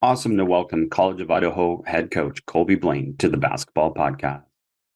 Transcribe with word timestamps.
Awesome 0.00 0.36
to 0.36 0.44
welcome 0.44 0.88
College 0.88 1.20
of 1.20 1.28
Idaho 1.28 1.82
head 1.84 2.12
coach 2.12 2.46
Colby 2.46 2.76
Blaine 2.76 3.16
to 3.18 3.28
the 3.28 3.36
Basketball 3.36 3.92
Podcast. 3.92 4.44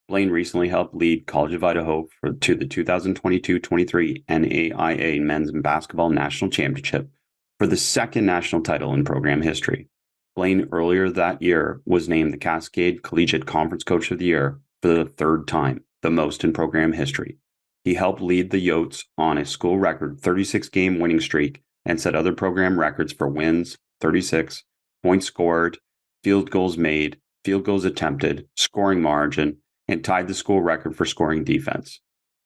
Blaine 0.07 0.31
recently 0.31 0.69
helped 0.69 0.95
lead 0.95 1.27
College 1.27 1.55
of 1.55 1.65
Idaho 1.65 2.07
for, 2.21 2.33
to 2.35 2.55
the 2.55 2.67
2022-23 2.67 4.25
NAIA 4.27 5.21
Men's 5.21 5.51
Basketball 5.51 6.11
National 6.11 6.53
Championship 6.53 7.11
for 7.59 7.67
the 7.67 7.77
second 7.77 8.27
national 8.27 8.63
title 8.63 8.95
in 8.95 9.05
program 9.05 9.43
history. 9.43 9.89
Blaine 10.37 10.69
earlier 10.71 11.11
that 11.11 11.43
year 11.43 11.81
was 11.85 12.09
named 12.09 12.33
the 12.33 12.39
Cascade 12.39 13.03
Collegiate 13.03 13.45
Conference 13.45 13.83
Coach 13.83 14.13
of 14.13 14.21
the 14.21 14.27
Year 14.27 14.61
for 14.83 14.95
the 14.95 15.07
third 15.07 15.49
time, 15.49 15.83
the 16.03 16.11
most 16.11 16.45
in 16.45 16.53
program 16.53 16.93
history. 16.93 17.39
He 17.83 17.95
helped 17.95 18.23
lead 18.23 18.53
the 18.53 18.69
Yotes 18.69 19.03
on 19.19 19.37
a 19.37 19.45
school 19.45 19.81
record 19.81 20.21
36 20.21 20.69
game 20.69 21.01
winning 21.01 21.19
streak 21.19 21.61
and 21.85 22.01
set 22.01 22.15
other 22.15 22.33
program 22.33 22.79
records 22.79 23.13
for 23.13 23.27
wins 23.27 23.79
36, 24.01 24.63
points 25.03 25.27
scored, 25.27 25.79
field 26.23 26.51
goals 26.51 26.77
made, 26.77 27.19
field 27.45 27.65
goals 27.65 27.85
attempted, 27.85 28.49
scoring 28.57 29.03
margin, 29.03 29.59
and 29.89 30.05
tied 30.05 30.29
the 30.29 30.35
school 30.35 30.63
record 30.63 30.97
for 30.97 31.05
scoring 31.05 31.45
defense. 31.45 32.01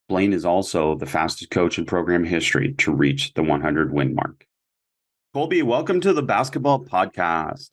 Blaine 0.09 0.33
is 0.33 0.45
also 0.45 0.95
the 0.95 1.07
fastest 1.07 1.51
coach 1.51 1.79
in 1.79 1.85
program 1.85 2.25
history 2.25 2.75
to 2.75 2.93
reach 2.93 3.35
the 3.35 3.43
100 3.43 3.93
win 3.93 4.15
mark. 4.15 4.47
Colby, 5.35 5.63
welcome 5.63 6.01
to 6.01 6.13
the 6.13 6.23
basketball 6.23 6.85
podcast. 6.85 7.71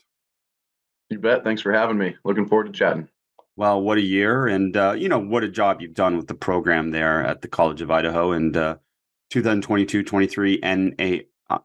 You 1.09 1.19
bet. 1.19 1.43
Thanks 1.43 1.61
for 1.61 1.71
having 1.71 1.97
me. 1.97 2.15
Looking 2.25 2.47
forward 2.47 2.65
to 2.65 2.71
chatting. 2.71 3.08
Well, 3.55 3.81
what 3.81 3.99
a 3.99 4.02
year, 4.02 4.47
and 4.47 4.75
uh, 4.75 4.95
you 4.97 5.08
know 5.08 5.19
what 5.19 5.43
a 5.43 5.47
job 5.47 5.80
you've 5.80 5.93
done 5.93 6.17
with 6.17 6.27
the 6.27 6.33
program 6.33 6.89
there 6.89 7.23
at 7.23 7.41
the 7.41 7.47
College 7.47 7.81
of 7.81 7.91
Idaho 7.91 8.31
and 8.31 8.58
uh, 8.58 8.77
2022-23 9.31 10.61
NA, 10.63 11.05
uh, 11.05 11.19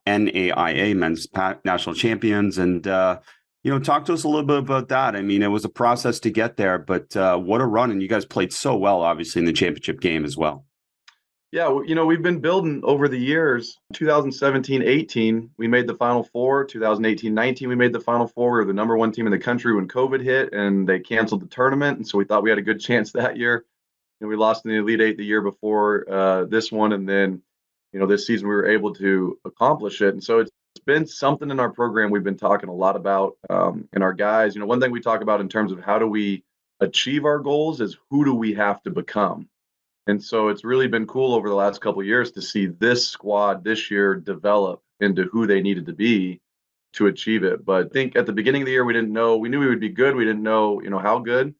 NAIA 0.07 0.97
Men's 0.97 1.27
National 1.65 1.95
Champions, 1.95 2.59
and 2.59 2.87
uh, 2.87 3.19
you 3.63 3.71
know 3.71 3.79
talk 3.79 4.05
to 4.07 4.13
us 4.13 4.25
a 4.25 4.29
little 4.29 4.47
bit 4.47 4.59
about 4.59 4.89
that. 4.89 5.17
I 5.17 5.23
mean, 5.23 5.43
it 5.43 5.49
was 5.49 5.65
a 5.65 5.71
process 5.71 6.21
to 6.21 6.31
get 6.31 6.57
there, 6.57 6.79
but 6.79 7.17
uh, 7.17 7.37
what 7.39 7.61
a 7.61 7.67
run! 7.67 7.91
And 7.91 8.03
you 8.03 8.09
guys 8.09 8.25
played 8.25 8.53
so 8.53 8.77
well, 8.77 9.03
obviously 9.03 9.41
in 9.41 9.47
the 9.47 9.53
championship 9.53 10.01
game 10.01 10.25
as 10.25 10.37
well. 10.37 10.65
Yeah, 11.51 11.81
you 11.87 11.95
know, 11.95 12.05
we've 12.05 12.23
been 12.23 12.41
building 12.41 12.83
over 12.85 13.09
the 13.09 13.19
years. 13.19 13.79
2017 13.95 14.83
18, 14.83 15.51
we 15.57 15.67
made 15.67 15.87
the 15.87 15.95
Final 15.95 16.23
Four. 16.23 16.67
2018 16.67 17.33
19, 17.33 17.69
we 17.71 17.75
made 17.75 17.95
the 17.95 18.01
Final 18.01 18.27
Four. 18.27 18.53
We 18.53 18.59
were 18.59 18.65
the 18.67 18.75
number 18.75 18.99
one 18.99 19.13
team 19.13 19.27
in 19.27 19.31
the 19.31 19.39
country 19.39 19.75
when 19.75 19.89
COVID 19.89 20.23
hit 20.23 20.53
and 20.53 20.87
they 20.87 21.01
canceled 21.01 21.41
the 21.41 21.47
tournament. 21.47 21.97
And 21.97 22.07
so 22.07 22.19
we 22.19 22.25
thought 22.25 22.43
we 22.43 22.51
had 22.51 22.59
a 22.59 22.63
good 22.63 22.81
chance 22.83 23.13
that 23.13 23.39
year. 23.39 23.65
And 24.21 24.29
we 24.29 24.37
lost 24.37 24.67
in 24.67 24.73
the 24.73 24.79
Elite 24.79 25.01
Eight 25.01 25.17
the 25.17 25.25
year 25.25 25.41
before 25.41 26.05
uh, 26.11 26.45
this 26.45 26.71
one. 26.71 26.93
And 26.93 27.09
then, 27.09 27.41
you 27.93 28.01
know, 28.01 28.07
this 28.07 28.27
season 28.27 28.49
we 28.49 28.55
were 28.55 28.69
able 28.69 28.95
to 28.95 29.39
accomplish 29.45 30.03
it. 30.03 30.15
And 30.15 30.23
so 30.23 30.41
it's 30.41 30.51
been 30.87 31.07
something 31.07 31.51
in 31.51 31.61
our 31.61 31.71
program 31.71 32.11
we've 32.11 32.25
been 32.25 32.37
talking 32.37 32.69
a 32.69 32.75
lot 32.75 32.97
about. 32.97 33.37
Um, 33.51 33.89
our 34.01 34.13
guys, 34.13 34.55
you 34.55 34.61
know, 34.61 34.67
one 34.67 34.81
thing 34.81 34.91
we 34.91 35.01
talk 35.01 35.23
about 35.23 35.41
in 35.41 35.49
terms 35.49 35.73
of 35.73 35.81
how 35.81 35.99
do 35.99 36.07
we 36.07 36.45
achieve 36.81 37.25
our 37.25 37.39
goals 37.39 37.81
is 37.81 37.97
who 38.11 38.25
do 38.25 38.35
we 38.35 38.55
have 38.55 38.83
to 38.83 38.91
become? 38.91 39.49
And 40.07 40.23
so 40.23 40.49
it's 40.49 40.65
really 40.65 40.89
been 40.89 41.07
cool 41.07 41.35
over 41.35 41.49
the 41.49 41.55
last 41.55 41.81
couple 41.81 42.03
years 42.03 42.33
to 42.33 42.43
see 42.43 42.67
this 42.67 43.07
squad 43.07 43.63
this 43.63 43.91
year 43.91 44.15
develop 44.15 44.83
into 45.01 45.25
who 45.25 45.47
they 45.47 45.61
needed 45.61 45.87
to 45.87 45.93
be 45.93 46.41
to 46.95 47.07
achieve 47.07 47.45
it. 47.45 47.65
But 47.65 47.87
I 47.87 47.89
think 47.91 48.17
at 48.17 48.25
the 48.25 48.33
beginning 48.33 48.63
of 48.63 48.67
the 48.67 48.73
year 48.73 48.85
we 48.85 48.95
didn't 48.95 49.13
know 49.13 49.37
we 49.37 49.51
knew 49.51 49.61
we 49.61 49.69
would 49.69 49.81
be 49.81 49.91
good. 49.91 50.17
We 50.17 50.25
didn't 50.25 50.43
know, 50.43 50.81
you 50.81 50.91
know, 50.91 50.99
how 50.99 51.19
good. 51.19 51.55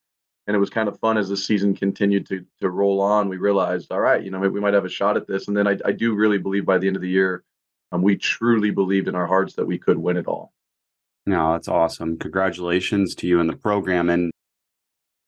And 0.49 0.57
it 0.57 0.59
was 0.59 0.71
kind 0.71 0.89
of 0.89 0.99
fun 0.99 1.17
as 1.17 1.29
the 1.29 1.37
season 1.37 1.77
continued 1.77 2.27
to 2.29 2.45
to 2.61 2.71
roll 2.71 3.01
on. 3.01 3.29
We 3.29 3.37
realized, 3.37 3.93
all 3.93 4.01
right, 4.01 4.23
you 4.23 4.31
know, 4.31 4.41
we 4.41 4.61
might 4.61 4.75
have 4.75 4.87
a 4.87 4.89
shot 4.89 5.17
at 5.17 5.29
this. 5.29 5.47
And 5.47 5.57
then 5.57 5.69
I, 5.69 5.79
I 5.85 5.93
do 5.93 6.15
really 6.15 6.39
believe 6.39 6.65
by 6.65 6.79
the 6.79 6.89
end 6.89 6.97
of 6.97 7.03
the 7.03 7.09
year, 7.09 7.45
um, 7.93 8.03
we 8.03 8.17
truly 8.17 8.71
believed 8.71 9.07
in 9.07 9.15
our 9.15 9.27
hearts 9.27 9.55
that 9.55 9.67
we 9.67 9.79
could 9.79 9.99
win 9.99 10.17
it 10.17 10.27
all. 10.27 10.53
No, 11.27 11.53
that's 11.53 11.69
awesome. 11.69 12.19
Congratulations 12.19 13.15
to 13.17 13.27
you 13.27 13.39
and 13.39 13.49
the 13.49 13.57
program. 13.57 14.09
And 14.09 14.31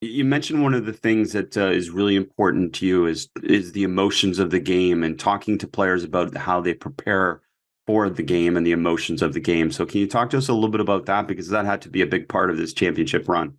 you 0.01 0.25
mentioned 0.25 0.63
one 0.63 0.73
of 0.73 0.87
the 0.87 0.93
things 0.95 1.33
that 1.33 1.57
uh, 1.57 1.67
is 1.67 1.91
really 1.91 2.17
important 2.17 2.75
to 2.77 2.87
you 2.87 3.07
is 3.07 3.29
is 3.43 3.73
the 3.73 3.83
emotions 3.83 4.39
of 4.39 4.51
the 4.51 4.61
game 4.61 5.05
and 5.05 5.19
talking 5.19 5.59
to 5.59 5.67
players 5.67 6.03
about 6.03 6.35
how 6.35 6.61
they 6.61 6.73
prepare 6.73 7.43
for 7.87 8.09
the 8.09 8.23
game 8.23 8.57
and 8.57 8.67
the 8.67 8.73
emotions 8.73 9.21
of 9.21 9.35
the 9.35 9.41
game. 9.41 9.71
So 9.71 9.85
can 9.85 10.01
you 10.01 10.07
talk 10.07 10.31
to 10.31 10.39
us 10.39 10.49
a 10.49 10.55
little 10.55 10.71
bit 10.71 10.81
about 10.81 11.07
that 11.07 11.27
because 11.27 11.49
that 11.49 11.67
had 11.67 11.83
to 11.83 11.91
be 11.91 12.03
a 12.03 12.07
big 12.07 12.29
part 12.29 12.51
of 12.51 12.57
this 12.57 12.73
championship 12.73 13.29
run? 13.29 13.55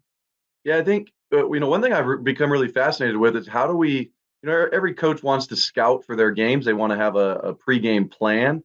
Yeah, 0.63 0.77
I 0.77 0.83
think 0.83 1.11
you 1.31 1.59
know 1.59 1.67
one 1.67 1.81
thing 1.81 1.93
I've 1.93 2.23
become 2.23 2.51
really 2.51 2.67
fascinated 2.67 3.17
with 3.17 3.35
is 3.35 3.47
how 3.47 3.67
do 3.67 3.75
we 3.75 4.11
you 4.43 4.49
know 4.49 4.67
every 4.71 4.93
coach 4.93 5.23
wants 5.23 5.47
to 5.47 5.55
scout 5.55 6.05
for 6.05 6.15
their 6.15 6.31
games. 6.31 6.65
They 6.65 6.73
want 6.73 6.91
to 6.91 6.97
have 6.97 7.15
a, 7.15 7.35
a 7.35 7.55
pregame 7.55 8.09
plan. 8.09 8.63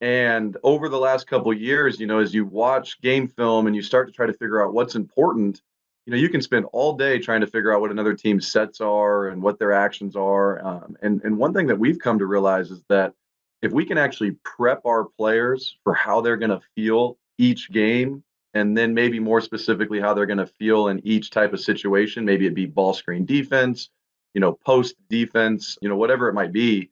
And 0.00 0.56
over 0.62 0.88
the 0.88 0.98
last 0.98 1.26
couple 1.26 1.52
years, 1.54 1.98
you 1.98 2.06
know, 2.06 2.18
as 2.18 2.34
you 2.34 2.44
watch 2.44 3.00
game 3.00 3.26
film 3.28 3.66
and 3.66 3.74
you 3.74 3.80
start 3.80 4.06
to 4.08 4.12
try 4.12 4.26
to 4.26 4.34
figure 4.34 4.62
out 4.62 4.74
what's 4.74 4.96
important, 4.96 5.62
you 6.06 6.10
know 6.10 6.18
you 6.18 6.28
can 6.28 6.42
spend 6.42 6.66
all 6.72 6.94
day 6.94 7.18
trying 7.18 7.40
to 7.40 7.46
figure 7.46 7.72
out 7.72 7.80
what 7.80 7.90
another 7.90 8.14
team's 8.14 8.46
sets 8.46 8.80
are 8.80 9.28
and 9.28 9.42
what 9.42 9.58
their 9.58 9.72
actions 9.72 10.16
are 10.16 10.64
um, 10.64 10.96
and 11.02 11.22
and 11.24 11.36
one 11.38 11.52
thing 11.52 11.66
that 11.66 11.78
we've 11.78 11.98
come 11.98 12.18
to 12.18 12.26
realize 12.26 12.70
is 12.70 12.82
that 12.88 13.14
if 13.62 13.72
we 13.72 13.84
can 13.84 13.96
actually 13.96 14.32
prep 14.44 14.84
our 14.84 15.04
players 15.04 15.76
for 15.82 15.94
how 15.94 16.20
they're 16.20 16.36
going 16.36 16.50
to 16.50 16.60
feel 16.74 17.16
each 17.38 17.70
game 17.72 18.22
and 18.54 18.76
then 18.76 18.94
maybe 18.94 19.20
more 19.20 19.40
specifically 19.40 20.00
how 20.00 20.14
they're 20.14 20.26
going 20.26 20.38
to 20.38 20.46
feel 20.46 20.88
in 20.88 21.00
each 21.06 21.30
type 21.30 21.52
of 21.52 21.60
situation 21.60 22.24
maybe 22.24 22.46
it 22.46 22.54
be 22.54 22.66
ball 22.66 22.94
screen 22.94 23.24
defense 23.24 23.90
you 24.32 24.40
know 24.40 24.52
post 24.52 24.94
defense 25.08 25.76
you 25.82 25.88
know 25.88 25.96
whatever 25.96 26.28
it 26.28 26.34
might 26.34 26.52
be 26.52 26.90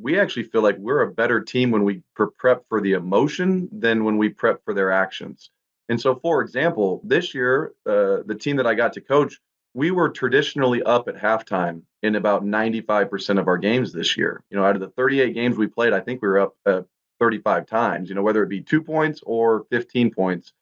we 0.00 0.18
actually 0.18 0.44
feel 0.44 0.62
like 0.62 0.76
we're 0.78 1.02
a 1.02 1.12
better 1.12 1.40
team 1.40 1.70
when 1.70 1.82
we 1.82 2.02
prep 2.38 2.62
for 2.68 2.80
the 2.80 2.92
emotion 2.92 3.68
than 3.72 4.04
when 4.04 4.16
we 4.16 4.28
prep 4.28 4.64
for 4.64 4.74
their 4.74 4.90
actions 4.90 5.50
and 5.88 6.00
so, 6.00 6.16
for 6.16 6.42
example, 6.42 7.00
this 7.02 7.34
year, 7.34 7.72
uh, 7.86 8.18
the 8.26 8.36
team 8.38 8.56
that 8.56 8.66
I 8.66 8.74
got 8.74 8.92
to 8.94 9.00
coach, 9.00 9.40
we 9.74 9.90
were 9.90 10.10
traditionally 10.10 10.82
up 10.82 11.08
at 11.08 11.16
halftime 11.16 11.82
in 12.02 12.14
about 12.14 12.44
95% 12.44 13.38
of 13.38 13.48
our 13.48 13.58
games 13.58 13.92
this 13.92 14.16
year. 14.16 14.42
You 14.50 14.58
know, 14.58 14.64
out 14.64 14.74
of 14.74 14.80
the 14.80 14.90
38 14.90 15.34
games 15.34 15.56
we 15.56 15.66
played, 15.66 15.92
I 15.92 16.00
think 16.00 16.20
we 16.20 16.28
were 16.28 16.40
up 16.40 16.56
uh, 16.66 16.82
35 17.20 17.66
times, 17.66 18.08
you 18.08 18.14
know, 18.14 18.22
whether 18.22 18.42
it 18.42 18.48
be 18.48 18.60
two 18.60 18.82
points 18.82 19.20
or 19.24 19.64
15 19.70 20.10
points. 20.12 20.52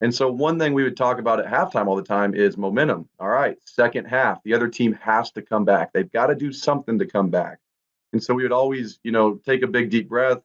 And 0.00 0.14
so, 0.14 0.30
one 0.30 0.58
thing 0.58 0.74
we 0.74 0.82
would 0.82 0.96
talk 0.96 1.18
about 1.18 1.40
at 1.40 1.46
halftime 1.46 1.86
all 1.86 1.96
the 1.96 2.02
time 2.02 2.34
is 2.34 2.58
momentum. 2.58 3.08
All 3.18 3.28
right, 3.28 3.56
second 3.64 4.06
half, 4.06 4.42
the 4.42 4.54
other 4.54 4.68
team 4.68 4.92
has 4.94 5.30
to 5.32 5.42
come 5.42 5.64
back. 5.64 5.92
They've 5.92 6.10
got 6.10 6.26
to 6.26 6.34
do 6.34 6.52
something 6.52 6.98
to 6.98 7.06
come 7.06 7.30
back. 7.30 7.58
And 8.12 8.22
so, 8.22 8.34
we 8.34 8.42
would 8.42 8.52
always, 8.52 8.98
you 9.02 9.12
know, 9.12 9.36
take 9.46 9.62
a 9.62 9.66
big, 9.66 9.90
deep 9.90 10.08
breath, 10.08 10.42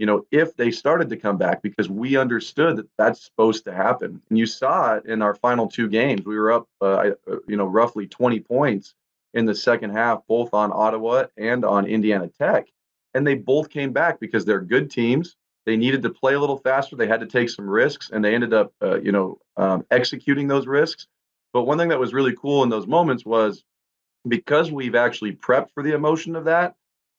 you 0.00 0.06
know, 0.06 0.24
if 0.30 0.56
they 0.56 0.70
started 0.70 1.10
to 1.10 1.16
come 1.18 1.36
back 1.36 1.60
because 1.60 1.90
we 1.90 2.16
understood 2.16 2.76
that 2.76 2.88
that's 2.96 3.22
supposed 3.22 3.64
to 3.64 3.74
happen. 3.74 4.22
And 4.30 4.38
you 4.38 4.46
saw 4.46 4.94
it 4.94 5.04
in 5.04 5.20
our 5.20 5.34
final 5.34 5.68
two 5.68 5.88
games. 5.88 6.24
We 6.24 6.38
were 6.38 6.52
up, 6.52 6.68
uh, 6.80 7.10
uh, 7.30 7.36
you 7.46 7.58
know, 7.58 7.66
roughly 7.66 8.06
20 8.06 8.40
points 8.40 8.94
in 9.34 9.44
the 9.44 9.54
second 9.54 9.90
half, 9.90 10.26
both 10.26 10.54
on 10.54 10.72
Ottawa 10.72 11.24
and 11.36 11.66
on 11.66 11.84
Indiana 11.84 12.28
Tech. 12.28 12.68
And 13.12 13.26
they 13.26 13.34
both 13.34 13.68
came 13.68 13.92
back 13.92 14.20
because 14.20 14.46
they're 14.46 14.62
good 14.62 14.90
teams. 14.90 15.36
They 15.70 15.76
needed 15.76 16.02
to 16.02 16.10
play 16.10 16.34
a 16.34 16.40
little 16.40 16.56
faster. 16.56 16.96
They 16.96 17.06
had 17.06 17.20
to 17.20 17.26
take 17.26 17.48
some 17.48 17.70
risks, 17.70 18.10
and 18.12 18.24
they 18.24 18.34
ended 18.34 18.52
up, 18.52 18.72
uh, 18.82 19.00
you 19.00 19.12
know, 19.12 19.38
um, 19.56 19.86
executing 19.88 20.48
those 20.48 20.66
risks. 20.66 21.06
But 21.52 21.62
one 21.62 21.78
thing 21.78 21.90
that 21.90 22.00
was 22.00 22.12
really 22.12 22.34
cool 22.34 22.64
in 22.64 22.70
those 22.70 22.88
moments 22.88 23.24
was 23.24 23.62
because 24.26 24.72
we've 24.72 24.96
actually 24.96 25.30
prepped 25.30 25.68
for 25.72 25.84
the 25.84 25.94
emotion 25.94 26.34
of 26.34 26.46
that, 26.46 26.74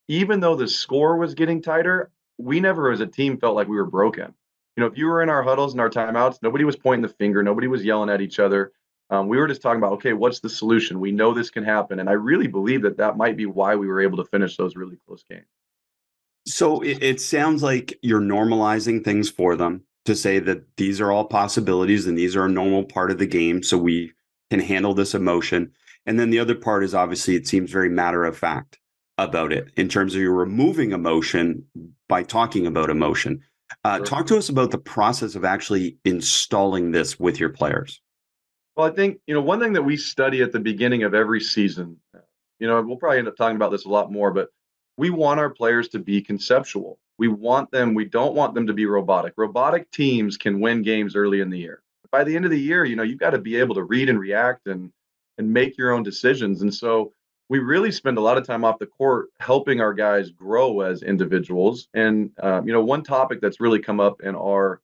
even 0.10 0.42
though 0.42 0.58
the 0.58 0.68
score 0.68 1.16
was 1.16 1.34
getting 1.34 1.62
tighter, 1.62 2.12
we 2.38 2.60
never 2.60 2.92
as 2.92 3.00
a 3.00 3.08
team 3.08 3.38
felt 3.38 3.56
like 3.56 3.70
we 3.70 3.78
were 3.78 3.86
broken. 3.86 4.34
You 4.76 4.82
know, 4.82 4.88
if 4.88 4.98
you 4.98 5.06
were 5.06 5.22
in 5.22 5.30
our 5.30 5.44
huddles 5.44 5.72
and 5.72 5.80
our 5.80 5.90
timeouts, 5.90 6.40
nobody 6.42 6.66
was 6.66 6.76
pointing 6.76 7.04
the 7.04 7.08
finger, 7.08 7.42
nobody 7.44 7.68
was 7.70 7.86
yelling 7.86 8.10
at 8.10 8.20
each 8.20 8.38
other. 8.38 8.74
Um, 9.10 9.30
we 9.30 9.38
were 9.38 9.48
just 9.48 9.62
talking 9.62 9.80
about, 9.80 9.94
okay, 9.94 10.12
what's 10.12 10.42
the 10.42 10.50
solution? 10.50 11.00
We 11.00 11.14
know 11.14 11.34
this 11.34 11.52
can 11.52 11.64
happen, 11.64 12.02
and 12.02 12.10
I 12.10 12.14
really 12.14 12.48
believe 12.48 12.82
that 12.82 12.98
that 12.98 13.16
might 13.16 13.38
be 13.38 13.46
why 13.46 13.78
we 13.78 13.88
were 13.88 14.02
able 14.02 14.18
to 14.18 14.26
finish 14.26 14.58
those 14.58 14.76
really 14.76 14.98
close 15.08 15.24
games. 15.30 15.48
So 16.52 16.82
it, 16.82 17.02
it 17.02 17.22
sounds 17.22 17.64
like 17.64 17.98
you're 18.02 18.22
normalizing 18.22 19.04
things 19.04 19.30
for 19.30 19.56
them 19.56 19.84
to 20.06 20.16
say 20.16 20.40
that 20.40 20.64
these 20.78 21.00
are 21.00 21.12
all 21.12 21.26
possibilities 21.26 22.08
and 22.08 22.18
these 22.18 22.36
are 22.36 22.46
a 22.46 22.50
normal 22.50 22.84
part 22.84 23.12
of 23.12 23.20
the 23.20 23.26
game, 23.26 23.64
so 23.64 23.78
we 23.78 24.12
can 24.50 24.60
handle 24.60 24.94
this 24.94 25.14
emotion. 25.14 25.72
And 26.06 26.20
then 26.20 26.30
the 26.30 26.40
other 26.40 26.56
part 26.56 26.84
is 26.84 26.94
obviously 26.94 27.36
it 27.36 27.48
seems 27.48 27.72
very 27.72 27.90
matter 27.90 28.26
of 28.26 28.38
fact 28.38 28.80
about 29.18 29.54
it 29.54 29.70
in 29.78 29.88
terms 29.88 30.16
of 30.16 30.22
you're 30.22 30.34
removing 30.34 30.92
emotion 30.92 31.64
by 32.10 32.24
talking 32.24 32.66
about 32.66 32.90
emotion. 32.90 33.42
Uh, 33.86 33.98
sure. 33.98 34.06
Talk 34.06 34.28
to 34.28 34.38
us 34.38 34.50
about 34.50 34.72
the 34.72 34.78
process 34.78 35.36
of 35.36 35.46
actually 35.46 35.98
installing 36.04 36.92
this 36.92 37.20
with 37.20 37.40
your 37.40 37.50
players. 37.50 38.02
Well, 38.76 38.88
I 38.88 38.92
think 38.92 39.20
you 39.28 39.34
know 39.34 39.42
one 39.42 39.60
thing 39.60 39.74
that 39.74 39.84
we 39.84 39.96
study 39.96 40.42
at 40.42 40.52
the 40.52 40.60
beginning 40.60 41.04
of 41.04 41.14
every 41.14 41.40
season. 41.40 41.98
You 42.60 42.68
know, 42.68 42.82
we'll 42.82 42.98
probably 42.98 43.20
end 43.20 43.28
up 43.28 43.38
talking 43.38 43.56
about 43.56 43.72
this 43.72 43.86
a 43.86 43.90
lot 43.90 44.12
more, 44.12 44.32
but 44.32 44.50
we 45.02 45.10
want 45.10 45.40
our 45.40 45.50
players 45.50 45.90
to 45.90 45.98
be 45.98 46.22
conceptual. 46.22 47.00
We 47.18 47.28
want 47.28 47.72
them. 47.72 47.96
We 47.96 48.06
don't 48.06 48.36
want 48.36 48.54
them 48.54 48.68
to 48.68 48.74
be 48.74 48.86
robotic. 48.86 49.34
Robotic 49.36 49.90
teams 49.90 50.38
can 50.38 50.60
win 50.60 50.84
games 50.84 51.16
early 51.16 51.42
in 51.42 51.50
the 51.50 51.58
year. 51.58 51.82
By 52.12 52.24
the 52.24 52.36
end 52.36 52.46
of 52.46 52.52
the 52.52 52.60
year, 52.60 52.86
you 52.86 52.96
know, 52.96 53.02
you've 53.02 53.18
got 53.18 53.32
to 53.32 53.40
be 53.40 53.56
able 53.56 53.74
to 53.74 53.84
read 53.84 54.10
and 54.10 54.20
react 54.20 54.68
and 54.68 54.92
and 55.40 55.52
make 55.52 55.76
your 55.76 55.92
own 55.92 56.04
decisions. 56.04 56.62
And 56.62 56.72
so 56.72 57.14
we 57.50 57.58
really 57.58 57.92
spend 57.92 58.20
a 58.20 58.22
lot 58.22 58.38
of 58.38 58.46
time 58.46 58.64
off 58.64 58.78
the 58.78 58.86
court 58.86 59.30
helping 59.40 59.82
our 59.82 59.96
guys 59.96 60.30
grow 60.30 60.82
as 60.82 61.02
individuals. 61.02 61.88
And 61.96 62.30
uh, 62.38 62.62
you 62.64 62.72
know, 62.72 62.84
one 62.84 63.02
topic 63.02 63.42
that's 63.42 63.60
really 63.60 63.80
come 63.80 64.00
up 64.00 64.22
in 64.22 64.36
our 64.36 64.82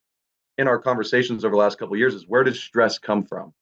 in 0.57 0.67
our 0.67 0.79
conversations 0.79 1.45
over 1.45 1.53
the 1.53 1.59
last 1.59 1.77
couple 1.77 1.95
years 1.95 2.15
is 2.15 2.27
where 2.27 2.43
does 2.43 2.59
stress 2.59 2.97
come 2.97 3.23
from? 3.23 3.53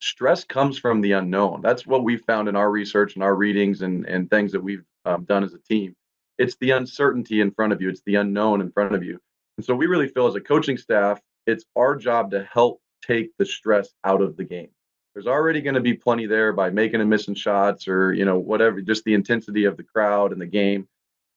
Stress 0.00 0.42
comes 0.42 0.78
from 0.78 1.00
the 1.00 1.12
unknown. 1.12 1.60
That's 1.62 1.86
what 1.86 2.02
we 2.02 2.16
found 2.16 2.48
in 2.48 2.56
our 2.56 2.72
research 2.72 3.14
and 3.14 3.22
our 3.22 3.36
readings 3.36 3.82
and 3.82 4.04
and 4.06 4.28
things 4.28 4.50
that 4.50 4.64
we've 4.64 4.82
um, 5.06 5.24
done 5.24 5.44
as 5.44 5.54
a 5.54 5.58
team. 5.58 5.94
It's 6.38 6.56
the 6.60 6.72
uncertainty 6.72 7.40
in 7.40 7.50
front 7.50 7.72
of 7.72 7.80
you. 7.80 7.88
It's 7.88 8.02
the 8.04 8.16
unknown 8.16 8.60
in 8.60 8.70
front 8.70 8.94
of 8.94 9.02
you. 9.02 9.18
And 9.56 9.64
so 9.64 9.74
we 9.74 9.86
really 9.86 10.08
feel 10.08 10.26
as 10.26 10.34
a 10.34 10.40
coaching 10.40 10.76
staff, 10.76 11.20
it's 11.46 11.64
our 11.76 11.96
job 11.96 12.30
to 12.32 12.44
help 12.44 12.80
take 13.06 13.30
the 13.38 13.46
stress 13.46 13.88
out 14.04 14.20
of 14.20 14.36
the 14.36 14.44
game 14.44 14.68
there's 15.16 15.26
already 15.26 15.62
going 15.62 15.74
to 15.74 15.80
be 15.80 15.94
plenty 15.94 16.26
there 16.26 16.52
by 16.52 16.68
making 16.68 17.00
and 17.00 17.08
missing 17.08 17.34
shots 17.34 17.88
or 17.88 18.12
you 18.12 18.26
know 18.26 18.38
whatever 18.38 18.82
just 18.82 19.02
the 19.04 19.14
intensity 19.14 19.64
of 19.64 19.78
the 19.78 19.82
crowd 19.82 20.30
and 20.30 20.40
the 20.40 20.46
game 20.46 20.86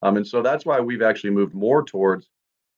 um, 0.02 0.18
and 0.18 0.28
so 0.28 0.42
that's 0.42 0.66
why 0.66 0.82
we've 0.82 1.02
actually 1.02 1.30
moved 1.30 1.54
more 1.54 1.82
towards 1.82 2.28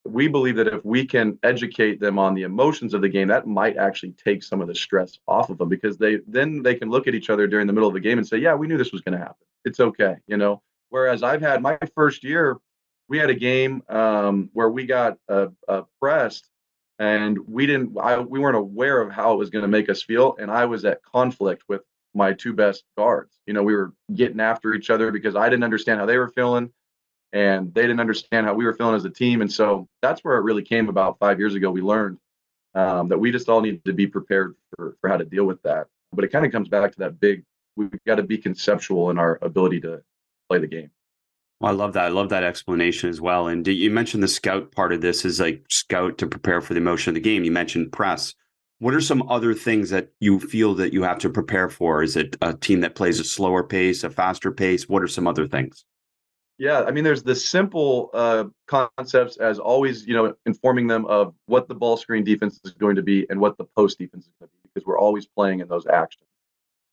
we 0.06 0.28
believe 0.28 0.56
that 0.56 0.68
if 0.68 0.86
we 0.86 1.04
can 1.04 1.40
educate 1.42 2.00
them 2.00 2.20
on 2.20 2.36
the 2.36 2.44
emotions 2.44 2.94
of 2.94 3.02
the 3.02 3.10
game 3.10 3.28
that 3.28 3.48
might 3.48 3.78
actually 3.78 4.12
take 4.12 4.44
some 4.44 4.62
of 4.62 4.68
the 4.68 4.76
stress 4.76 5.18
off 5.28 5.50
of 5.50 5.58
them 5.58 5.70
because 5.70 5.98
they 5.98 6.20
then 6.28 6.62
they 6.62 6.76
can 6.76 6.92
look 6.92 7.08
at 7.08 7.16
each 7.16 7.32
other 7.32 7.48
during 7.48 7.66
the 7.66 7.74
middle 7.74 7.90
of 7.90 7.96
the 7.96 8.00
game 8.00 8.20
and 8.20 8.28
say 8.28 8.38
yeah 8.38 8.54
we 8.54 8.68
knew 8.68 8.78
this 8.78 8.92
was 8.92 9.02
going 9.02 9.18
to 9.18 9.26
happen 9.26 9.48
it's 9.66 9.80
okay 9.80 10.18
you 10.28 10.38
know 10.38 10.62
whereas 10.92 11.24
i've 11.24 11.42
had 11.42 11.62
my 11.62 11.78
first 11.96 12.24
year 12.24 12.58
we 13.10 13.18
had 13.18 13.30
a 13.30 13.36
game 13.36 13.84
um, 13.90 14.50
where 14.54 14.70
we 14.70 14.86
got 14.86 15.18
uh, 15.28 15.48
uh, 15.68 15.82
pressed 16.00 16.48
and 17.00 17.38
we 17.48 17.66
didn't 17.66 17.98
I, 18.00 18.20
we 18.20 18.40
weren't 18.40 18.56
aware 18.56 19.02
of 19.02 19.12
how 19.12 19.34
it 19.34 19.38
was 19.38 19.50
going 19.50 19.64
to 19.64 19.68
make 19.68 19.90
us 19.90 20.04
feel 20.04 20.36
and 20.40 20.52
i 20.52 20.66
was 20.66 20.86
at 20.86 21.04
conflict 21.04 21.64
with 21.68 21.82
my 22.14 22.34
two 22.34 22.52
best 22.52 22.84
guards. 22.98 23.40
You 23.48 23.54
know 23.54 23.64
we 23.64 23.76
were 23.76 23.94
getting 24.14 24.40
after 24.40 24.74
each 24.74 24.90
other 24.90 25.12
because 25.12 25.36
i 25.36 25.50
didn't 25.50 25.64
understand 25.64 26.00
how 26.00 26.06
they 26.06 26.18
were 26.18 26.30
feeling 26.30 26.72
and 27.34 27.74
they 27.74 27.82
didn't 27.82 28.00
understand 28.00 28.46
how 28.46 28.54
we 28.54 28.66
were 28.66 28.74
feeling 28.74 28.96
as 28.96 29.06
a 29.06 29.10
team. 29.10 29.42
And 29.42 29.52
so 29.52 29.88
that's 30.02 30.22
where 30.22 30.38
it 30.38 30.44
really 30.44 30.64
came 30.64 30.90
about 30.90 31.20
five 31.20 31.40
years 31.40 31.56
ago. 31.56 31.72
We 31.72 31.82
learned 31.82 32.18
um, 32.76 33.10
that 33.10 33.20
we 33.20 33.32
just 33.32 33.50
all 33.50 33.62
need 33.62 33.84
to 33.86 33.94
be 33.94 34.08
prepared 34.08 34.56
for, 34.76 34.98
for 35.00 35.10
how 35.10 35.18
to 35.18 35.26
deal 35.26 35.46
with 35.46 35.62
that. 35.64 35.88
But 36.14 36.26
it 36.26 36.30
kind 36.30 36.46
of 36.46 36.52
comes 36.52 36.68
back 36.68 36.92
to 36.92 37.00
that 37.00 37.20
big 37.20 37.44
we've 37.78 37.92
got 38.06 38.16
to 38.16 38.24
be 38.24 38.38
conceptual 38.38 39.12
in 39.12 39.18
our 39.18 39.40
ability 39.42 39.80
to 39.82 40.04
play 40.52 40.60
the 40.60 40.68
game 40.68 40.92
well, 41.62 41.72
I 41.72 41.76
love 41.76 41.94
that. 41.94 42.06
I 42.06 42.10
love 42.10 42.30
that 42.30 42.44
explanation 42.44 43.08
as 43.10 43.22
well. 43.22 43.48
And 43.48 43.68
you 43.68 43.92
mentioned 43.92 44.24
the 44.24 44.28
scout 44.28 44.72
part 44.72 44.92
of 44.92 45.02
this 45.02 45.24
is 45.24 45.40
like 45.40 45.64
scout 45.70 46.18
to 46.18 46.26
prepare 46.26 46.60
for 46.60 46.74
the 46.74 46.80
emotion 46.80 47.12
of 47.12 47.14
the 47.14 47.22
game. 47.22 47.44
You 47.44 47.52
mentioned 47.52 47.92
press. 47.92 48.34
What 48.80 48.96
are 48.96 49.02
some 49.02 49.30
other 49.30 49.54
things 49.54 49.92
that 49.92 50.10
you 50.20 50.40
feel 50.40 50.74
that 50.76 50.92
you 50.92 51.04
have 51.04 51.20
to 51.20 51.30
prepare 51.30 51.70
for? 51.70 52.02
Is 52.02 52.18
it 52.18 52.36
a 52.42 52.56
team 52.56 52.82
that 52.82 52.96
plays 52.96 53.20
a 53.20 53.24
slower 53.24 53.64
pace, 53.64 54.04
a 54.04 54.10
faster 54.10 54.52
pace? 54.52 54.90
What 54.90 55.04
are 55.04 55.08
some 55.08 55.28
other 55.28 55.48
things? 55.48 55.86
Yeah, 56.58 56.82
I 56.82 56.90
mean, 56.90 57.04
there's 57.04 57.22
the 57.22 57.36
simple 57.36 58.10
uh, 58.16 58.46
concepts 58.66 59.38
as 59.38 59.60
always, 59.60 60.08
you 60.08 60.16
know, 60.16 60.34
informing 60.48 60.88
them 60.88 61.06
of 61.06 61.36
what 61.46 61.68
the 61.68 61.76
ball 61.76 61.96
screen 61.96 62.24
defense 62.24 62.60
is 62.66 62.72
going 62.72 62.96
to 62.96 63.04
be 63.04 63.28
and 63.30 63.40
what 63.40 63.56
the 63.60 63.66
post 63.66 64.00
defense 64.00 64.26
is 64.26 64.34
going 64.40 64.50
to 64.50 64.56
be, 64.64 64.70
because 64.74 64.88
we're 64.88 65.00
always 65.00 65.28
playing 65.28 65.60
in 65.60 65.68
those 65.68 65.86
actions. 65.86 66.31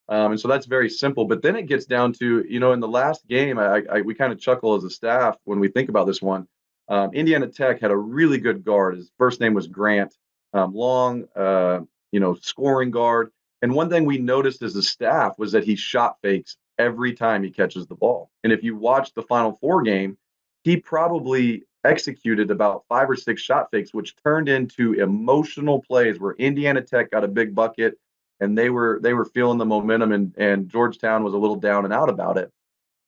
Um, 0.08 0.32
and 0.32 0.40
so 0.40 0.49
that's 0.49 0.66
very 0.66 0.88
simple. 0.88 1.26
But 1.26 1.43
then 1.43 1.56
it 1.56 1.66
gets 1.66 1.84
down 1.84 2.12
to, 2.14 2.44
you 2.49 2.60
know, 2.60 2.72
in 2.72 2.81
the 2.81 2.88
last 2.88 3.26
game, 3.28 3.58
I, 3.58 3.82
I 3.90 4.00
we 4.00 4.14
kind 4.14 4.32
of 4.32 4.40
chuckle 4.40 4.75
as 4.75 4.84
a 4.84 4.90
staff 4.90 5.37
when 5.44 5.60
we 5.60 5.69
think 5.69 5.88
about 5.88 6.06
this 6.06 6.22
one. 6.22 6.46
Um, 6.88 7.12
Indiana 7.12 7.46
Tech 7.46 7.81
had 7.81 7.90
a 7.90 7.96
really 7.96 8.38
good 8.38 8.64
guard. 8.64 8.96
His 8.96 9.10
first 9.19 9.40
name 9.40 9.52
was 9.52 9.66
Grant, 9.66 10.14
um, 10.55 10.75
long, 10.75 11.25
uh, 11.37 11.81
you 12.12 12.20
know, 12.20 12.34
scoring 12.40 12.90
guard. 12.90 13.31
And 13.60 13.75
one 13.75 13.90
thing 13.90 14.06
we 14.06 14.19
noticed 14.19 14.62
as 14.62 14.76
a 14.76 14.82
staff 14.82 15.34
was 15.38 15.52
that 15.52 15.64
he 15.64 15.76
shot 15.76 16.16
fakes 16.22 16.56
every 16.78 17.12
time 17.12 17.43
he 17.43 17.50
catches 17.50 17.87
the 17.87 17.94
ball. 17.94 18.31
And 18.44 18.52
if 18.52 18.62
you 18.62 18.76
watch 18.76 19.12
the 19.12 19.22
Final 19.22 19.58
Four 19.60 19.82
game, 19.82 20.16
he 20.64 20.78
probably 20.78 21.64
executed 21.84 22.50
about 22.50 22.84
five 22.88 23.10
or 23.10 23.16
six 23.16 23.43
shot 23.43 23.70
fakes, 23.70 23.93
which 23.93 24.16
turned 24.25 24.49
into 24.49 24.94
emotional 24.94 25.82
plays 25.82 26.19
where 26.19 26.32
Indiana 26.34 26.81
Tech 26.81 27.10
got 27.10 27.25
a 27.25 27.28
big 27.28 27.55
bucket 27.55 27.99
and 28.40 28.56
they 28.56 28.70
were 28.70 28.99
they 29.02 29.14
were 29.14 29.25
feeling 29.25 29.58
the 29.58 29.64
momentum 29.64 30.12
and 30.12 30.35
and 30.37 30.69
Georgetown 30.69 31.25
was 31.25 31.35
a 31.35 31.38
little 31.38 31.56
down 31.56 31.85
and 31.85 31.93
out 31.93 32.08
about 32.08 32.38
it. 32.38 32.50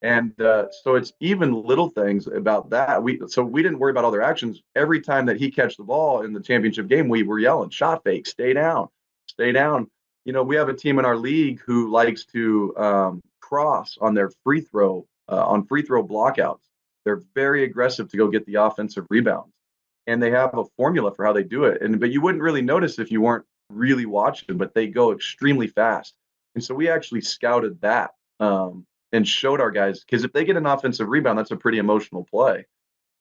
And 0.03 0.41
uh, 0.41 0.67
so 0.83 0.95
it's 0.95 1.13
even 1.21 1.53
little 1.53 1.91
things 1.91 2.27
about 2.27 2.71
that. 2.71 3.03
We 3.03 3.21
so 3.29 3.43
we 3.43 3.63
didn't 3.63 3.79
worry 3.79 3.91
about 3.91 4.05
all 4.05 4.11
their 4.11 4.23
actions. 4.23 4.63
Every 4.75 5.01
time 5.01 5.27
that 5.27 5.37
he 5.37 5.51
catch 5.51 5.77
the 5.77 5.85
ball 5.85 6.23
in 6.23 6.33
the 6.33 6.41
championship 6.41 6.89
game, 6.89 7.09
we 7.09 7.23
were 7.23 7.39
yelling, 7.39 7.71
"Shot 7.71 8.03
fake, 8.03 8.27
stay 8.27 8.55
down, 8.55 8.89
stay 9.27 9.53
down." 9.53 9.91
You 10.25 10.33
know, 10.33 10.43
we 10.43 10.57
have 10.57 10.69
a 10.69 10.75
team 10.75 10.99
in 10.99 11.05
our 11.05 11.17
league 11.17 11.61
who 11.61 11.91
likes 11.91 12.25
to 12.27 12.77
um, 12.77 13.23
cross 13.41 13.99
on 14.01 14.15
their 14.15 14.31
free 14.43 14.63
throw 14.63 15.07
uh, 15.29 15.45
on 15.47 15.67
free 15.67 15.83
throw 15.83 16.07
blockouts. 16.07 16.63
They're 17.05 17.23
very 17.35 17.65
aggressive 17.65 18.11
to 18.11 18.17
go 18.17 18.29
get 18.29 18.47
the 18.47 18.57
offensive 18.57 19.07
rebounds, 19.11 19.53
and 20.07 20.23
they 20.23 20.31
have 20.31 20.57
a 20.57 20.65
formula 20.79 21.15
for 21.15 21.27
how 21.27 21.35
they 21.35 21.43
do 21.43 21.65
it. 21.65 21.83
And 21.83 22.01
but 22.01 22.11
you 22.11 22.23
wouldn't 22.23 22.43
really 22.43 22.63
notice 22.63 22.99
if 22.99 23.11
you 23.11 23.21
weren't 23.21 23.45
really 23.71 24.07
watch 24.07 24.47
them, 24.47 24.59
but 24.59 24.75
they 24.75 24.87
go 24.87 25.13
extremely 25.13 25.67
fast. 25.67 26.15
And 26.55 26.63
so 26.63 26.75
we 26.75 26.89
actually 26.89 27.21
scouted 27.21 27.81
that 27.81 28.11
um, 28.41 28.87
and 29.13 29.27
showed 29.27 29.61
our 29.61 29.71
guys 29.71 30.05
because 30.05 30.25
if 30.25 30.33
they 30.33 30.45
get 30.45 30.57
an 30.57 30.67
offensive 30.67 31.09
rebound, 31.09 31.39
that's 31.39 31.51
a 31.51 31.57
pretty 31.57 31.79
emotional 31.79 32.25
play. 32.25 32.67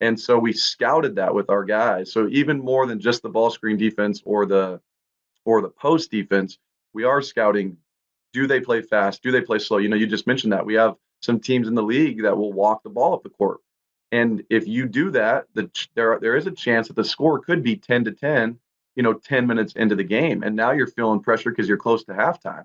And 0.00 0.18
so 0.18 0.38
we 0.38 0.52
scouted 0.52 1.16
that 1.16 1.34
with 1.34 1.50
our 1.50 1.64
guys. 1.64 2.12
So 2.12 2.26
even 2.28 2.58
more 2.58 2.86
than 2.86 3.00
just 3.00 3.22
the 3.22 3.28
ball 3.28 3.50
screen 3.50 3.76
defense 3.76 4.22
or 4.24 4.46
the 4.46 4.80
or 5.44 5.62
the 5.62 5.68
post 5.68 6.10
defense, 6.10 6.58
we 6.92 7.04
are 7.04 7.22
scouting. 7.22 7.76
Do 8.32 8.46
they 8.46 8.60
play 8.60 8.80
fast? 8.82 9.22
Do 9.22 9.32
they 9.32 9.40
play 9.40 9.58
slow? 9.58 9.78
You 9.78 9.88
know, 9.88 9.96
you 9.96 10.06
just 10.06 10.26
mentioned 10.26 10.52
that 10.52 10.64
we 10.64 10.74
have 10.74 10.94
some 11.20 11.40
teams 11.40 11.68
in 11.68 11.74
the 11.74 11.82
league 11.82 12.22
that 12.22 12.36
will 12.36 12.52
walk 12.52 12.82
the 12.82 12.90
ball 12.90 13.14
up 13.14 13.22
the 13.22 13.30
court. 13.30 13.58
And 14.12 14.42
if 14.50 14.66
you 14.66 14.86
do 14.86 15.10
that, 15.10 15.46
the, 15.54 15.70
there 15.94 16.18
there 16.20 16.36
is 16.36 16.46
a 16.46 16.52
chance 16.52 16.88
that 16.88 16.96
the 16.96 17.04
score 17.04 17.40
could 17.40 17.62
be 17.62 17.76
10 17.76 18.04
to 18.04 18.12
10 18.12 18.58
you 18.96 19.02
know 19.02 19.14
10 19.14 19.46
minutes 19.46 19.74
into 19.74 19.94
the 19.94 20.04
game 20.04 20.42
and 20.42 20.54
now 20.54 20.72
you're 20.72 20.86
feeling 20.86 21.20
pressure 21.20 21.50
because 21.50 21.68
you're 21.68 21.78
close 21.78 22.04
to 22.04 22.12
halftime 22.12 22.64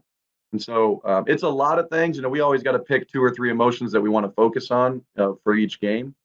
and 0.51 0.62
so 0.62 1.01
um, 1.05 1.24
it's 1.27 1.44
a 1.44 1.50
lot 1.50 1.79
of 1.79 1.89
things 1.89 2.15
you 2.15 2.22
know 2.22 2.29
we 2.29 2.39
always 2.39 2.63
got 2.63 2.74
to 2.74 2.79
pick 2.79 3.08
two 3.10 3.24
or 3.24 3.32
three 3.32 3.51
emotions 3.51 3.91
that 3.91 4.01
we 4.01 4.10
want 4.10 4.25
to 4.25 4.32
focus 4.32 4.72
on 4.72 5.03
uh, 5.17 5.34
for 5.44 5.55
each 5.55 5.79
game 5.79 6.15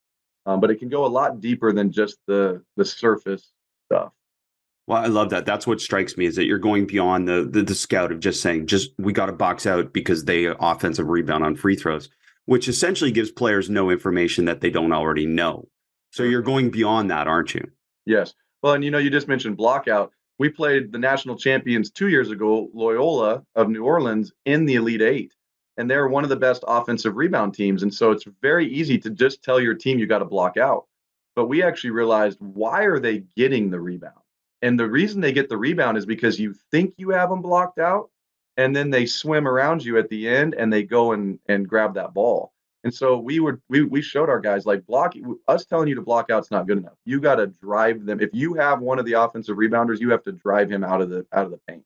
um, 0.45 0.59
but 0.59 0.71
it 0.71 0.79
can 0.79 0.89
go 0.89 1.05
a 1.05 1.07
lot 1.07 1.39
deeper 1.39 1.71
than 1.71 1.91
just 1.91 2.17
the 2.27 2.61
the 2.77 2.85
surface 2.85 3.51
stuff 3.85 4.11
well, 4.87 5.01
I 5.01 5.07
love 5.07 5.29
that. 5.29 5.45
That's 5.45 5.67
what 5.67 5.79
strikes 5.79 6.17
me 6.17 6.25
is 6.25 6.35
that 6.35 6.45
you're 6.45 6.57
going 6.57 6.85
beyond 6.85 7.27
the 7.27 7.47
the, 7.49 7.61
the 7.61 7.75
scout 7.75 8.11
of 8.11 8.19
just 8.19 8.41
saying, 8.41 8.67
just 8.67 8.91
we 8.97 9.13
got 9.13 9.27
to 9.27 9.31
box 9.31 9.65
out 9.65 9.93
because 9.93 10.25
they 10.25 10.45
offensive 10.45 11.07
rebound 11.07 11.45
on 11.45 11.55
free 11.55 11.77
throws, 11.77 12.09
which 12.45 12.67
essentially 12.67 13.11
gives 13.11 13.31
players 13.31 13.69
no 13.69 13.89
information 13.89 14.45
that 14.45 14.59
they 14.59 14.69
don't 14.69 14.91
already 14.91 15.25
know. 15.25 15.67
So 16.11 16.23
you're 16.23 16.41
going 16.41 16.71
beyond 16.71 17.09
that, 17.09 17.27
aren't 17.27 17.53
you? 17.53 17.71
Yes. 18.05 18.33
Well, 18.61 18.73
and 18.73 18.83
you 18.83 18.91
know, 18.91 18.97
you 18.97 19.09
just 19.09 19.27
mentioned 19.27 19.57
blockout. 19.57 20.09
We 20.37 20.49
played 20.49 20.91
the 20.91 20.99
national 20.99 21.37
champions 21.37 21.91
two 21.91 22.07
years 22.07 22.31
ago, 22.31 22.69
Loyola 22.73 23.43
of 23.55 23.69
New 23.69 23.83
Orleans, 23.83 24.31
in 24.45 24.65
the 24.65 24.75
Elite 24.75 25.01
Eight. 25.01 25.33
And 25.77 25.89
they're 25.89 26.07
one 26.07 26.23
of 26.23 26.29
the 26.29 26.35
best 26.35 26.63
offensive 26.67 27.15
rebound 27.15 27.53
teams. 27.53 27.83
And 27.83 27.93
so 27.93 28.11
it's 28.11 28.25
very 28.41 28.67
easy 28.67 28.97
to 28.99 29.09
just 29.09 29.43
tell 29.43 29.59
your 29.59 29.73
team 29.73 29.97
you 29.99 30.05
got 30.05 30.19
to 30.19 30.25
block 30.25 30.57
out. 30.57 30.85
But 31.35 31.47
we 31.47 31.63
actually 31.63 31.91
realized 31.91 32.37
why 32.39 32.83
are 32.83 32.99
they 32.99 33.23
getting 33.35 33.69
the 33.69 33.79
rebound? 33.79 34.15
And 34.61 34.79
the 34.79 34.89
reason 34.89 35.21
they 35.21 35.31
get 35.31 35.49
the 35.49 35.57
rebound 35.57 35.97
is 35.97 36.05
because 36.05 36.39
you 36.39 36.53
think 36.71 36.93
you 36.97 37.09
have 37.09 37.29
them 37.29 37.41
blocked 37.41 37.79
out, 37.79 38.09
and 38.57 38.75
then 38.75 38.89
they 38.89 39.05
swim 39.05 39.47
around 39.47 39.83
you 39.83 39.97
at 39.97 40.09
the 40.09 40.27
end 40.27 40.53
and 40.55 40.71
they 40.71 40.83
go 40.83 41.13
and, 41.13 41.39
and 41.47 41.67
grab 41.67 41.95
that 41.95 42.13
ball. 42.13 42.50
And 42.83 42.93
so 42.93 43.17
we 43.17 43.39
would 43.39 43.61
we 43.69 43.83
we 43.83 44.01
showed 44.01 44.29
our 44.29 44.39
guys 44.39 44.65
like 44.65 44.85
block 44.87 45.13
us 45.47 45.65
telling 45.65 45.87
you 45.87 45.95
to 45.95 46.01
block 46.01 46.29
out's 46.31 46.49
not 46.49 46.67
good 46.67 46.79
enough. 46.79 46.97
You 47.05 47.19
got 47.19 47.35
to 47.35 47.47
drive 47.47 48.05
them. 48.05 48.19
If 48.19 48.31
you 48.33 48.55
have 48.55 48.79
one 48.79 48.97
of 48.97 49.05
the 49.05 49.13
offensive 49.13 49.57
rebounders, 49.57 49.99
you 49.99 50.09
have 50.11 50.23
to 50.23 50.31
drive 50.31 50.71
him 50.71 50.83
out 50.83 51.01
of 51.01 51.09
the 51.09 51.25
out 51.31 51.45
of 51.45 51.51
the 51.51 51.59
paint. 51.67 51.83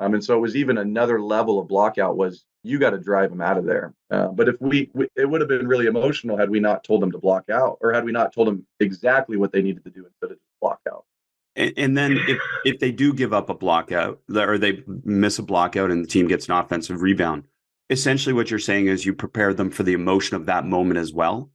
Um, 0.00 0.14
and 0.14 0.24
so 0.24 0.36
it 0.36 0.40
was 0.40 0.56
even 0.56 0.78
another 0.78 1.20
level 1.20 1.60
of 1.60 1.68
block 1.68 1.96
out 1.96 2.16
was 2.16 2.44
you 2.64 2.78
got 2.78 2.90
to 2.90 2.98
drive 2.98 3.30
him 3.30 3.40
out 3.40 3.56
of 3.56 3.64
there. 3.64 3.94
Uh, 4.10 4.28
but 4.28 4.48
if 4.48 4.60
we, 4.60 4.90
we, 4.94 5.06
it 5.16 5.28
would 5.28 5.40
have 5.40 5.48
been 5.48 5.68
really 5.68 5.86
emotional 5.86 6.36
had 6.36 6.50
we 6.50 6.58
not 6.58 6.82
told 6.82 7.02
them 7.02 7.12
to 7.12 7.18
block 7.18 7.48
out 7.50 7.78
or 7.80 7.92
had 7.92 8.04
we 8.04 8.10
not 8.10 8.32
told 8.32 8.48
them 8.48 8.66
exactly 8.80 9.36
what 9.36 9.52
they 9.52 9.62
needed 9.62 9.84
to 9.84 9.90
do 9.90 10.04
instead 10.04 10.32
of 10.32 10.38
just 10.38 10.60
block 10.60 10.80
out. 10.90 11.04
And, 11.54 11.72
and 11.76 11.96
then 11.96 12.18
if 12.26 12.40
if 12.64 12.78
they 12.80 12.90
do 12.90 13.12
give 13.12 13.32
up 13.32 13.48
a 13.48 13.54
block 13.54 13.92
out 13.92 14.20
or 14.34 14.58
they 14.58 14.82
miss 15.04 15.38
a 15.38 15.42
block 15.42 15.76
out 15.76 15.90
and 15.90 16.02
the 16.02 16.08
team 16.08 16.26
gets 16.26 16.48
an 16.48 16.54
offensive 16.54 17.00
rebound, 17.02 17.44
essentially 17.92 18.32
what 18.32 18.50
you're 18.50 18.58
saying 18.58 18.88
is 18.88 19.06
you 19.06 19.14
prepare 19.14 19.54
them 19.54 19.70
for 19.70 19.84
the 19.84 19.92
emotion 19.92 20.36
of 20.36 20.46
that 20.46 20.66
moment 20.66 20.98
as 20.98 21.12
well 21.12 21.50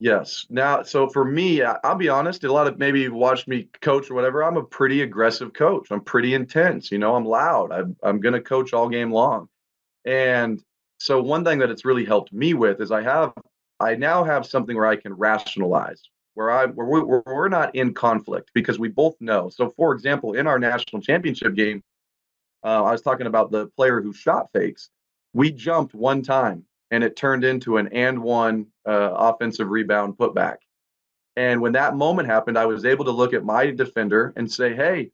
Yes. 0.00 0.46
Now, 0.48 0.84
so 0.84 1.08
for 1.08 1.24
me, 1.24 1.62
I'll 1.62 1.96
be 1.96 2.08
honest, 2.08 2.44
a 2.44 2.52
lot 2.52 2.68
of 2.68 2.78
maybe 2.78 3.08
watched 3.08 3.48
me 3.48 3.68
coach 3.82 4.10
or 4.10 4.14
whatever. 4.14 4.44
I'm 4.44 4.56
a 4.56 4.62
pretty 4.62 5.02
aggressive 5.02 5.52
coach. 5.52 5.88
I'm 5.90 6.02
pretty 6.02 6.34
intense. 6.34 6.92
You 6.92 6.98
know, 6.98 7.16
I'm 7.16 7.24
loud. 7.24 7.72
I'm, 7.72 7.96
I'm 8.02 8.20
going 8.20 8.34
to 8.34 8.40
coach 8.40 8.72
all 8.72 8.88
game 8.88 9.10
long. 9.10 9.48
And 10.04 10.62
so 10.98 11.20
one 11.20 11.44
thing 11.44 11.58
that 11.58 11.70
it's 11.70 11.84
really 11.84 12.04
helped 12.04 12.32
me 12.32 12.54
with 12.54 12.80
is 12.80 12.92
I 12.92 13.02
have, 13.02 13.32
I 13.80 13.96
now 13.96 14.22
have 14.22 14.46
something 14.46 14.76
where 14.76 14.86
I 14.86 14.94
can 14.94 15.14
rationalize, 15.14 16.02
where 16.34 16.50
I, 16.50 16.66
where 16.66 16.86
where 16.86 17.22
we're 17.26 17.48
not 17.48 17.74
in 17.74 17.92
conflict 17.92 18.52
because 18.54 18.78
we 18.78 18.88
both 18.88 19.16
know. 19.20 19.48
So, 19.48 19.70
for 19.70 19.92
example, 19.92 20.34
in 20.34 20.46
our 20.46 20.60
national 20.60 21.02
championship 21.02 21.54
game, 21.54 21.82
uh, 22.64 22.84
I 22.84 22.92
was 22.92 23.02
talking 23.02 23.26
about 23.26 23.50
the 23.50 23.66
player 23.76 24.00
who 24.00 24.12
shot 24.12 24.48
fakes. 24.52 24.90
We 25.32 25.50
jumped 25.52 25.94
one 25.94 26.22
time 26.22 26.64
and 26.90 27.04
it 27.04 27.16
turned 27.16 27.44
into 27.44 27.76
an 27.76 27.88
and 27.88 28.22
one 28.22 28.66
uh, 28.86 29.12
offensive 29.14 29.68
rebound 29.68 30.16
putback. 30.16 30.56
And 31.36 31.60
when 31.60 31.72
that 31.72 31.96
moment 31.96 32.28
happened, 32.28 32.58
I 32.58 32.66
was 32.66 32.84
able 32.84 33.04
to 33.04 33.10
look 33.10 33.32
at 33.34 33.44
my 33.44 33.70
defender 33.70 34.32
and 34.36 34.50
say, 34.50 34.74
hey, 34.74 35.10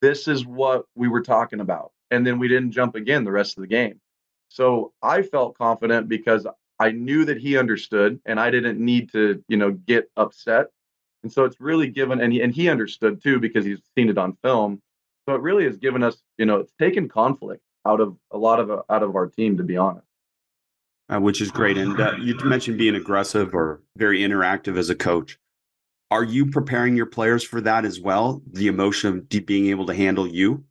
this 0.00 0.28
is 0.28 0.46
what 0.46 0.84
we 0.94 1.08
were 1.08 1.22
talking 1.22 1.60
about. 1.60 1.92
And 2.10 2.26
then 2.26 2.38
we 2.38 2.46
didn't 2.46 2.72
jump 2.72 2.94
again 2.94 3.24
the 3.24 3.32
rest 3.32 3.56
of 3.56 3.62
the 3.62 3.66
game. 3.66 4.00
So 4.48 4.92
I 5.02 5.22
felt 5.22 5.58
confident 5.58 6.08
because 6.08 6.46
I 6.78 6.90
knew 6.92 7.24
that 7.24 7.38
he 7.38 7.56
understood 7.56 8.20
and 8.26 8.38
I 8.38 8.50
didn't 8.50 8.78
need 8.78 9.10
to, 9.12 9.42
you 9.48 9.56
know, 9.56 9.72
get 9.72 10.10
upset. 10.16 10.66
And 11.22 11.32
so 11.32 11.44
it's 11.44 11.60
really 11.60 11.88
given, 11.88 12.20
and 12.20 12.32
he, 12.32 12.42
and 12.42 12.54
he 12.54 12.68
understood 12.68 13.22
too 13.22 13.40
because 13.40 13.64
he's 13.64 13.80
seen 13.96 14.10
it 14.10 14.18
on 14.18 14.36
film. 14.42 14.80
So 15.26 15.34
it 15.34 15.40
really 15.40 15.64
has 15.64 15.78
given 15.78 16.02
us, 16.02 16.22
you 16.36 16.44
know, 16.44 16.58
it's 16.58 16.74
taken 16.78 17.08
conflict 17.08 17.62
out 17.86 18.00
of 18.00 18.16
a 18.30 18.38
lot 18.38 18.60
of 18.60 18.70
out 18.88 19.02
of 19.02 19.14
our 19.16 19.26
team, 19.26 19.56
to 19.58 19.62
be 19.62 19.76
honest. 19.76 20.06
uh, 21.08 21.20
which 21.20 21.40
is 21.40 21.50
great. 21.50 21.76
And 21.78 22.00
uh, 22.00 22.14
you 22.20 22.36
mentioned 22.44 22.78
being 22.78 22.94
aggressive 22.94 23.54
or 23.54 23.82
very 23.96 24.20
interactive 24.20 24.78
as 24.78 24.90
a 24.90 24.94
coach. 24.94 25.38
Are 26.10 26.24
you 26.24 26.46
preparing 26.46 26.96
your 26.96 27.06
players 27.06 27.42
for 27.42 27.60
that 27.62 27.84
as 27.84 28.00
well? 28.00 28.42
The 28.52 28.68
emotion 28.68 29.08
of 29.32 29.46
being 29.46 29.66
able 29.66 29.86
to 29.86 29.94
handle 29.94 30.26
you? 30.26 30.64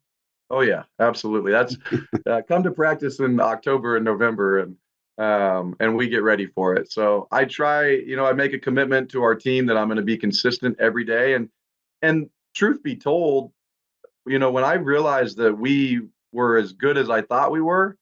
Oh 0.50 0.62
yeah, 0.62 0.84
absolutely. 1.00 1.52
That's 1.52 1.76
uh, 2.28 2.42
come 2.48 2.64
to 2.64 2.72
practice 2.72 3.20
in 3.20 3.40
October 3.40 3.96
and 3.96 4.06
November, 4.06 4.60
and 4.60 4.78
um, 5.18 5.76
and 5.80 5.96
we 5.96 6.08
get 6.10 6.24
ready 6.24 6.46
for 6.48 6.76
it. 6.76 6.92
So 6.92 7.28
I 7.32 7.46
try, 7.46 7.90
you 7.90 8.16
know, 8.16 8.26
I 8.26 8.34
make 8.34 8.54
a 8.54 8.60
commitment 8.60 9.12
to 9.12 9.22
our 9.24 9.36
team 9.36 9.68
that 9.68 9.78
I'm 9.78 9.88
going 9.88 9.98
to 9.98 10.04
be 10.04 10.18
consistent 10.18 10.80
every 10.80 11.04
day. 11.06 11.34
And 11.34 11.50
and 12.02 12.30
truth 12.56 12.82
be 12.82 12.96
told, 12.96 13.52
you 14.26 14.40
know, 14.40 14.52
when 14.52 14.64
I 14.64 14.74
realized 14.76 15.38
that 15.38 15.58
we 15.58 16.02
were 16.34 16.58
as 16.58 16.74
good 16.74 16.98
as 16.98 17.10
I 17.10 17.22
thought 17.22 17.52
we 17.52 17.62
were, 17.62 17.98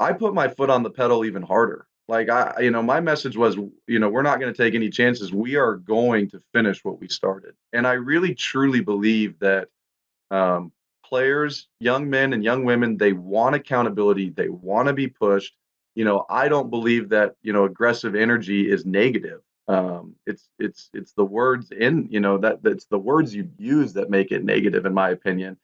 I 0.00 0.12
put 0.12 0.34
my 0.34 0.48
foot 0.48 0.70
on 0.70 0.82
the 0.82 0.90
pedal 0.90 1.24
even 1.24 1.42
harder. 1.42 1.86
Like 2.08 2.30
I, 2.30 2.60
you 2.60 2.70
know, 2.70 2.82
my 2.82 3.00
message 3.00 3.36
was, 3.36 3.56
you 3.86 3.98
know, 3.98 4.08
we're 4.08 4.22
not 4.22 4.40
going 4.40 4.52
to 4.52 4.56
take 4.56 4.74
any 4.74 4.88
chances. 4.88 5.32
We 5.32 5.56
are 5.56 5.76
going 5.76 6.30
to 6.30 6.40
finish 6.54 6.82
what 6.82 6.98
we 7.00 7.08
started. 7.08 7.54
And 7.74 7.86
I 7.86 7.92
really 7.94 8.34
truly 8.34 8.80
believe 8.80 9.38
that 9.40 9.68
um, 10.30 10.72
players, 11.04 11.68
young 11.80 12.08
men 12.08 12.32
and 12.32 12.44
young 12.44 12.64
women, 12.64 12.96
they 12.96 13.12
want 13.12 13.56
accountability. 13.56 14.30
They 14.30 14.48
want 14.48 14.88
to 14.88 14.94
be 14.94 15.08
pushed. 15.08 15.54
You 15.94 16.04
know, 16.04 16.24
I 16.30 16.48
don't 16.48 16.70
believe 16.70 17.08
that 17.10 17.34
you 17.42 17.52
know 17.52 17.64
aggressive 17.64 18.14
energy 18.14 18.70
is 18.70 18.86
negative. 18.86 19.40
Um, 19.66 20.14
it's 20.26 20.48
it's 20.58 20.90
it's 20.94 21.12
the 21.12 21.24
words 21.24 21.70
in 21.72 22.08
you 22.10 22.20
know 22.20 22.38
that 22.38 22.62
that's 22.62 22.86
the 22.86 22.98
words 22.98 23.34
you 23.34 23.50
use 23.58 23.92
that 23.94 24.10
make 24.10 24.30
it 24.32 24.44
negative, 24.44 24.86
in 24.86 24.94
my 24.94 25.10
opinion. 25.10 25.56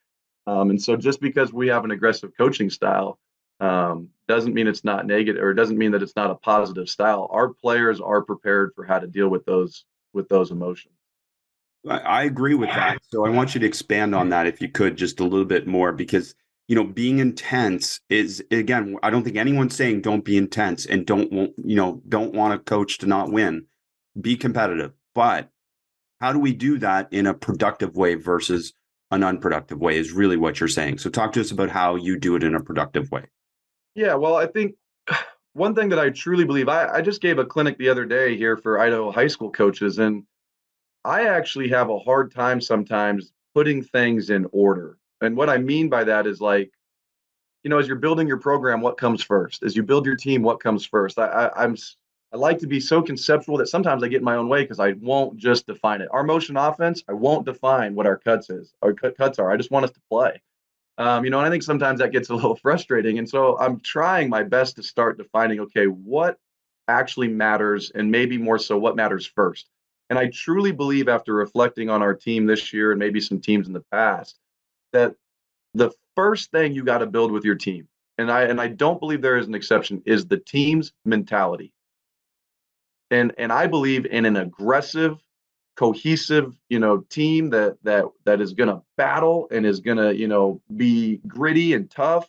Um, 0.47 0.71
and 0.71 0.81
so 0.81 0.97
just 0.97 1.21
because 1.21 1.53
we 1.53 1.69
have 1.69 1.85
an 1.85 1.91
aggressive 1.91 2.33
coaching 2.37 2.71
style 2.71 3.19
um, 3.61 4.11
doesn't 4.29 4.55
mean 4.55 4.67
it's 4.67 4.85
not 4.85 5.07
negative 5.07 5.43
or 5.43 5.51
it 5.51 5.55
doesn't 5.55 5.79
mean 5.79 5.93
that 5.93 6.03
it's 6.03 6.17
not 6.17 6.31
a 6.31 6.35
positive 6.35 6.89
style. 6.89 7.29
Our 7.31 7.49
players 7.49 8.01
are 8.01 8.23
prepared 8.23 8.73
for 8.75 8.85
how 8.85 8.99
to 8.99 9.07
deal 9.07 9.29
with 9.29 9.45
those 9.45 9.85
with 10.13 10.29
those 10.29 10.51
emotions. 10.51 10.95
I 11.87 12.23
agree 12.23 12.55
with 12.55 12.71
that. 12.71 12.99
So 13.11 13.27
I 13.27 13.31
want 13.31 13.55
you 13.55 13.61
to 13.61 13.67
expand 13.67 14.15
on 14.15 14.31
that 14.31 14.47
if 14.47 14.61
you 14.63 14.69
could 14.71 14.97
just 14.97 15.21
a 15.21 15.25
little 15.25 15.45
bit 15.45 15.67
more 15.67 15.93
because 15.93 16.35
you 16.67 16.75
know 16.75 16.85
being 16.85 17.19
intense 17.19 18.01
is 18.09 18.43
again 18.51 18.97
I 19.03 19.11
don't 19.11 19.23
think 19.23 19.37
anyone's 19.37 19.77
saying 19.77 20.01
don't 20.01 20.25
be 20.25 20.39
intense 20.39 20.87
and 20.87 21.05
don't 21.07 21.31
want 21.31 21.53
you 21.63 21.77
know 21.77 22.01
don't 22.09 22.35
want 22.35 22.55
a 22.55 22.59
coach 22.59 22.99
to 22.99 23.07
not 23.07 23.31
win. 23.31 23.67
Be 24.21 24.37
competitive. 24.37 24.93
But 25.15 25.51
how 26.21 26.33
do 26.33 26.39
we 26.39 26.55
do 26.55 26.79
that 26.79 27.13
in 27.13 27.27
a 27.27 27.35
productive 27.35 27.97
way 27.97 28.15
versus 28.15 28.73
an 29.15 29.25
unproductive 29.25 29.81
way 29.81 29.97
is 29.97 30.13
really 30.13 30.37
what 30.37 30.61
you're 30.61 30.69
saying. 30.69 30.99
So 30.99 31.11
talk 31.11 31.33
to 31.33 31.41
us 31.41 31.51
about 31.51 31.71
how 31.71 31.97
you 31.97 32.19
do 32.19 32.37
it 32.37 32.45
in 32.45 32.55
a 32.55 32.63
productive 32.63 33.11
way. 33.11 33.25
Yeah, 33.95 34.15
well, 34.15 34.37
I 34.37 34.47
think 34.47 34.75
one 35.53 35.75
thing 35.75 35.89
that 35.91 35.99
I 35.99 36.11
truly 36.11 36.45
believe, 36.45 36.69
I, 36.69 36.89
I 36.89 37.01
just 37.01 37.23
gave 37.23 37.39
a 37.39 37.45
clinic 37.45 37.79
the 37.79 37.89
other 37.89 38.05
day 38.05 38.37
here 38.37 38.57
for 38.57 38.79
Idaho 38.79 39.11
high 39.11 39.29
school 39.29 39.51
coaches, 39.51 39.99
and 39.99 40.25
I 41.05 41.27
actually 41.27 41.69
have 41.69 41.91
a 41.91 41.99
hard 41.99 42.35
time 42.35 42.61
sometimes 42.61 43.33
putting 43.55 43.83
things 43.83 44.31
in 44.31 44.47
order. 44.53 44.99
And 45.21 45.37
what 45.37 45.49
I 45.49 45.59
mean 45.59 45.89
by 45.89 46.05
that 46.05 46.27
is 46.27 46.41
like, 46.41 46.73
you 47.63 47.71
know, 47.71 47.79
as 47.79 47.87
you're 47.87 47.97
building 47.97 48.29
your 48.29 48.39
program, 48.39 48.81
what 48.81 48.99
comes 48.99 49.23
first? 49.23 49.63
As 49.63 49.75
you 49.75 49.83
build 49.83 50.05
your 50.05 50.17
team, 50.17 50.43
what 50.43 50.61
comes 50.61 50.85
first? 50.85 51.19
I, 51.19 51.27
I 51.27 51.65
I'm 51.65 51.77
I 52.35 52.37
like 52.37 52.59
to 52.59 52.67
be 52.67 52.81
so 52.81 53.01
conceptual 53.01 53.59
that 53.59 53.69
sometimes 53.69 54.03
I 54.03 54.09
get 54.09 54.19
in 54.19 54.25
my 54.25 54.35
own 54.35 54.49
way 54.49 54.63
because 54.63 54.81
I 54.81 54.95
won't 55.01 55.37
just 55.37 55.69
define 55.69 56.01
it. 56.01 56.09
Our 56.11 56.25
motion 56.25 56.57
offense, 56.57 57.05
I 57.09 57.13
won't 57.13 57.47
define 57.47 57.95
what 57.95 58.07
our 58.07 58.17
cuts 58.17 58.51
is. 58.51 58.75
Our 58.83 58.93
cut, 58.93 59.17
cuts 59.17 59.39
are. 59.39 59.53
I 59.53 59.57
just 59.57 59.71
want 59.71 59.85
us 59.85 59.93
to 59.93 60.01
play. 60.11 60.43
Um, 60.99 61.25
you 61.25 61.31
know, 61.31 61.39
and 61.39 61.47
I 61.47 61.51
think 61.51 61.63
sometimes 61.63 62.01
that 62.01 62.11
gets 62.11 62.31
a 62.31 62.35
little 62.35 62.57
frustrating. 62.57 63.21
And 63.21 63.29
so 63.29 63.57
I'm 63.61 63.79
trying 63.79 64.29
my 64.31 64.43
best 64.43 64.75
to 64.77 64.83
start 64.83 65.17
defining, 65.17 65.61
okay, 65.61 65.85
what 65.87 66.37
actually 66.89 67.29
matters, 67.29 67.93
and 67.95 68.11
maybe 68.11 68.37
more 68.37 68.59
so, 68.59 68.77
what 68.77 68.97
matters 68.97 69.25
first. 69.25 69.69
And 70.11 70.19
I 70.19 70.29
truly 70.31 70.73
believe, 70.73 71.09
after 71.09 71.35
reflecting 71.35 71.89
on 71.89 72.03
our 72.03 72.15
team 72.15 72.47
this 72.47 72.73
year 72.73 72.91
and 72.91 72.99
maybe 72.99 73.21
some 73.21 73.41
teams 73.41 73.69
in 73.69 73.73
the 73.73 73.85
past, 73.93 74.41
that 74.93 75.15
the 75.75 75.93
first 76.17 76.51
thing 76.51 76.73
you 76.73 76.83
got 76.83 76.99
to 76.99 77.07
build 77.07 77.31
with 77.31 77.45
your 77.45 77.55
team, 77.55 77.87
and 78.19 78.29
I 78.29 78.43
and 78.43 78.61
I 78.61 78.67
don't 78.67 78.99
believe 78.99 79.23
there 79.23 79.39
is 79.39 79.47
an 79.47 79.55
exception, 79.55 80.03
is 80.05 80.27
the 80.27 80.37
team's 80.37 80.93
mentality. 81.05 81.73
And 83.11 83.33
and 83.39 83.53
I 83.53 83.67
believe 83.67 84.07
in 84.07 84.25
an 84.25 84.37
aggressive, 84.37 85.19
cohesive, 85.77 86.57
you 86.69 86.79
know, 86.79 86.99
team 87.11 87.51
that 87.51 87.77
that 87.83 88.07
that 88.25 88.41
is 88.41 88.53
going 88.53 88.71
to 88.71 88.83
battle 88.97 89.49
and 89.51 89.67
is 89.67 89.81
going 89.81 89.99
to, 89.99 90.15
you 90.15 90.29
know, 90.29 90.61
be 90.77 91.21
gritty 91.27 91.75
and 91.75 91.91
tough. 91.91 92.29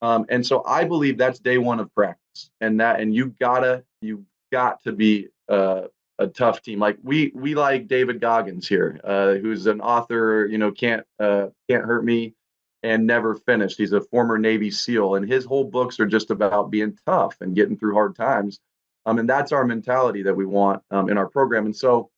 Um, 0.00 0.26
and 0.28 0.44
so 0.44 0.64
I 0.66 0.84
believe 0.84 1.16
that's 1.16 1.38
day 1.38 1.58
one 1.58 1.80
of 1.80 1.94
practice, 1.94 2.50
and 2.60 2.80
that 2.80 3.00
and 3.00 3.14
you 3.14 3.34
gotta 3.40 3.84
you 4.00 4.26
got 4.50 4.82
to 4.84 4.92
be 4.92 5.28
uh, 5.48 5.82
a 6.18 6.26
tough 6.26 6.62
team. 6.62 6.78
Like 6.78 6.98
we 7.02 7.32
we 7.34 7.54
like 7.54 7.88
David 7.88 8.20
Goggins 8.20 8.68
here, 8.68 9.00
uh, 9.04 9.34
who's 9.34 9.66
an 9.66 9.80
author. 9.80 10.46
You 10.50 10.58
know, 10.58 10.72
can't 10.72 11.04
uh, 11.20 11.48
can't 11.68 11.84
hurt 11.84 12.04
me 12.04 12.34
and 12.82 13.06
never 13.06 13.34
finished. 13.34 13.78
He's 13.78 13.92
a 13.92 14.00
former 14.00 14.38
Navy 14.38 14.70
SEAL, 14.70 15.14
and 15.14 15.28
his 15.28 15.44
whole 15.44 15.64
books 15.64 16.00
are 16.00 16.06
just 16.06 16.30
about 16.30 16.70
being 16.70 16.98
tough 17.06 17.36
and 17.40 17.54
getting 17.54 17.76
through 17.76 17.94
hard 17.94 18.16
times. 18.16 18.60
Um, 19.06 19.18
and 19.18 19.28
that's 19.28 19.52
our 19.52 19.64
mentality 19.64 20.22
that 20.22 20.34
we 20.34 20.46
want 20.46 20.82
um, 20.90 21.08
in 21.08 21.18
our 21.18 21.28
program. 21.28 21.66
And 21.66 21.74
so, 21.74 22.10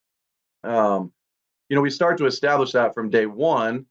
um, 0.63 1.11
you 1.69 1.75
know, 1.75 1.81
we 1.81 1.89
start 1.89 2.17
to 2.19 2.25
establish 2.25 2.71
that 2.73 2.93
from 2.93 3.09
day 3.09 3.25
one. 3.25 3.85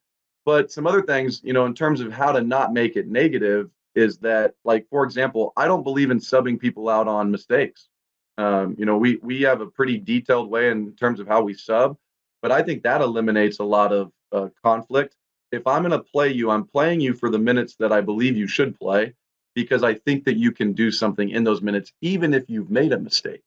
But 0.44 0.70
some 0.70 0.86
other 0.86 1.02
things, 1.02 1.40
you 1.42 1.54
know, 1.54 1.64
in 1.64 1.74
terms 1.74 2.00
of 2.00 2.12
how 2.12 2.30
to 2.30 2.42
not 2.42 2.72
make 2.72 2.96
it 2.96 3.08
negative, 3.08 3.70
is 3.94 4.18
that, 4.18 4.54
like, 4.64 4.86
for 4.90 5.04
example, 5.04 5.52
I 5.56 5.66
don't 5.66 5.82
believe 5.82 6.10
in 6.10 6.18
subbing 6.18 6.60
people 6.60 6.88
out 6.88 7.08
on 7.08 7.30
mistakes. 7.30 7.88
Um, 8.36 8.74
you 8.78 8.84
know, 8.84 8.98
we 8.98 9.16
we 9.22 9.42
have 9.42 9.60
a 9.60 9.66
pretty 9.66 9.96
detailed 9.98 10.50
way 10.50 10.70
in 10.70 10.92
terms 10.96 11.20
of 11.20 11.28
how 11.28 11.42
we 11.42 11.54
sub, 11.54 11.96
but 12.42 12.50
I 12.50 12.62
think 12.62 12.82
that 12.82 13.00
eliminates 13.00 13.60
a 13.60 13.64
lot 13.64 13.92
of 13.92 14.12
uh, 14.32 14.48
conflict. 14.62 15.16
If 15.52 15.66
I'm 15.66 15.82
going 15.82 15.92
to 15.92 16.00
play 16.00 16.32
you, 16.32 16.50
I'm 16.50 16.66
playing 16.66 17.00
you 17.00 17.14
for 17.14 17.30
the 17.30 17.38
minutes 17.38 17.76
that 17.76 17.92
I 17.92 18.00
believe 18.00 18.36
you 18.36 18.48
should 18.48 18.78
play 18.78 19.14
because 19.54 19.82
I 19.82 19.94
think 19.94 20.24
that 20.24 20.36
you 20.36 20.52
can 20.52 20.72
do 20.72 20.90
something 20.90 21.30
in 21.30 21.44
those 21.44 21.62
minutes, 21.62 21.92
even 22.00 22.34
if 22.34 22.44
you've 22.48 22.70
made 22.70 22.92
a 22.92 22.98
mistake. 22.98 23.42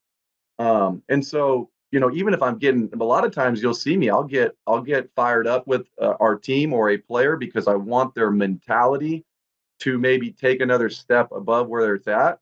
Um, 0.60 1.04
and 1.10 1.26
so, 1.26 1.70
you 1.92 2.00
know, 2.00 2.12
even 2.12 2.34
if 2.34 2.42
I'm 2.42 2.58
getting 2.58 2.90
a 3.00 3.04
lot 3.04 3.26
of 3.26 3.32
times, 3.32 3.62
you'll 3.62 3.74
see 3.74 3.96
me. 3.96 4.10
I'll 4.10 4.24
get 4.24 4.56
I'll 4.66 4.82
get 4.82 5.10
fired 5.16 5.48
up 5.48 5.68
with 5.68 5.88
uh, 6.02 6.16
our 6.20 6.36
team 6.36 6.74
or 6.74 6.90
a 6.90 6.98
player 6.98 7.38
because 7.38 7.68
I 7.68 7.76
want 7.76 8.16
their 8.16 8.32
mentality 8.32 9.24
to 9.80 10.00
maybe 10.00 10.32
take 10.32 10.62
another 10.62 10.90
step 10.90 11.32
above 11.32 11.68
where 11.68 11.96
it's 11.96 12.08
at. 12.08 12.40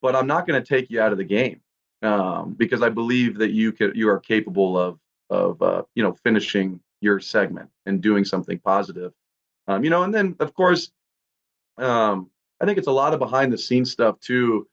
But 0.00 0.16
I'm 0.16 0.26
not 0.26 0.46
going 0.46 0.60
to 0.60 0.66
take 0.66 0.90
you 0.90 1.00
out 1.00 1.12
of 1.12 1.18
the 1.18 1.24
game 1.24 1.60
um, 2.02 2.54
because 2.54 2.82
I 2.82 2.88
believe 2.88 3.38
that 3.38 3.52
you 3.52 3.72
could 3.72 3.96
you 3.96 4.08
are 4.08 4.18
capable 4.18 4.76
of 4.78 4.98
of 5.30 5.62
uh, 5.62 5.82
you 5.94 6.02
know 6.02 6.14
finishing 6.24 6.80
your 7.00 7.20
segment 7.20 7.70
and 7.86 8.00
doing 8.00 8.24
something 8.24 8.58
positive. 8.58 9.12
Um, 9.68 9.84
you 9.84 9.90
know, 9.90 10.02
and 10.02 10.12
then 10.12 10.36
of 10.40 10.54
course, 10.54 10.90
um, 11.78 12.30
I 12.62 12.66
think 12.66 12.78
it's 12.78 12.86
a 12.86 12.92
lot 12.92 13.12
of 13.12 13.18
behind 13.18 13.52
the 13.52 13.58
scenes 13.58 13.90
stuff 13.90 14.20
too. 14.20 14.68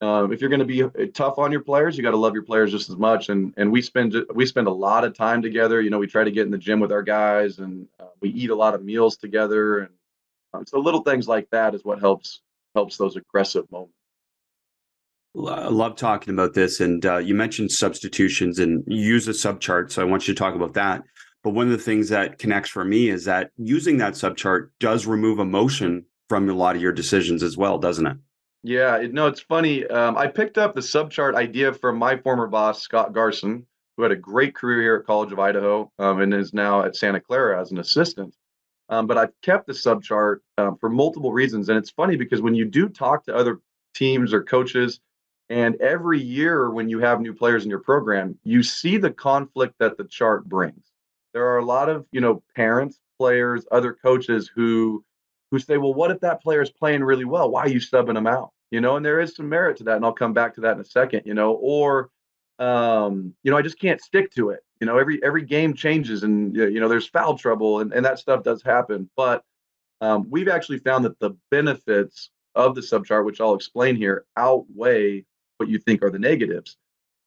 Um, 0.00 0.32
if 0.32 0.40
you're 0.40 0.50
going 0.50 0.60
to 0.60 0.66
be 0.66 0.82
uh, 0.82 0.88
tough 1.12 1.38
on 1.38 1.52
your 1.52 1.60
players, 1.60 1.96
you 1.96 2.02
got 2.02 2.10
to 2.12 2.16
love 2.16 2.32
your 2.32 2.42
players 2.42 2.70
just 2.72 2.88
as 2.88 2.96
much. 2.96 3.28
And 3.28 3.52
and 3.58 3.70
we 3.70 3.82
spend 3.82 4.16
we 4.34 4.46
spend 4.46 4.66
a 4.66 4.72
lot 4.72 5.04
of 5.04 5.14
time 5.14 5.42
together. 5.42 5.80
You 5.80 5.90
know, 5.90 5.98
we 5.98 6.06
try 6.06 6.24
to 6.24 6.30
get 6.30 6.46
in 6.46 6.50
the 6.50 6.58
gym 6.58 6.80
with 6.80 6.90
our 6.90 7.02
guys, 7.02 7.58
and 7.58 7.86
uh, 8.00 8.06
we 8.20 8.30
eat 8.30 8.50
a 8.50 8.54
lot 8.54 8.74
of 8.74 8.82
meals 8.82 9.16
together. 9.16 9.80
And 9.80 9.90
um, 10.54 10.64
so 10.66 10.80
little 10.80 11.02
things 11.02 11.28
like 11.28 11.48
that 11.50 11.74
is 11.74 11.84
what 11.84 12.00
helps 12.00 12.40
helps 12.74 12.96
those 12.96 13.16
aggressive 13.16 13.70
moments. 13.70 13.94
I 15.36 15.68
love 15.68 15.96
talking 15.96 16.32
about 16.32 16.54
this. 16.54 16.80
And 16.80 17.04
uh, 17.04 17.18
you 17.18 17.34
mentioned 17.34 17.72
substitutions 17.72 18.58
and 18.58 18.84
use 18.86 19.26
a 19.28 19.34
sub 19.34 19.60
chart. 19.60 19.92
So 19.92 20.00
I 20.00 20.04
want 20.04 20.28
you 20.28 20.34
to 20.34 20.38
talk 20.38 20.54
about 20.54 20.74
that. 20.74 21.02
But 21.42 21.50
one 21.50 21.66
of 21.66 21.72
the 21.72 21.84
things 21.84 22.08
that 22.08 22.38
connects 22.38 22.70
for 22.70 22.84
me 22.84 23.10
is 23.10 23.24
that 23.24 23.50
using 23.58 23.98
that 23.98 24.16
sub 24.16 24.36
chart 24.36 24.72
does 24.78 25.06
remove 25.06 25.40
emotion 25.40 26.06
from 26.28 26.48
a 26.48 26.54
lot 26.54 26.76
of 26.76 26.82
your 26.82 26.92
decisions 26.92 27.42
as 27.42 27.56
well, 27.56 27.78
doesn't 27.78 28.06
it? 28.06 28.16
Yeah, 28.62 28.96
it, 28.96 29.12
no, 29.12 29.26
it's 29.26 29.40
funny. 29.40 29.86
Um, 29.86 30.16
I 30.16 30.26
picked 30.26 30.56
up 30.56 30.74
the 30.74 30.82
sub 30.82 31.10
chart 31.10 31.34
idea 31.34 31.72
from 31.72 31.98
my 31.98 32.16
former 32.16 32.46
boss, 32.46 32.80
Scott 32.80 33.12
Garson, 33.12 33.66
who 33.96 34.02
had 34.02 34.12
a 34.12 34.16
great 34.16 34.54
career 34.54 34.80
here 34.80 34.96
at 34.96 35.06
College 35.06 35.32
of 35.32 35.38
Idaho 35.38 35.92
um, 35.98 36.20
and 36.20 36.32
is 36.32 36.54
now 36.54 36.82
at 36.82 36.96
Santa 36.96 37.20
Clara 37.20 37.60
as 37.60 37.70
an 37.72 37.78
assistant. 37.78 38.34
Um, 38.88 39.06
but 39.06 39.18
I've 39.18 39.32
kept 39.42 39.66
the 39.66 39.74
sub 39.74 40.02
chart 40.02 40.42
um, 40.58 40.76
for 40.78 40.88
multiple 40.88 41.32
reasons. 41.32 41.68
And 41.68 41.78
it's 41.78 41.90
funny 41.90 42.16
because 42.16 42.42
when 42.42 42.54
you 42.54 42.64
do 42.64 42.88
talk 42.88 43.24
to 43.24 43.34
other 43.34 43.60
teams 43.94 44.32
or 44.32 44.42
coaches, 44.42 45.00
and 45.50 45.76
every 45.80 46.20
year 46.20 46.70
when 46.70 46.88
you 46.88 47.00
have 47.00 47.20
new 47.20 47.34
players 47.34 47.64
in 47.64 47.70
your 47.70 47.80
program, 47.80 48.38
you 48.44 48.62
see 48.62 48.96
the 48.96 49.10
conflict 49.10 49.74
that 49.78 49.98
the 49.98 50.04
chart 50.04 50.48
brings. 50.48 50.90
There 51.34 51.46
are 51.46 51.58
a 51.58 51.64
lot 51.64 51.88
of, 51.88 52.06
you 52.12 52.20
know, 52.20 52.42
parents, 52.56 52.98
players, 53.18 53.66
other 53.70 53.92
coaches 53.92 54.50
who 54.54 55.04
who 55.54 55.60
say, 55.60 55.76
well, 55.76 55.94
what 55.94 56.10
if 56.10 56.18
that 56.18 56.42
player 56.42 56.60
is 56.60 56.70
playing 56.70 57.04
really 57.04 57.24
well? 57.24 57.48
Why 57.48 57.60
are 57.60 57.68
you 57.68 57.78
subbing 57.78 58.14
them 58.14 58.26
out? 58.26 58.50
You 58.72 58.80
know, 58.80 58.96
and 58.96 59.06
there 59.06 59.20
is 59.20 59.36
some 59.36 59.48
merit 59.48 59.76
to 59.76 59.84
that, 59.84 59.94
and 59.94 60.04
I'll 60.04 60.12
come 60.12 60.32
back 60.32 60.52
to 60.56 60.60
that 60.62 60.74
in 60.74 60.80
a 60.80 60.84
second. 60.84 61.22
You 61.26 61.34
know, 61.34 61.52
or 61.52 62.10
um, 62.58 63.32
you 63.44 63.52
know, 63.52 63.56
I 63.56 63.62
just 63.62 63.78
can't 63.78 64.00
stick 64.00 64.32
to 64.32 64.50
it. 64.50 64.64
You 64.80 64.88
know, 64.88 64.98
every 64.98 65.22
every 65.22 65.44
game 65.44 65.72
changes, 65.72 66.24
and 66.24 66.56
you 66.56 66.80
know, 66.80 66.88
there's 66.88 67.06
foul 67.06 67.38
trouble, 67.38 67.80
and, 67.80 67.92
and 67.92 68.04
that 68.04 68.18
stuff 68.18 68.42
does 68.42 68.62
happen. 68.64 69.08
But 69.16 69.44
um, 70.00 70.26
we've 70.28 70.48
actually 70.48 70.78
found 70.78 71.04
that 71.04 71.20
the 71.20 71.36
benefits 71.52 72.30
of 72.56 72.74
the 72.74 72.80
subchart, 72.80 73.24
which 73.24 73.40
I'll 73.40 73.54
explain 73.54 73.94
here, 73.94 74.24
outweigh 74.36 75.24
what 75.58 75.68
you 75.68 75.78
think 75.78 76.02
are 76.02 76.10
the 76.10 76.18
negatives. 76.18 76.76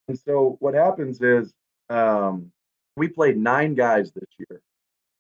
And 0.09 0.19
so 0.19 0.57
what 0.59 0.73
happens 0.73 1.21
is 1.21 1.53
um, 1.89 2.51
we 2.97 3.07
played 3.07 3.37
nine 3.37 3.73
guys 3.73 4.11
this 4.11 4.29
year, 4.37 4.61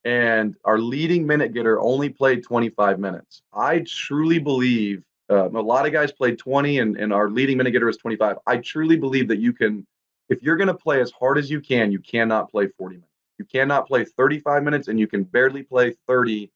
and 0.07 0.55
our 0.63 0.79
leading 0.79 1.27
minute 1.27 1.53
getter 1.53 1.81
only 1.81 2.07
played 2.07 2.41
25 2.41 2.97
minutes. 2.97 3.41
I 3.53 3.83
truly 3.85 4.39
believe 4.39 5.03
uh, 5.29 5.49
a 5.49 5.59
lot 5.59 5.85
of 5.85 5.91
guys 5.91 6.13
played 6.13 6.39
20, 6.39 6.79
and, 6.79 6.95
and 6.95 7.11
our 7.11 7.29
leading 7.29 7.57
minute 7.57 7.71
getter 7.71 7.89
is 7.89 7.97
25. 7.97 8.37
I 8.47 8.57
truly 8.57 8.95
believe 8.95 9.27
that 9.27 9.39
you 9.39 9.51
can, 9.51 9.85
if 10.29 10.41
you're 10.41 10.55
going 10.55 10.69
to 10.69 10.73
play 10.73 11.01
as 11.01 11.11
hard 11.11 11.37
as 11.37 11.51
you 11.51 11.59
can, 11.59 11.91
you 11.91 11.99
cannot 11.99 12.49
play 12.49 12.69
40 12.77 12.95
minutes. 12.95 13.11
You 13.37 13.43
cannot 13.43 13.85
play 13.85 14.05
35 14.05 14.63
minutes, 14.63 14.87
and 14.87 14.97
you 14.97 15.07
can 15.07 15.25
barely 15.25 15.61
play 15.61 15.93
30 16.07 16.49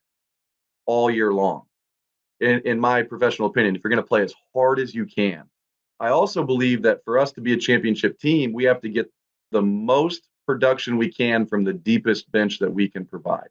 all 0.85 1.11
year 1.11 1.33
long. 1.33 1.63
In, 2.39 2.61
in 2.61 2.79
my 2.79 3.03
professional 3.03 3.49
opinion, 3.49 3.75
if 3.75 3.83
you're 3.83 3.89
going 3.89 4.01
to 4.01 4.07
play 4.07 4.23
as 4.23 4.33
hard 4.55 4.79
as 4.79 4.95
you 4.95 5.05
can. 5.05 5.43
I 5.99 6.07
also 6.07 6.45
believe 6.45 6.83
that 6.83 7.03
for 7.03 7.19
us 7.19 7.33
to 7.33 7.41
be 7.41 7.51
a 7.51 7.57
championship 7.57 8.17
team, 8.17 8.53
we 8.53 8.63
have 8.63 8.79
to 8.79 8.89
get 8.89 9.11
the 9.51 9.61
most 9.61 10.29
production 10.51 10.97
we 10.97 11.09
can 11.09 11.45
from 11.45 11.63
the 11.63 11.71
deepest 11.71 12.29
bench 12.29 12.59
that 12.59 12.69
we 12.69 12.89
can 12.89 13.05
provide. 13.05 13.47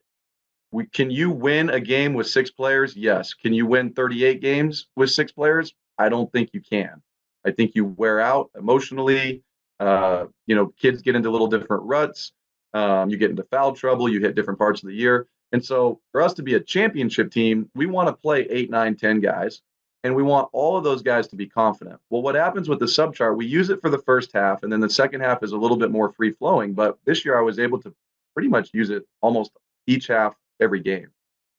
We, 0.71 0.85
can 0.85 1.11
you 1.11 1.31
win 1.31 1.71
a 1.71 1.81
game 1.81 2.13
with 2.13 2.27
six 2.27 2.51
players? 2.51 2.95
Yes. 2.95 3.33
Can 3.33 3.55
you 3.55 3.65
win 3.65 3.95
38 3.95 4.43
games 4.43 4.89
with 4.97 5.11
six 5.11 5.33
players? 5.33 5.73
I 5.97 6.11
don't 6.11 6.31
think 6.31 6.51
you 6.53 6.61
can. 6.61 7.01
I 7.47 7.53
think 7.53 7.75
you 7.75 7.87
wear 7.87 8.21
out 8.21 8.51
emotionally. 8.55 9.43
Uh, 9.81 10.27
you 10.47 10.55
know, 10.55 10.75
kids 10.79 11.01
get 11.01 11.17
into 11.17 11.31
little 11.31 11.47
different 11.47 11.85
ruts. 11.85 12.33
Um, 12.75 13.09
you 13.09 13.17
get 13.17 13.31
into 13.31 13.45
foul 13.45 13.73
trouble. 13.73 14.07
You 14.07 14.21
hit 14.21 14.35
different 14.35 14.59
parts 14.59 14.83
of 14.83 14.91
the 14.91 14.95
year. 14.95 15.27
And 15.53 15.65
so, 15.65 16.01
for 16.13 16.21
us 16.21 16.35
to 16.35 16.43
be 16.43 16.53
a 16.57 16.61
championship 16.61 17.33
team, 17.33 17.71
we 17.75 17.87
want 17.87 18.09
to 18.09 18.13
play 18.13 18.47
eight, 18.51 18.69
nine, 18.69 18.95
ten 18.95 19.21
guys 19.21 19.63
and 20.03 20.15
we 20.15 20.23
want 20.23 20.49
all 20.53 20.77
of 20.77 20.85
those 20.85 21.03
guys 21.03 21.29
to 21.29 21.37
be 21.37 21.47
confident. 21.47 22.01
Well, 22.09 22.23
what 22.23 22.35
happens 22.35 22.69
with 22.69 22.79
the 22.79 22.89
sub 22.89 23.15
chart, 23.15 23.37
we 23.37 23.47
use 23.47 23.71
it 23.71 23.81
for 23.81 23.91
the 23.91 23.99
first 23.99 24.33
half, 24.33 24.63
and 24.63 24.73
then 24.73 24.81
the 24.81 24.89
second 24.89 25.21
half 25.21 25.43
is 25.43 25.53
a 25.53 25.57
little 25.57 25.77
bit 25.77 25.91
more 25.91 26.13
free 26.13 26.33
flowing. 26.33 26.73
But 26.73 26.99
this 27.05 27.25
year, 27.25 27.39
I 27.39 27.43
was 27.43 27.59
able 27.59 27.81
to 27.83 27.95
pretty 28.35 28.49
much 28.49 28.71
use 28.73 28.91
it 28.91 29.07
almost 29.21 29.51
each 29.87 30.07
half 30.07 30.35
every 30.61 30.81
game. 30.81 31.09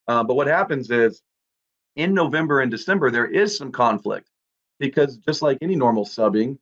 Uh, 0.07 0.23
but 0.23 0.35
what 0.35 0.47
happens 0.47 0.89
is 0.89 1.21
in 1.95 2.13
November 2.13 2.61
and 2.61 2.71
December, 2.71 3.11
there 3.11 3.27
is 3.27 3.55
some 3.55 3.71
conflict 3.71 4.27
because 4.79 5.17
just 5.17 5.41
like 5.41 5.59
any 5.61 5.75
normal 5.75 6.05
subbing, 6.05 6.57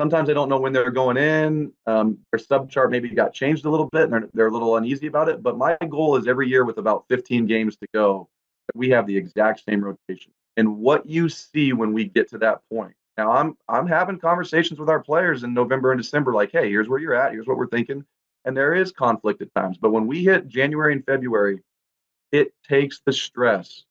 sometimes 0.00 0.30
I 0.30 0.32
don't 0.32 0.48
know 0.48 0.58
when 0.58 0.72
they're 0.72 0.90
going 0.90 1.18
in. 1.18 1.72
Um, 1.86 2.18
their 2.32 2.38
sub 2.38 2.70
chart 2.70 2.90
maybe 2.90 3.10
got 3.10 3.34
changed 3.34 3.66
a 3.66 3.70
little 3.70 3.88
bit 3.92 4.04
and 4.04 4.12
they're, 4.12 4.28
they're 4.32 4.46
a 4.48 4.52
little 4.52 4.76
uneasy 4.76 5.08
about 5.08 5.28
it. 5.28 5.42
But 5.42 5.58
my 5.58 5.76
goal 5.88 6.16
is 6.16 6.26
every 6.26 6.48
year 6.48 6.64
with 6.64 6.78
about 6.78 7.04
15 7.08 7.46
games 7.46 7.76
to 7.76 7.86
go, 7.92 8.28
we 8.74 8.88
have 8.90 9.06
the 9.06 9.16
exact 9.16 9.62
same 9.68 9.84
rotation 9.84 10.32
and 10.56 10.78
what 10.78 11.06
you 11.06 11.28
see 11.28 11.72
when 11.72 11.92
we 11.92 12.04
get 12.04 12.28
to 12.30 12.38
that 12.38 12.60
point. 12.72 12.94
Now 13.16 13.32
I'm 13.32 13.56
I'm 13.68 13.86
having 13.86 14.18
conversations 14.18 14.80
with 14.80 14.88
our 14.88 15.00
players 15.00 15.42
in 15.42 15.54
November 15.54 15.92
and 15.92 16.00
December 16.00 16.32
like, 16.32 16.52
"Hey, 16.52 16.68
here's 16.68 16.88
where 16.88 16.98
you're 16.98 17.14
at. 17.14 17.32
Here's 17.32 17.46
what 17.46 17.56
we're 17.56 17.66
thinking." 17.66 18.04
And 18.44 18.56
there 18.56 18.74
is 18.74 18.92
conflict 18.92 19.42
at 19.42 19.54
times, 19.54 19.76
but 19.76 19.90
when 19.90 20.06
we 20.06 20.24
hit 20.24 20.48
January 20.48 20.94
and 20.94 21.04
February, 21.04 21.62
it 22.32 22.54
takes 22.66 23.00
the 23.04 23.12
stress 23.12 23.84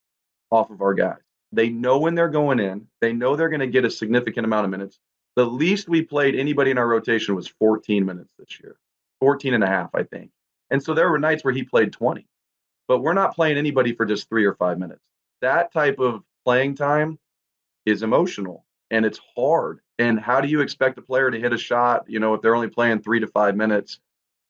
off 0.50 0.72
of 0.72 0.82
our 0.82 0.96
guys. 0.96 1.20
They 1.52 1.70
know 1.70 2.00
when 2.00 2.16
they're 2.16 2.30
going 2.30 2.60
in. 2.60 2.88
They 3.02 3.14
know 3.14 3.36
they're 3.36 3.50
going 3.50 3.60
to 3.60 3.68
get 3.68 3.86
a 3.86 3.92
significant 3.92 4.46
amount 4.46 4.66
of 4.66 4.72
minutes. 4.72 5.00
The 5.36 5.46
least 5.46 5.88
we 5.88 6.02
played 6.02 6.36
anybody 6.36 6.72
in 6.72 6.78
our 6.78 6.88
rotation 6.88 7.36
was 7.36 7.48
14 7.48 8.06
minutes 8.06 8.34
this 8.38 8.60
year. 8.60 8.76
14 9.20 9.54
and 9.54 9.64
a 9.64 9.68
half, 9.68 9.94
I 9.94 10.04
think. 10.04 10.32
And 10.70 10.82
so 10.82 10.94
there 10.94 11.10
were 11.10 11.20
nights 11.20 11.44
where 11.44 11.54
he 11.54 11.64
played 11.64 11.94
20. 11.94 12.26
But 12.88 13.00
we're 13.00 13.14
not 13.14 13.36
playing 13.36 13.58
anybody 13.58 13.94
for 13.94 14.06
just 14.06 14.30
3 14.30 14.46
or 14.46 14.56
5 14.56 14.80
minutes. 14.80 15.02
That 15.42 15.72
type 15.72 16.00
of 16.00 16.24
playing 16.46 16.76
time 16.76 17.20
is 17.86 18.04
emotional 18.04 18.66
and 18.92 19.06
it's 19.06 19.20
hard. 19.36 19.80
And 19.98 20.20
how 20.20 20.42
do 20.42 20.48
you 20.48 20.62
expect 20.62 20.98
a 20.98 21.02
player 21.02 21.30
to 21.30 21.40
hit 21.40 21.54
a 21.54 21.58
shot, 21.58 22.06
you 22.08 22.20
know, 22.20 22.34
if 22.34 22.42
they're 22.42 22.56
only 22.56 22.70
playing 22.70 23.02
three 23.02 23.20
to 23.20 23.28
five 23.28 23.56
minutes? 23.56 24.00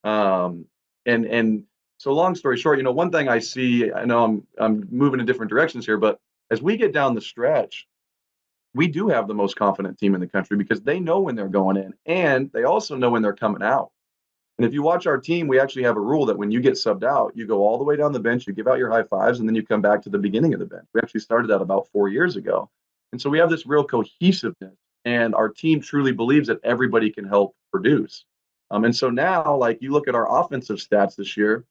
Um, 0.04 0.66
and 1.06 1.26
and 1.26 1.64
so 1.98 2.14
long 2.14 2.36
story 2.36 2.58
short, 2.58 2.78
you 2.78 2.84
know, 2.84 2.92
one 2.92 3.12
thing 3.12 3.28
I 3.28 3.40
see, 3.40 3.92
I 3.92 4.06
know 4.06 4.24
I'm 4.24 4.48
I'm 4.58 4.88
moving 4.92 5.20
in 5.20 5.26
different 5.26 5.50
directions 5.50 5.86
here, 5.86 5.98
but 5.98 6.20
as 6.52 6.62
we 6.62 6.78
get 6.78 6.94
down 6.94 7.16
the 7.16 7.22
stretch, 7.22 7.88
we 8.74 8.88
do 8.88 9.08
have 9.10 9.28
the 9.28 9.34
most 9.34 9.56
confident 9.56 9.98
team 9.98 10.14
in 10.14 10.22
the 10.22 10.28
country 10.28 10.58
because 10.58 10.82
they 10.82 11.00
know 11.00 11.20
when 11.20 11.36
they're 11.36 11.48
going 11.48 11.78
in 11.78 11.94
and 12.06 12.52
they 12.54 12.64
also 12.64 12.96
know 12.96 13.10
when 13.10 13.22
they're 13.22 13.34
coming 13.34 13.64
out. 13.64 13.92
And 14.60 14.66
if 14.66 14.74
you 14.74 14.84
watch 14.84 15.08
our 15.08 15.18
team, 15.18 15.48
we 15.48 15.58
actually 15.58 15.84
have 15.84 15.96
a 15.96 16.02
rule 16.02 16.26
that 16.26 16.38
when 16.38 16.52
you 16.52 16.60
get 16.60 16.74
subbed 16.74 17.06
out, 17.06 17.32
you 17.34 17.48
go 17.48 17.66
all 17.66 17.78
the 17.78 17.84
way 17.86 17.96
down 17.96 18.12
the 18.12 18.20
bench, 18.20 18.46
you 18.46 18.52
give 18.52 18.68
out 18.68 18.78
your 18.78 18.92
high 18.92 19.04
fives, 19.04 19.40
and 19.40 19.48
then 19.48 19.56
you 19.56 19.66
come 19.66 19.82
back 19.82 20.02
to 20.02 20.10
the 20.10 20.18
beginning 20.18 20.54
of 20.54 20.60
the 20.60 20.66
bench. 20.66 20.86
We 20.94 21.00
actually 21.02 21.22
started 21.22 21.50
that 21.50 21.62
about 21.62 21.88
four 21.94 22.10
years 22.10 22.36
ago. 22.36 22.70
And 23.14 23.22
so 23.22 23.30
we 23.30 23.40
have 23.40 23.50
this 23.50 23.66
real 23.66 23.86
cohesiveness, 23.86 24.76
and 25.06 25.34
our 25.34 25.48
team 25.48 25.80
truly 25.80 26.12
believes 26.12 26.50
that 26.50 26.60
everybody 26.66 27.10
can 27.10 27.24
help 27.24 27.56
produce. 27.72 28.26
Um, 28.70 28.84
and 28.84 28.94
so 28.94 29.10
now, 29.10 29.56
like 29.56 29.82
you 29.82 29.94
look 29.94 30.10
at 30.10 30.14
our 30.14 30.42
offensive 30.42 30.76
stats 30.76 31.16
this 31.16 31.38
year, 31.38 31.64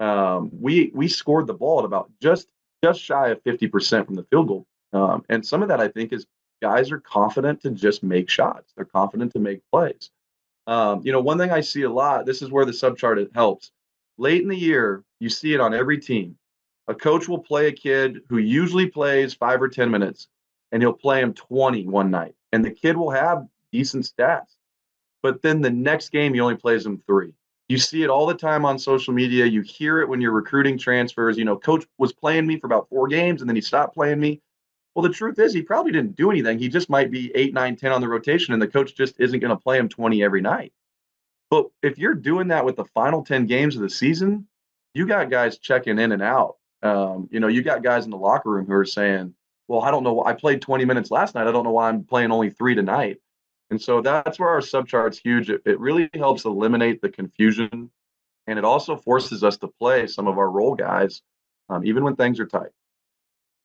um, 0.00 0.50
we 0.58 0.90
we 0.94 1.08
scored 1.08 1.46
the 1.46 1.52
ball 1.52 1.80
at 1.80 1.84
about 1.84 2.10
just 2.18 2.48
just 2.82 2.98
shy 3.02 3.28
of 3.28 3.44
50% 3.44 4.06
from 4.06 4.14
the 4.14 4.24
field 4.24 4.48
goal. 4.48 4.66
Um, 4.94 5.22
and 5.28 5.46
some 5.46 5.62
of 5.62 5.68
that 5.68 5.80
I 5.80 5.88
think 5.88 6.14
is 6.14 6.26
guys 6.62 6.90
are 6.90 6.98
confident 6.98 7.60
to 7.60 7.72
just 7.72 8.02
make 8.02 8.30
shots. 8.30 8.72
They're 8.74 8.86
confident 8.86 9.34
to 9.34 9.38
make 9.38 9.60
plays. 9.70 10.10
Um, 10.66 11.02
you 11.04 11.12
know, 11.12 11.20
one 11.20 11.38
thing 11.38 11.50
I 11.50 11.60
see 11.60 11.82
a 11.82 11.90
lot, 11.90 12.26
this 12.26 12.42
is 12.42 12.50
where 12.50 12.64
the 12.64 12.72
subchart 12.72 13.34
helps. 13.34 13.72
Late 14.18 14.42
in 14.42 14.48
the 14.48 14.56
year, 14.56 15.02
you 15.20 15.28
see 15.28 15.54
it 15.54 15.60
on 15.60 15.74
every 15.74 15.98
team. 15.98 16.36
A 16.88 16.94
coach 16.94 17.28
will 17.28 17.38
play 17.38 17.68
a 17.68 17.72
kid 17.72 18.20
who 18.28 18.38
usually 18.38 18.86
plays 18.86 19.34
five 19.34 19.62
or 19.62 19.68
10 19.68 19.90
minutes, 19.90 20.28
and 20.70 20.82
he'll 20.82 20.92
play 20.92 21.20
him 21.20 21.32
20 21.32 21.86
one 21.86 22.10
night. 22.10 22.34
And 22.52 22.64
the 22.64 22.70
kid 22.70 22.96
will 22.96 23.10
have 23.10 23.46
decent 23.72 24.04
stats. 24.04 24.56
But 25.22 25.42
then 25.42 25.60
the 25.60 25.70
next 25.70 26.10
game, 26.10 26.34
he 26.34 26.40
only 26.40 26.56
plays 26.56 26.84
him 26.84 27.02
three. 27.06 27.32
You 27.68 27.78
see 27.78 28.02
it 28.02 28.10
all 28.10 28.26
the 28.26 28.34
time 28.34 28.64
on 28.64 28.78
social 28.78 29.14
media. 29.14 29.46
You 29.46 29.62
hear 29.62 30.00
it 30.00 30.08
when 30.08 30.20
you're 30.20 30.32
recruiting 30.32 30.76
transfers. 30.76 31.38
You 31.38 31.44
know, 31.44 31.56
coach 31.56 31.86
was 31.96 32.12
playing 32.12 32.46
me 32.46 32.58
for 32.58 32.66
about 32.66 32.88
four 32.88 33.08
games, 33.08 33.40
and 33.40 33.48
then 33.48 33.56
he 33.56 33.62
stopped 33.62 33.94
playing 33.94 34.20
me. 34.20 34.42
Well, 34.94 35.02
the 35.02 35.08
truth 35.08 35.38
is, 35.38 35.54
he 35.54 35.62
probably 35.62 35.92
didn't 35.92 36.16
do 36.16 36.30
anything. 36.30 36.58
He 36.58 36.68
just 36.68 36.90
might 36.90 37.10
be 37.10 37.32
eight, 37.34 37.54
nine, 37.54 37.76
10 37.76 37.92
on 37.92 38.00
the 38.00 38.08
rotation, 38.08 38.52
and 38.52 38.60
the 38.62 38.68
coach 38.68 38.94
just 38.94 39.18
isn't 39.18 39.40
going 39.40 39.50
to 39.50 39.56
play 39.56 39.78
him 39.78 39.88
20 39.88 40.22
every 40.22 40.42
night. 40.42 40.72
But 41.50 41.68
if 41.82 41.98
you're 41.98 42.14
doing 42.14 42.48
that 42.48 42.64
with 42.64 42.76
the 42.76 42.84
final 42.84 43.24
10 43.24 43.46
games 43.46 43.76
of 43.76 43.82
the 43.82 43.90
season, 43.90 44.46
you 44.94 45.06
got 45.06 45.30
guys 45.30 45.58
checking 45.58 45.98
in 45.98 46.12
and 46.12 46.22
out. 46.22 46.56
Um, 46.82 47.28
you 47.30 47.40
know, 47.40 47.48
you 47.48 47.62
got 47.62 47.82
guys 47.82 48.04
in 48.04 48.10
the 48.10 48.18
locker 48.18 48.50
room 48.50 48.66
who 48.66 48.74
are 48.74 48.84
saying, 48.84 49.34
well, 49.68 49.82
I 49.82 49.90
don't 49.90 50.02
know. 50.02 50.24
I 50.24 50.34
played 50.34 50.60
20 50.60 50.84
minutes 50.84 51.10
last 51.10 51.34
night. 51.34 51.46
I 51.46 51.52
don't 51.52 51.64
know 51.64 51.72
why 51.72 51.88
I'm 51.88 52.04
playing 52.04 52.30
only 52.30 52.50
three 52.50 52.74
tonight. 52.74 53.18
And 53.70 53.80
so 53.80 54.02
that's 54.02 54.38
where 54.38 54.50
our 54.50 54.60
subchart's 54.60 55.18
huge. 55.18 55.48
It, 55.48 55.62
it 55.64 55.80
really 55.80 56.10
helps 56.14 56.44
eliminate 56.44 57.00
the 57.00 57.08
confusion. 57.08 57.90
And 58.46 58.58
it 58.58 58.64
also 58.64 58.96
forces 58.96 59.44
us 59.44 59.56
to 59.58 59.68
play 59.68 60.06
some 60.06 60.26
of 60.26 60.36
our 60.36 60.50
role 60.50 60.74
guys, 60.74 61.22
um, 61.70 61.86
even 61.86 62.04
when 62.04 62.16
things 62.16 62.40
are 62.40 62.46
tight. 62.46 62.70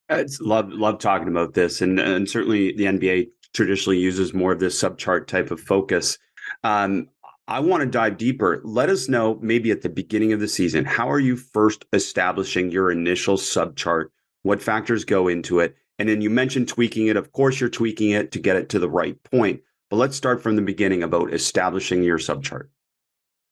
It's 0.09 0.39
love 0.39 0.69
love 0.71 0.99
talking 0.99 1.27
about 1.27 1.53
this, 1.53 1.81
and 1.81 1.99
and 1.99 2.29
certainly 2.29 2.73
the 2.73 2.85
NBA 2.85 3.27
traditionally 3.53 3.99
uses 3.99 4.33
more 4.33 4.53
of 4.53 4.59
this 4.59 4.81
subchart 4.81 5.27
type 5.27 5.51
of 5.51 5.59
focus. 5.59 6.17
Um, 6.63 7.09
I 7.49 7.59
want 7.59 7.81
to 7.81 7.87
dive 7.87 8.17
deeper. 8.17 8.61
Let 8.63 8.89
us 8.89 9.07
know 9.07 9.39
maybe 9.41 9.71
at 9.71 9.81
the 9.81 9.89
beginning 9.89 10.33
of 10.33 10.39
the 10.39 10.47
season 10.47 10.85
how 10.85 11.09
are 11.09 11.19
you 11.19 11.37
first 11.37 11.85
establishing 11.93 12.71
your 12.71 12.91
initial 12.91 13.37
subchart? 13.37 14.07
What 14.43 14.61
factors 14.61 15.03
go 15.03 15.27
into 15.27 15.59
it, 15.59 15.75
And 15.99 16.07
then 16.07 16.21
you 16.21 16.29
mentioned 16.29 16.67
tweaking 16.67 17.07
it. 17.07 17.17
Of 17.17 17.31
course, 17.31 17.59
you're 17.59 17.69
tweaking 17.69 18.11
it 18.11 18.31
to 18.33 18.39
get 18.39 18.55
it 18.55 18.69
to 18.69 18.79
the 18.79 18.89
right 18.89 19.21
point. 19.23 19.61
But 19.89 19.97
let's 19.97 20.15
start 20.15 20.43
from 20.43 20.55
the 20.55 20.61
beginning 20.61 21.03
about 21.03 21.33
establishing 21.33 22.03
your 22.03 22.17
subchart. 22.17 22.67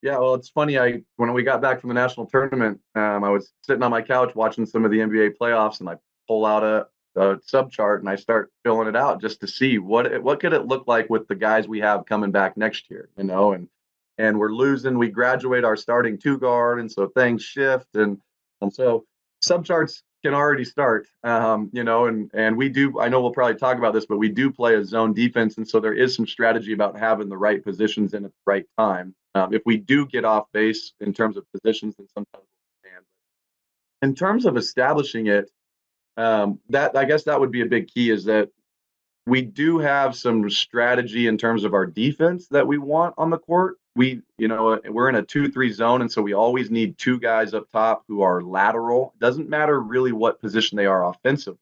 Yeah, 0.02 0.20
well, 0.20 0.36
it's 0.36 0.50
funny. 0.50 0.78
I 0.78 1.02
when 1.15 1.34
we 1.34 1.44
got 1.44 1.62
back 1.62 1.82
from 1.82 1.88
the 1.88 1.96
national 1.96 2.28
tournament, 2.28 2.80
um, 2.96 3.24
I 3.24 3.30
was 3.30 3.52
sitting 3.62 3.82
on 3.82 3.91
my 3.91 4.02
couch 4.02 4.36
watching 4.36 4.65
some 4.65 4.86
of 4.86 4.91
the 4.91 5.00
NBA 5.00 5.32
playoffs, 5.41 5.80
and 5.80 5.89
I 5.89 5.96
pull 6.28 6.46
out 6.46 6.64
a, 6.64 6.88
a 7.16 7.38
subchart 7.38 8.00
and 8.00 8.10
I 8.10 8.16
start 8.16 8.52
filling 8.64 8.88
it 8.88 8.96
out 8.96 9.22
just 9.22 9.40
to 9.42 9.48
see 9.48 9.78
what 9.78 10.22
what 10.22 10.40
could 10.40 10.54
it 10.54 10.66
look 10.66 10.88
like 10.88 11.10
with 11.10 11.28
the 11.28 11.36
guys 11.36 11.68
we 11.68 11.80
have 11.80 12.06
coming 12.06 12.32
back 12.32 12.58
next 12.58 12.90
year, 12.90 13.10
you 13.18 13.24
know, 13.24 13.54
and 13.54 13.68
and 14.18 14.40
we're 14.40 14.52
losing. 14.52 14.98
We 14.98 15.10
graduate 15.10 15.64
our 15.64 15.76
starting 15.76 16.18
two 16.18 16.38
guard, 16.38 16.80
and 16.80 16.92
so 16.92 17.08
things 17.08 17.44
shift, 17.44 17.96
and 17.96 18.20
and 18.62 18.74
so 18.74 19.06
subcharts 19.44 20.02
can 20.24 20.34
already 20.34 20.66
start. 20.66 21.08
Um, 21.24 21.70
you 21.74 21.84
know, 21.84 22.06
and 22.06 22.32
and 22.34 22.58
we 22.58 22.70
do. 22.70 23.00
I 23.00 23.10
know 23.10 23.22
we'll 23.22 23.32
probably 23.32 23.56
talk 23.56 23.78
about 23.78 23.94
this, 23.94 24.06
but 24.06 24.18
we 24.18 24.30
do 24.30 24.52
play 24.52 24.76
a 24.76 24.84
zone 24.84 25.14
defense, 25.14 25.58
and 25.58 25.68
so 25.68 25.80
there 25.80 25.94
is 25.94 26.16
some 26.16 26.28
strategy 26.28 26.74
about 26.74 26.98
having 26.98 27.30
the 27.30 27.38
right 27.38 27.64
positions 27.64 28.14
in 28.14 28.26
at 28.26 28.32
the 28.32 28.44
right 28.46 28.66
time. 28.78 29.16
Um, 29.36 29.54
if 29.54 29.62
we 29.66 29.78
do 29.78 30.06
get 30.06 30.24
off 30.24 30.46
base 30.54 30.94
in 31.02 31.14
terms 31.14 31.38
of 31.38 31.46
positions, 31.52 31.96
then 31.98 32.08
sometimes 32.14 32.44
we. 32.44 32.50
In 34.02 34.14
terms 34.14 34.46
of 34.46 34.56
establishing 34.56 35.28
it, 35.28 35.50
um, 36.17 36.60
that 36.69 36.95
I 36.95 37.06
guess 37.06 37.23
that 37.23 37.39
would 37.39 37.51
be 37.51 37.62
a 37.62 37.65
big 37.65 37.88
key. 37.88 38.10
Is 38.10 38.25
that 38.25 38.49
we 39.28 39.41
do 39.41 39.80
have 39.80 40.15
some 40.15 40.49
strategy 40.49 41.28
in 41.28 41.38
terms 41.38 41.63
of 41.63 41.73
our 41.73 41.86
defense 41.86 42.47
that 42.49 42.67
we 42.67 42.78
want 42.78 43.15
on 43.17 43.30
the 43.30 43.39
court 43.39 43.78
we, 43.95 44.21
you 44.38 44.47
know, 44.47 44.80
we're 44.89 45.10
in 45.10 45.15
a 45.15 45.23
two-three 45.23 45.71
zone, 45.71 46.01
and 46.01 46.12
so 46.12 46.21
we 46.21 46.34
always 46.34 46.69
need 46.69 46.97
two 46.97 47.17
guys 47.19 47.54
up 47.54 47.71
top 47.71 48.04
who 48.08 48.21
are 48.21 48.41
lateral. 48.41 49.13
It 49.15 49.21
doesn't 49.21 49.49
matter 49.49 49.80
really 49.80 50.12
what 50.12 50.41
position 50.41 50.75
they 50.75 50.86
are 50.86 51.08
offensively. 51.08 51.60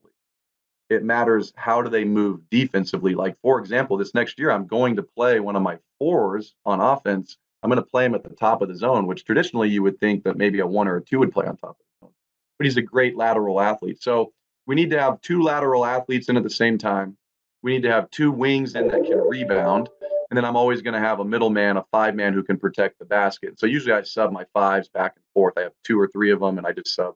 It 0.90 1.04
matters 1.04 1.54
how 1.56 1.82
do 1.82 1.90
they 1.90 2.04
move 2.04 2.42
defensively. 2.50 3.14
Like 3.14 3.38
for 3.42 3.60
example, 3.60 3.98
this 3.98 4.14
next 4.14 4.40
year, 4.40 4.52
I'm 4.52 4.68
going 4.68 4.96
to 4.96 5.04
play 5.04 5.40
one 5.40 5.56
of 5.56 5.62
my 5.62 5.78
fours 6.00 6.56
on 6.66 6.82
offense. 6.82 7.38
I'm 7.62 7.70
going 7.70 7.82
to 7.82 7.90
play 7.90 8.06
him 8.06 8.16
at 8.16 8.24
the 8.24 8.36
top 8.36 8.62
of 8.62 8.68
the 8.68 8.76
zone, 8.76 9.06
which 9.08 9.26
traditionally 9.26 9.70
you 9.70 9.84
would 9.84 10.00
think 10.00 10.24
that 10.24 10.36
maybe 10.36 10.60
a 10.60 10.68
one 10.68 10.88
or 10.88 10.98
a 10.98 11.04
two 11.04 11.20
would 11.20 11.32
play 11.32 11.46
on 11.46 11.56
top 11.56 11.72
of 11.72 11.76
the 11.78 12.06
zone. 12.06 12.14
But 12.58 12.66
he's 12.66 12.78
a 12.78 12.82
great 12.82 13.16
lateral 13.16 13.62
athlete. 13.62 14.02
So 14.02 14.34
we 14.66 14.76
need 14.76 14.90
to 14.92 15.00
have 15.00 15.22
two 15.22 15.42
lateral 15.42 15.86
athletes 15.86 16.30
in 16.30 16.38
at 16.38 16.44
the 16.44 16.50
same 16.50 16.78
time. 16.78 17.18
We 17.62 17.74
need 17.74 17.84
to 17.84 17.92
have 17.92 18.10
two 18.12 18.32
wings 18.32 18.76
in 18.76 18.88
that 18.88 19.04
can 19.06 19.18
rebound 19.18 19.90
and 20.34 20.38
then 20.40 20.46
I'm 20.46 20.56
always 20.56 20.82
going 20.82 20.96
to 20.96 21.00
have 21.00 21.20
a 21.20 21.24
middleman, 21.24 21.78
a 21.78 21.86
five 21.92 22.16
man 22.16 22.34
who 22.34 22.42
can 22.42 22.58
protect 22.58 22.98
the 22.98 23.06
basket. 23.06 23.60
So 23.60 23.68
usually 23.68 23.94
I 23.94 24.02
sub 24.02 24.32
my 24.32 24.46
fives 24.52 24.90
back 24.90 25.14
and 25.16 25.24
forth. 25.32 25.54
I 25.58 25.62
have 25.62 25.74
two 25.84 26.00
or 26.00 26.08
three 26.08 26.32
of 26.32 26.40
them, 26.40 26.58
and 26.58 26.66
I 26.66 26.72
just 26.72 26.96
sub 26.96 27.14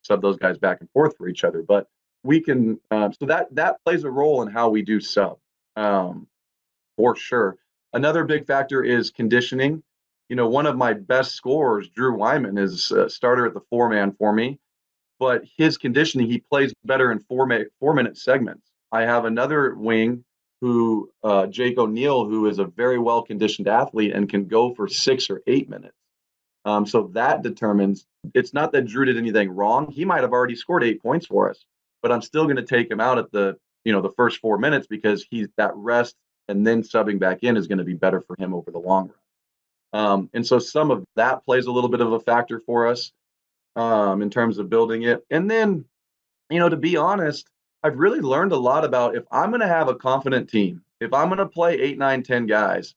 sub 0.00 0.22
those 0.22 0.38
guys 0.38 0.56
back 0.56 0.80
and 0.80 0.90
forth 0.92 1.18
for 1.18 1.28
each 1.28 1.44
other. 1.44 1.62
But 1.62 1.86
we 2.24 2.40
can 2.40 2.80
um, 2.90 3.12
so 3.12 3.26
that 3.26 3.54
that 3.54 3.84
plays 3.84 4.04
a 4.04 4.10
role 4.10 4.40
in 4.40 4.48
how 4.48 4.70
we 4.70 4.80
do 4.80 5.00
sub 5.00 5.36
um, 5.76 6.28
for 6.96 7.14
sure. 7.14 7.58
Another 7.92 8.24
big 8.24 8.46
factor 8.46 8.82
is 8.82 9.10
conditioning. 9.10 9.82
You 10.30 10.36
know, 10.36 10.48
one 10.48 10.64
of 10.64 10.78
my 10.78 10.94
best 10.94 11.34
scorers, 11.34 11.90
Drew 11.90 12.16
Wyman, 12.16 12.56
is 12.56 12.90
a 12.90 13.10
starter 13.10 13.44
at 13.44 13.52
the 13.52 13.60
four 13.68 13.90
man 13.90 14.12
for 14.18 14.32
me, 14.32 14.58
but 15.18 15.42
his 15.56 15.78
conditioning, 15.78 16.28
he 16.28 16.38
plays 16.38 16.72
better 16.84 17.12
in 17.12 17.20
four 17.20 17.46
minute 17.46 17.72
four 17.80 17.94
minute 17.94 18.16
segments. 18.16 18.70
I 18.92 19.02
have 19.02 19.24
another 19.24 19.74
wing 19.74 20.24
who 20.60 21.10
uh, 21.22 21.46
Jake 21.46 21.78
O'Neill, 21.78 22.26
who 22.26 22.46
is 22.46 22.58
a 22.58 22.64
very 22.64 22.98
well 22.98 23.22
conditioned 23.22 23.68
athlete 23.68 24.12
and 24.14 24.28
can 24.28 24.46
go 24.46 24.74
for 24.74 24.88
six 24.88 25.28
or 25.30 25.42
eight 25.46 25.68
minutes. 25.68 25.96
Um, 26.64 26.86
so 26.86 27.10
that 27.14 27.42
determines 27.42 28.06
it's 28.34 28.52
not 28.52 28.72
that 28.72 28.86
Drew 28.86 29.04
did 29.04 29.16
anything 29.16 29.50
wrong. 29.50 29.90
He 29.90 30.04
might 30.04 30.22
have 30.22 30.32
already 30.32 30.56
scored 30.56 30.82
eight 30.82 31.00
points 31.02 31.26
for 31.26 31.48
us, 31.48 31.64
but 32.02 32.10
I'm 32.10 32.22
still 32.22 32.44
going 32.44 32.56
to 32.56 32.64
take 32.64 32.90
him 32.90 33.00
out 33.00 33.18
at 33.18 33.30
the 33.30 33.56
you 33.84 33.92
know 33.92 34.00
the 34.00 34.10
first 34.10 34.40
four 34.40 34.58
minutes 34.58 34.86
because 34.86 35.24
he's 35.30 35.48
that 35.56 35.72
rest 35.76 36.16
and 36.48 36.66
then 36.66 36.82
subbing 36.82 37.18
back 37.18 37.42
in 37.42 37.56
is 37.56 37.66
going 37.66 37.78
to 37.78 37.84
be 37.84 37.94
better 37.94 38.20
for 38.20 38.36
him 38.38 38.54
over 38.54 38.70
the 38.70 38.78
long 38.78 39.08
run. 39.08 39.16
Um, 39.92 40.30
and 40.34 40.46
so 40.46 40.58
some 40.58 40.90
of 40.90 41.04
that 41.16 41.44
plays 41.44 41.66
a 41.66 41.72
little 41.72 41.88
bit 41.88 42.00
of 42.00 42.12
a 42.12 42.20
factor 42.20 42.60
for 42.60 42.86
us 42.86 43.12
um, 43.76 44.22
in 44.22 44.30
terms 44.30 44.58
of 44.58 44.70
building 44.70 45.02
it. 45.02 45.24
And 45.30 45.50
then, 45.50 45.84
you 46.50 46.58
know, 46.58 46.68
to 46.68 46.76
be 46.76 46.96
honest, 46.96 47.48
I've 47.82 47.98
really 47.98 48.20
learned 48.20 48.52
a 48.52 48.56
lot 48.56 48.84
about 48.84 49.14
if 49.14 49.24
I'm 49.30 49.50
going 49.50 49.60
to 49.60 49.68
have 49.68 49.88
a 49.88 49.94
confident 49.94 50.50
team, 50.50 50.82
if 51.00 51.12
I'm 51.12 51.28
going 51.28 51.38
to 51.38 51.46
play 51.46 51.74
eight, 51.74 51.98
nine, 51.98 52.22
ten 52.22 52.46
guys, 52.46 52.94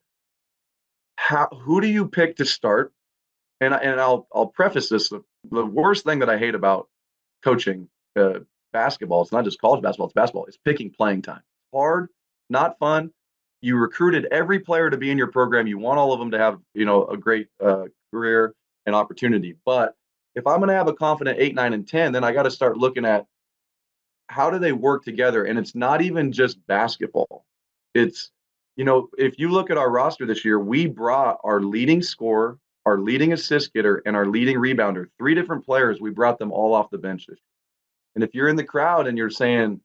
how 1.17 1.47
who 1.51 1.81
do 1.81 1.87
you 1.87 2.07
pick 2.07 2.37
to 2.37 2.45
start? 2.45 2.93
And 3.61 3.73
and 3.73 3.99
I'll 3.99 4.27
I'll 4.33 4.47
preface 4.47 4.87
this: 4.89 5.09
the, 5.09 5.21
the 5.51 5.65
worst 5.65 6.05
thing 6.05 6.19
that 6.19 6.29
I 6.29 6.37
hate 6.37 6.55
about 6.55 6.87
coaching 7.43 7.89
uh, 8.15 8.39
basketball, 8.71 9.21
it's 9.21 9.33
not 9.33 9.43
just 9.43 9.59
college 9.59 9.81
basketball, 9.81 10.07
it's 10.07 10.13
basketball. 10.13 10.45
It's 10.45 10.57
picking 10.63 10.89
playing 10.89 11.23
time. 11.23 11.41
Hard, 11.73 12.07
not 12.49 12.79
fun. 12.79 13.11
You 13.61 13.75
recruited 13.75 14.27
every 14.31 14.59
player 14.59 14.89
to 14.89 14.97
be 14.97 15.11
in 15.11 15.17
your 15.17 15.27
program. 15.27 15.67
You 15.67 15.77
want 15.77 15.99
all 15.99 16.13
of 16.13 16.19
them 16.19 16.31
to 16.31 16.39
have 16.39 16.59
you 16.73 16.85
know 16.85 17.05
a 17.05 17.17
great 17.17 17.47
uh, 17.61 17.83
career 18.11 18.55
and 18.85 18.95
opportunity. 18.95 19.55
But 19.65 19.95
if 20.35 20.45
I'm 20.47 20.59
going 20.59 20.69
to 20.69 20.75
have 20.75 20.87
a 20.87 20.93
confident 20.93 21.39
eight, 21.39 21.55
nine, 21.55 21.73
and 21.73 21.87
ten, 21.87 22.11
then 22.11 22.23
I 22.23 22.31
got 22.31 22.43
to 22.43 22.51
start 22.51 22.77
looking 22.77 23.05
at 23.05 23.25
how 24.27 24.49
do 24.49 24.59
they 24.59 24.71
work 24.71 25.03
together? 25.03 25.45
And 25.45 25.57
it's 25.57 25.75
not 25.75 26.01
even 26.01 26.31
just 26.31 26.65
basketball. 26.67 27.45
It's, 27.95 28.31
you 28.75 28.85
know, 28.85 29.09
if 29.17 29.39
you 29.39 29.49
look 29.49 29.71
at 29.71 29.77
our 29.77 29.89
roster 29.89 30.25
this 30.25 30.45
year, 30.45 30.59
we 30.59 30.85
brought 30.85 31.39
our 31.43 31.61
leading 31.61 32.01
scorer, 32.01 32.59
our 32.85 32.99
leading 32.99 33.33
assist 33.33 33.73
getter, 33.73 34.01
and 34.05 34.15
our 34.15 34.27
leading 34.27 34.57
rebounder, 34.57 35.07
three 35.17 35.33
different 35.33 35.65
players. 35.65 35.99
We 35.99 36.11
brought 36.11 36.37
them 36.37 36.51
all 36.51 36.73
off 36.73 36.91
the 36.91 36.99
bench. 36.99 37.27
And 38.15 38.23
if 38.23 38.35
you're 38.35 38.49
in 38.49 38.55
the 38.55 38.63
crowd 38.63 39.07
and 39.07 39.17
you're 39.17 39.29
saying, 39.29 39.81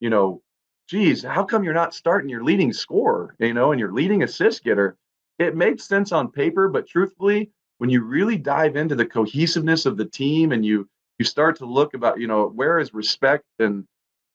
you 0.00 0.10
know, 0.10 0.42
geez, 0.88 1.22
how 1.22 1.44
come 1.44 1.64
you're 1.64 1.72
not 1.72 1.94
starting 1.94 2.28
your 2.28 2.42
leading 2.44 2.72
scorer, 2.72 3.34
you 3.38 3.54
know, 3.54 3.70
and 3.70 3.80
your 3.80 3.92
leading 3.92 4.24
assist 4.24 4.64
getter? 4.64 4.96
It 5.38 5.56
makes 5.56 5.84
sense 5.84 6.12
on 6.12 6.30
paper, 6.30 6.68
but 6.68 6.86
truthfully, 6.86 7.50
when 7.78 7.90
you 7.90 8.02
really 8.02 8.36
dive 8.36 8.76
into 8.76 8.94
the 8.94 9.06
cohesiveness 9.06 9.86
of 9.86 9.96
the 9.96 10.04
team 10.04 10.52
and 10.52 10.64
you 10.64 10.88
you 11.18 11.24
start 11.24 11.56
to 11.58 11.66
look 11.66 11.94
about 11.94 12.20
you 12.20 12.26
know 12.26 12.48
where 12.48 12.78
is 12.78 12.94
respect 12.94 13.44
and 13.58 13.86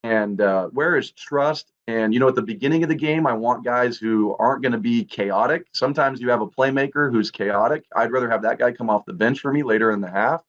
and 0.04 0.39
uh, 0.39 0.67
where 0.67 0.95
is 0.95 1.12
trust? 1.12 1.73
And 1.88 2.13
you 2.13 2.19
know 2.19 2.28
at 2.28 2.36
the 2.36 2.41
beginning 2.41 2.84
of 2.84 2.89
the 2.89 2.95
game 2.95 3.25
i 3.25 3.34
want 3.34 3.65
guys 3.65 3.97
who 3.97 4.36
aren't 4.38 4.62
going 4.62 4.73
to 4.73 4.78
be 4.78 5.04
chaotic. 5.04 5.67
Sometimes 5.73 6.21
you 6.21 6.30
have 6.30 6.41
a 6.41 6.47
playmaker 6.47 7.12
who's 7.12 7.32
chaotic. 7.32 7.86
I'd 7.95 8.12
rather 8.12 8.30
have 8.30 8.43
that 8.43 8.60
guy 8.60 8.71
come 8.71 8.89
off 8.89 9.06
the 9.06 9.13
bench 9.13 9.39
for 9.39 9.52
me 9.52 9.63
later 9.63 9.91
in 9.91 10.02
the 10.02 10.10
half. 10.10 10.43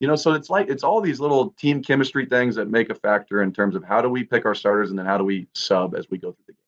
You 0.00 0.08
know 0.08 0.16
so 0.16 0.32
it's 0.32 0.50
like 0.50 0.68
it's 0.68 0.82
all 0.82 1.00
these 1.00 1.20
little 1.20 1.50
team 1.50 1.82
chemistry 1.82 2.26
things 2.26 2.56
that 2.56 2.70
make 2.70 2.90
a 2.90 2.94
factor 2.94 3.42
in 3.42 3.52
terms 3.52 3.76
of 3.76 3.84
how 3.84 4.00
do 4.00 4.08
we 4.08 4.24
pick 4.24 4.46
our 4.46 4.54
starters 4.54 4.90
and 4.90 4.98
then 4.98 5.06
how 5.06 5.18
do 5.18 5.24
we 5.24 5.46
sub 5.54 5.94
as 5.94 6.08
we 6.10 6.18
go 6.18 6.32
through 6.32 6.44
the 6.46 6.52
game. 6.54 6.58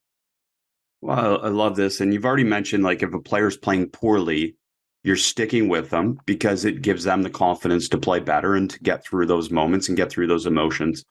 Well 1.01 1.41
i 1.43 1.49
love 1.49 1.75
this 1.75 2.01
and 2.01 2.13
you've 2.13 2.25
already 2.25 2.45
mentioned 2.45 2.85
like 2.85 3.03
if 3.03 3.13
a 3.13 3.21
player's 3.21 3.57
playing 3.57 3.89
poorly 3.89 4.57
you're 5.05 5.17
sticking 5.17 5.69
with 5.69 5.91
them 5.91 6.19
because 6.25 6.65
it 6.65 6.83
gives 6.83 7.05
them 7.05 7.23
the 7.23 7.31
confidence 7.31 7.89
to 7.91 7.99
play 7.99 8.19
better 8.19 8.55
and 8.57 8.71
to 8.71 8.81
get 8.81 9.05
through 9.05 9.27
those 9.27 9.51
moments 9.51 9.89
and 9.89 9.97
get 9.97 10.11
through 10.11 10.27
those 10.27 10.47
emotions. 10.47 11.05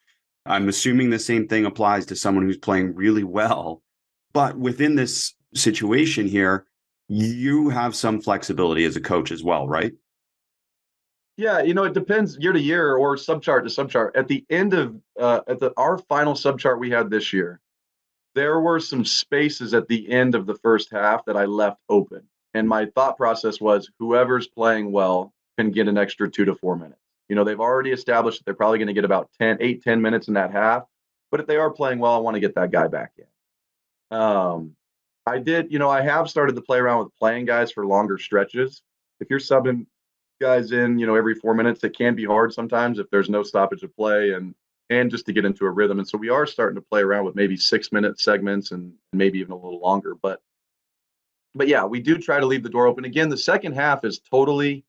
I'm 0.45 0.67
assuming 0.67 1.09
the 1.09 1.19
same 1.19 1.47
thing 1.47 1.65
applies 1.65 2.07
to 2.07 2.15
someone 2.15 2.45
who's 2.45 2.57
playing 2.57 2.95
really 2.95 3.23
well. 3.23 3.81
But 4.33 4.57
within 4.57 4.95
this 4.95 5.35
situation 5.53 6.27
here, 6.27 6.65
you 7.07 7.69
have 7.69 7.95
some 7.95 8.19
flexibility 8.19 8.83
as 8.85 8.95
a 8.95 9.01
coach 9.01 9.31
as 9.31 9.43
well, 9.43 9.67
right? 9.67 9.93
Yeah, 11.37 11.61
you 11.61 11.75
know, 11.75 11.83
it 11.83 11.93
depends 11.93 12.37
year 12.39 12.51
to 12.51 12.59
year 12.59 12.95
or 12.95 13.15
subchart 13.15 13.63
to 13.63 13.69
subchart. 13.83 14.11
At 14.15 14.27
the 14.27 14.43
end 14.49 14.73
of 14.73 14.95
uh, 15.19 15.41
at 15.47 15.59
the 15.59 15.71
our 15.77 15.97
final 15.97 16.33
subchart 16.33 16.79
we 16.79 16.89
had 16.89 17.09
this 17.09 17.33
year, 17.33 17.59
there 18.35 18.59
were 18.59 18.79
some 18.79 19.05
spaces 19.05 19.73
at 19.73 19.87
the 19.87 20.09
end 20.11 20.35
of 20.35 20.45
the 20.45 20.55
first 20.55 20.91
half 20.91 21.25
that 21.25 21.37
I 21.37 21.45
left 21.45 21.79
open. 21.89 22.23
And 22.53 22.67
my 22.67 22.85
thought 22.85 23.17
process 23.17 23.59
was 23.59 23.89
whoever's 23.99 24.47
playing 24.47 24.91
well 24.91 25.33
can 25.57 25.71
get 25.71 25.87
an 25.87 25.97
extra 25.97 26.29
two 26.29 26.45
to 26.45 26.55
four 26.55 26.75
minutes. 26.75 26.99
You 27.29 27.35
know, 27.35 27.43
they've 27.43 27.59
already 27.59 27.91
established 27.91 28.39
that 28.39 28.45
they're 28.45 28.53
probably 28.53 28.77
going 28.77 28.87
to 28.87 28.93
get 28.93 29.05
about 29.05 29.29
10, 29.39 29.57
8, 29.59 29.83
10 29.83 30.01
minutes 30.01 30.27
in 30.27 30.35
that 30.35 30.51
half. 30.51 30.83
But 31.31 31.39
if 31.39 31.47
they 31.47 31.57
are 31.57 31.71
playing 31.71 31.99
well, 31.99 32.13
I 32.13 32.17
want 32.17 32.35
to 32.35 32.41
get 32.41 32.55
that 32.55 32.71
guy 32.71 32.87
back 32.87 33.13
in. 33.17 34.17
Um, 34.17 34.75
I 35.25 35.39
did, 35.39 35.71
you 35.71 35.79
know, 35.79 35.89
I 35.89 36.01
have 36.01 36.29
started 36.29 36.55
to 36.55 36.61
play 36.61 36.77
around 36.77 37.05
with 37.05 37.15
playing 37.17 37.45
guys 37.45 37.71
for 37.71 37.85
longer 37.85 38.17
stretches. 38.17 38.81
If 39.19 39.29
you're 39.29 39.39
subbing 39.39 39.87
guys 40.41 40.71
in, 40.71 40.99
you 40.99 41.07
know, 41.07 41.15
every 41.15 41.35
four 41.35 41.53
minutes, 41.53 41.83
it 41.83 41.97
can 41.97 42.13
be 42.13 42.25
hard 42.25 42.53
sometimes 42.53 42.99
if 42.99 43.09
there's 43.09 43.29
no 43.29 43.41
stoppage 43.41 43.83
of 43.83 43.95
play 43.95 44.33
and 44.33 44.53
and 44.89 45.09
just 45.09 45.25
to 45.25 45.33
get 45.33 45.45
into 45.45 45.65
a 45.65 45.71
rhythm. 45.71 45.99
And 45.99 46.07
so 46.07 46.17
we 46.17 46.29
are 46.29 46.45
starting 46.45 46.75
to 46.75 46.81
play 46.81 47.01
around 47.01 47.25
with 47.25 47.35
maybe 47.35 47.55
six 47.55 47.91
minute 47.91 48.19
segments 48.19 48.71
and 48.71 48.93
maybe 49.13 49.39
even 49.39 49.53
a 49.53 49.55
little 49.55 49.79
longer. 49.79 50.13
But 50.13 50.41
but 51.55 51.67
yeah, 51.67 51.85
we 51.85 51.99
do 51.99 52.17
try 52.17 52.39
to 52.39 52.45
leave 52.45 52.63
the 52.63 52.69
door 52.69 52.87
open. 52.87 53.05
Again, 53.05 53.29
the 53.29 53.37
second 53.37 53.73
half 53.73 54.03
is 54.03 54.19
totally 54.19 54.83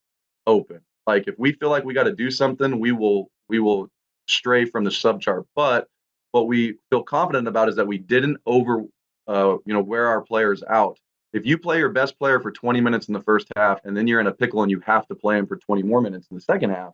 open. 0.47 0.81
Like 1.07 1.29
if 1.29 1.35
we 1.39 1.53
feel 1.53 1.71
like 1.71 1.85
we 1.85 1.95
got 1.95 2.05
to 2.05 2.15
do 2.15 2.31
something, 2.31 2.79
we 2.79 2.93
will 2.93 3.31
we 3.49 3.59
will 3.59 3.89
stray 4.29 4.65
from 4.65 4.85
the 4.85 4.91
sub 4.91 5.21
chart. 5.21 5.47
But 5.55 5.89
what 6.33 6.47
we 6.47 6.79
feel 6.91 7.03
confident 7.03 7.47
about 7.47 7.69
is 7.69 7.77
that 7.77 7.87
we 7.87 7.99
didn't 7.99 8.39
over 8.47 8.85
uh, 9.29 9.57
you 9.67 9.75
know 9.75 9.83
wear 9.83 10.07
our 10.07 10.23
players 10.23 10.63
out. 10.69 10.99
If 11.33 11.45
you 11.45 11.59
play 11.59 11.79
your 11.79 11.89
best 11.89 12.19
player 12.19 12.39
for 12.39 12.53
20 12.53 12.81
minutes 12.81 13.09
in 13.09 13.15
the 13.15 13.21
first 13.21 13.49
half 13.57 13.81
and 13.85 13.97
then 13.97 14.07
you're 14.07 14.21
in 14.21 14.29
a 14.29 14.33
pickle 14.33 14.63
and 14.63 14.71
you 14.71 14.81
have 14.87 15.07
to 15.09 15.17
play 15.17 15.37
him 15.37 15.49
for 15.49 15.57
20 15.57 15.83
more 15.83 16.01
minutes 16.01 16.29
in 16.31 16.37
the 16.37 16.41
second 16.41 16.71
half, 16.71 16.93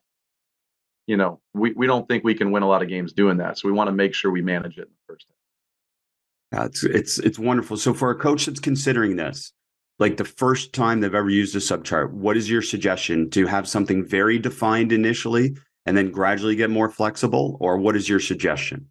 you 1.07 1.19
know, 1.19 1.41
we, 1.53 1.73
we 1.73 1.87
don't 1.87 2.09
think 2.09 2.25
we 2.25 2.35
can 2.35 2.51
win 2.51 2.63
a 2.63 2.67
lot 2.67 2.81
of 2.81 2.89
games 2.89 3.13
doing 3.13 3.37
that. 3.37 3.59
So 3.59 3.69
we 3.69 3.73
want 3.73 3.89
to 3.89 3.93
make 3.93 4.15
sure 4.15 4.31
we 4.31 4.41
manage 4.41 4.79
it 4.79 4.83
in 4.83 4.89
the 4.89 5.13
first 5.13 5.27
half. 5.29 6.61
Yeah, 6.61 6.67
it's 6.67 6.85
it's 6.85 7.19
it's 7.19 7.39
wonderful. 7.39 7.77
So 7.77 7.95
for 7.95 8.11
a 8.11 8.15
coach 8.15 8.47
that's 8.47 8.61
considering 8.61 9.17
this, 9.17 9.53
like 10.01 10.17
the 10.17 10.25
first 10.25 10.73
time 10.73 11.01
they've 11.01 11.15
ever 11.15 11.31
used 11.31 11.55
a 11.55 11.61
sub 11.61 11.85
chart, 11.85 12.13
what 12.13 12.37
is 12.37 12.51
your 12.51 12.63
suggestion 12.63 13.31
to 13.31 13.47
have 13.47 13.69
something 13.69 14.05
very 14.05 14.39
defined 14.39 14.91
initially 14.91 15.57
and 15.87 15.97
then 15.97 16.11
gradually 16.11 16.57
get 16.57 16.71
more 16.71 16.91
flexible, 16.91 17.57
or 17.61 17.77
what 17.77 17.97
is 17.97 18.09
your 18.09 18.21
suggestion? 18.21 18.89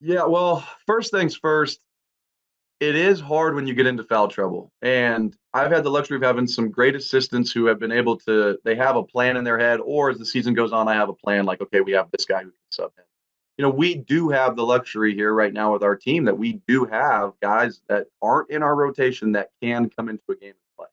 Yeah, 0.00 0.24
well, 0.24 0.66
first 0.86 1.10
things 1.10 1.36
first, 1.36 1.80
it 2.80 2.94
is 2.94 3.20
hard 3.20 3.54
when 3.54 3.66
you 3.66 3.74
get 3.74 3.86
into 3.86 4.02
foul 4.04 4.28
trouble. 4.28 4.72
And 4.80 5.36
I've 5.52 5.70
had 5.70 5.84
the 5.84 5.90
luxury 5.90 6.16
of 6.16 6.22
having 6.22 6.46
some 6.46 6.70
great 6.70 6.94
assistants 6.94 7.52
who 7.52 7.66
have 7.66 7.78
been 7.78 7.92
able 7.92 8.16
to, 8.20 8.58
they 8.64 8.74
have 8.76 8.96
a 8.96 9.02
plan 9.02 9.36
in 9.36 9.44
their 9.44 9.58
head, 9.58 9.80
or 9.84 10.10
as 10.10 10.18
the 10.18 10.24
season 10.24 10.54
goes 10.54 10.72
on, 10.72 10.88
I 10.88 10.94
have 10.94 11.08
a 11.08 11.14
plan 11.14 11.44
like, 11.44 11.60
okay, 11.60 11.80
we 11.80 11.92
have 11.92 12.10
this 12.10 12.24
guy 12.24 12.38
who 12.38 12.50
can 12.50 12.58
sub 12.70 12.92
in. 12.96 13.04
You 13.60 13.66
know, 13.66 13.70
we 13.70 13.94
do 13.94 14.30
have 14.30 14.56
the 14.56 14.64
luxury 14.64 15.14
here 15.14 15.34
right 15.34 15.52
now 15.52 15.70
with 15.70 15.82
our 15.82 15.94
team 15.94 16.24
that 16.24 16.38
we 16.38 16.62
do 16.66 16.86
have 16.86 17.34
guys 17.42 17.82
that 17.90 18.06
aren't 18.22 18.48
in 18.48 18.62
our 18.62 18.74
rotation 18.74 19.32
that 19.32 19.50
can 19.60 19.90
come 19.90 20.08
into 20.08 20.22
a 20.30 20.34
game 20.34 20.54
and 20.54 20.76
play. 20.78 20.86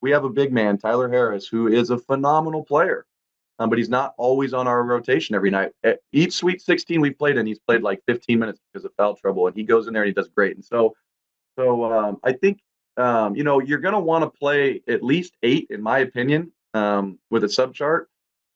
We 0.00 0.12
have 0.12 0.22
a 0.22 0.30
big 0.30 0.52
man, 0.52 0.78
Tyler 0.78 1.08
Harris, 1.08 1.48
who 1.48 1.66
is 1.66 1.90
a 1.90 1.98
phenomenal 1.98 2.62
player 2.62 3.06
um, 3.58 3.68
but 3.68 3.78
he's 3.78 3.88
not 3.88 4.14
always 4.18 4.54
on 4.54 4.66
our 4.66 4.82
rotation 4.82 5.34
every 5.34 5.50
night. 5.50 5.72
At 5.84 6.00
each 6.12 6.32
Sweet 6.32 6.62
16 6.62 7.00
we've 7.00 7.18
played 7.18 7.36
in, 7.36 7.46
he's 7.46 7.58
played 7.58 7.82
like 7.82 8.02
15 8.06 8.38
minutes 8.38 8.60
because 8.72 8.84
of 8.84 8.92
foul 8.96 9.14
trouble, 9.14 9.46
and 9.46 9.56
he 9.56 9.62
goes 9.62 9.86
in 9.86 9.92
there 9.92 10.02
and 10.02 10.08
he 10.08 10.14
does 10.14 10.28
great. 10.28 10.56
And 10.56 10.64
so, 10.64 10.94
so 11.58 11.84
um, 11.92 12.18
I 12.24 12.32
think 12.32 12.60
um, 12.96 13.34
you 13.36 13.44
know 13.44 13.60
you're 13.60 13.80
going 13.80 13.94
to 13.94 14.00
want 14.00 14.22
to 14.22 14.30
play 14.30 14.82
at 14.88 15.02
least 15.02 15.34
eight, 15.42 15.66
in 15.70 15.82
my 15.82 15.98
opinion, 15.98 16.52
um, 16.74 17.18
with 17.30 17.44
a 17.44 17.48
sub 17.48 17.74
chart. 17.74 18.08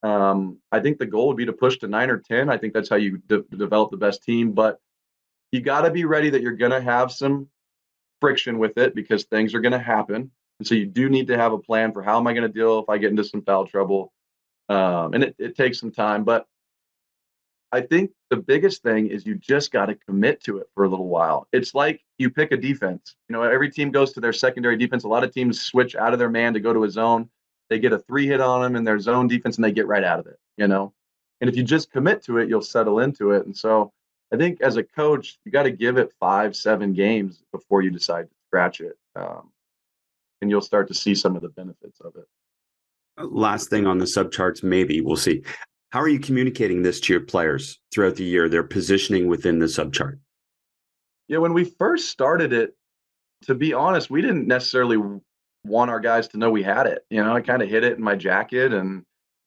Um, 0.06 0.58
I 0.70 0.80
think 0.80 0.98
the 0.98 1.06
goal 1.06 1.28
would 1.28 1.36
be 1.36 1.46
to 1.46 1.52
push 1.52 1.78
to 1.78 1.88
nine 1.88 2.10
or 2.10 2.18
ten. 2.18 2.48
I 2.48 2.58
think 2.58 2.74
that's 2.74 2.88
how 2.88 2.96
you 2.96 3.18
de- 3.18 3.42
develop 3.42 3.90
the 3.90 3.96
best 3.96 4.22
team. 4.22 4.52
But 4.52 4.78
you 5.50 5.60
got 5.60 5.82
to 5.82 5.90
be 5.90 6.04
ready 6.04 6.30
that 6.30 6.42
you're 6.42 6.52
going 6.52 6.72
to 6.72 6.80
have 6.80 7.10
some 7.10 7.48
friction 8.20 8.58
with 8.58 8.78
it 8.78 8.94
because 8.94 9.24
things 9.24 9.54
are 9.54 9.60
going 9.60 9.72
to 9.72 9.78
happen. 9.78 10.30
And 10.58 10.66
so 10.66 10.74
you 10.74 10.86
do 10.86 11.08
need 11.08 11.26
to 11.28 11.36
have 11.36 11.52
a 11.52 11.58
plan 11.58 11.92
for 11.92 12.02
how 12.02 12.18
am 12.18 12.26
I 12.26 12.32
going 12.32 12.46
to 12.46 12.52
deal 12.52 12.78
if 12.78 12.88
I 12.88 12.98
get 12.98 13.10
into 13.10 13.24
some 13.24 13.42
foul 13.42 13.66
trouble 13.66 14.12
um, 14.68 15.14
and 15.14 15.24
it, 15.24 15.36
it 15.38 15.56
takes 15.56 15.80
some 15.80 15.90
time. 15.90 16.24
But 16.24 16.46
I 17.72 17.80
think 17.80 18.12
the 18.30 18.36
biggest 18.36 18.82
thing 18.82 19.08
is 19.08 19.26
you 19.26 19.34
just 19.34 19.72
got 19.72 19.86
to 19.86 19.94
commit 19.94 20.42
to 20.44 20.58
it 20.58 20.68
for 20.74 20.84
a 20.84 20.88
little 20.88 21.08
while. 21.08 21.48
It's 21.52 21.74
like 21.74 22.00
you 22.18 22.30
pick 22.30 22.52
a 22.52 22.56
defense. 22.56 23.16
You 23.28 23.34
know, 23.34 23.42
every 23.42 23.70
team 23.70 23.90
goes 23.90 24.12
to 24.12 24.20
their 24.20 24.32
secondary 24.32 24.76
defense. 24.76 25.04
A 25.04 25.08
lot 25.08 25.24
of 25.24 25.32
teams 25.32 25.60
switch 25.60 25.96
out 25.96 26.12
of 26.12 26.18
their 26.18 26.30
man 26.30 26.54
to 26.54 26.60
go 26.60 26.72
to 26.72 26.84
a 26.84 26.90
zone. 26.90 27.28
They 27.68 27.78
get 27.78 27.92
a 27.92 27.98
three 27.98 28.26
hit 28.26 28.40
on 28.40 28.62
them 28.62 28.76
in 28.76 28.84
their 28.84 28.98
zone 28.98 29.28
defense 29.28 29.56
and 29.56 29.64
they 29.64 29.72
get 29.72 29.86
right 29.86 30.04
out 30.04 30.18
of 30.20 30.26
it, 30.26 30.38
you 30.56 30.68
know? 30.68 30.92
And 31.40 31.50
if 31.50 31.56
you 31.56 31.62
just 31.62 31.90
commit 31.90 32.22
to 32.24 32.38
it, 32.38 32.48
you'll 32.48 32.62
settle 32.62 33.00
into 33.00 33.32
it. 33.32 33.44
And 33.46 33.56
so 33.56 33.92
I 34.32 34.36
think 34.36 34.60
as 34.60 34.76
a 34.76 34.82
coach, 34.82 35.38
you 35.44 35.52
got 35.52 35.64
to 35.64 35.70
give 35.70 35.98
it 35.98 36.12
five, 36.18 36.56
seven 36.56 36.92
games 36.92 37.42
before 37.52 37.82
you 37.82 37.90
decide 37.90 38.28
to 38.28 38.36
scratch 38.46 38.80
it. 38.80 38.96
Um, 39.14 39.50
and 40.40 40.50
you'll 40.50 40.60
start 40.60 40.88
to 40.88 40.94
see 40.94 41.14
some 41.14 41.34
of 41.36 41.42
the 41.42 41.48
benefits 41.48 42.00
of 42.00 42.14
it 42.16 42.26
last 43.18 43.70
thing 43.70 43.86
on 43.86 43.98
the 43.98 44.04
subcharts, 44.04 44.62
maybe 44.62 45.00
we'll 45.00 45.16
see. 45.16 45.42
How 45.90 46.00
are 46.00 46.08
you 46.08 46.18
communicating 46.18 46.82
this 46.82 47.00
to 47.00 47.12
your 47.12 47.22
players 47.22 47.78
throughout 47.92 48.16
the 48.16 48.24
year? 48.24 48.48
Their 48.48 48.62
positioning 48.62 49.28
within 49.28 49.58
the 49.58 49.66
subchart. 49.66 50.18
Yeah, 51.28 51.38
when 51.38 51.54
we 51.54 51.64
first 51.64 52.10
started 52.10 52.52
it, 52.52 52.76
to 53.44 53.54
be 53.54 53.72
honest, 53.72 54.10
we 54.10 54.22
didn't 54.22 54.46
necessarily 54.46 54.96
want 55.66 55.90
our 55.90 56.00
guys 56.00 56.28
to 56.28 56.38
know 56.38 56.50
we 56.50 56.62
had 56.62 56.86
it. 56.86 57.04
You 57.10 57.22
know, 57.22 57.34
I 57.34 57.40
kind 57.40 57.62
of 57.62 57.68
hid 57.68 57.84
it 57.84 57.96
in 57.96 58.02
my 58.02 58.16
jacket, 58.16 58.72
and 58.72 59.04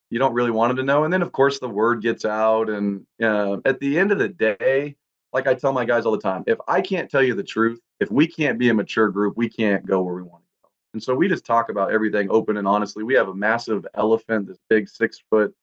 you 0.10 0.20
don't 0.20 0.34
really 0.34 0.52
want 0.52 0.70
them 0.70 0.78
to 0.78 0.84
know. 0.84 1.04
And 1.04 1.14
then, 1.14 1.22
of 1.22 1.32
course, 1.32 1.60
the 1.60 1.70
word 1.70 2.02
gets 2.02 2.26
out. 2.26 2.70
And 2.70 3.06
uh, 3.22 3.58
at 3.66 3.80
the 3.80 3.98
end 3.98 4.12
of 4.12 4.20
the 4.20 4.30
day, 4.30 4.96
like 5.34 5.48
I 5.48 5.54
tell 5.54 5.74
my 5.74 5.86
guys 5.86 6.06
all 6.06 6.12
the 6.12 6.18
time, 6.18 6.44
if 6.48 6.58
I 6.68 6.82
can't 6.82 7.10
tell 7.10 7.24
you 7.24 7.36
the 7.36 7.44
truth, 7.44 7.80
if 8.00 8.10
we 8.12 8.28
can't 8.28 8.58
be 8.58 8.70
a 8.70 8.74
mature 8.74 9.10
group, 9.10 9.38
we 9.38 9.50
can't 9.50 9.86
go 9.86 10.02
where 10.02 10.16
we 10.16 10.24
want 10.24 10.44
to 10.44 10.64
go. 10.64 10.70
and 10.94 11.04
so 11.04 11.14
we 11.14 11.28
just 11.28 11.46
talk 11.46 11.70
about 11.70 11.92
everything 11.92 12.30
open 12.32 12.58
and 12.58 12.68
honestly. 12.68 13.04
We 13.04 13.14
have 13.16 13.28
a 13.28 13.36
massive 13.36 13.86
elephant, 13.94 14.48
this 14.48 14.58
big 14.70 14.90
six 14.90 15.22
foot 15.30 15.54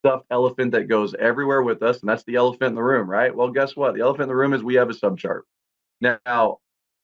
stuffed 0.00 0.26
elephant 0.30 0.72
that 0.72 0.88
goes 0.88 1.14
everywhere 1.14 1.62
with 1.62 1.82
us, 1.82 2.00
and 2.00 2.08
that's 2.08 2.24
the 2.24 2.36
elephant 2.36 2.70
in 2.70 2.74
the 2.74 2.82
room, 2.82 3.08
right? 3.08 3.34
Well, 3.34 3.50
guess 3.50 3.76
what? 3.76 3.94
The 3.94 4.00
elephant 4.00 4.22
in 4.22 4.28
the 4.28 4.36
room 4.36 4.54
is 4.54 4.62
we 4.62 4.76
have 4.76 4.90
a 4.90 4.94
subchart. 4.94 5.42
Now, 6.00 6.58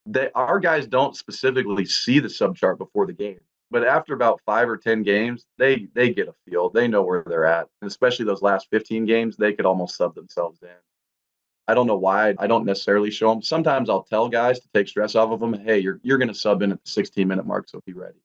they 0.06 0.30
our 0.34 0.58
guys 0.60 0.86
don't 0.86 1.16
specifically 1.16 1.84
see 1.84 2.20
the 2.20 2.28
subchart 2.28 2.78
before 2.78 3.06
the 3.06 3.12
game, 3.12 3.40
but 3.70 3.86
after 3.86 4.14
about 4.14 4.40
five 4.46 4.68
or 4.68 4.76
ten 4.76 5.02
games, 5.02 5.44
they 5.58 5.88
they 5.94 6.12
get 6.12 6.28
a 6.28 6.34
feel. 6.48 6.70
They 6.70 6.88
know 6.88 7.02
where 7.02 7.24
they're 7.26 7.44
at, 7.46 7.68
and 7.82 7.90
especially 7.90 8.24
those 8.24 8.42
last 8.42 8.68
15 8.70 9.04
games, 9.06 9.36
they 9.36 9.52
could 9.52 9.66
almost 9.66 9.96
sub 9.96 10.14
themselves 10.14 10.62
in. 10.62 10.68
I 11.68 11.74
don't 11.74 11.88
know 11.88 11.96
why 11.96 12.34
I 12.38 12.46
don't 12.46 12.64
necessarily 12.64 13.10
show 13.10 13.30
them. 13.30 13.42
Sometimes 13.42 13.90
I'll 13.90 14.04
tell 14.04 14.28
guys 14.28 14.60
to 14.60 14.68
take 14.72 14.88
stress 14.88 15.16
off 15.16 15.32
of 15.32 15.40
them. 15.40 15.52
Hey, 15.52 15.78
you're 15.78 16.00
you're 16.02 16.18
going 16.18 16.28
to 16.28 16.34
sub 16.34 16.62
in 16.62 16.72
at 16.72 16.82
the 16.82 16.90
16 16.90 17.26
minute 17.26 17.46
mark, 17.46 17.68
so 17.68 17.80
be 17.84 17.92
ready. 17.92 18.18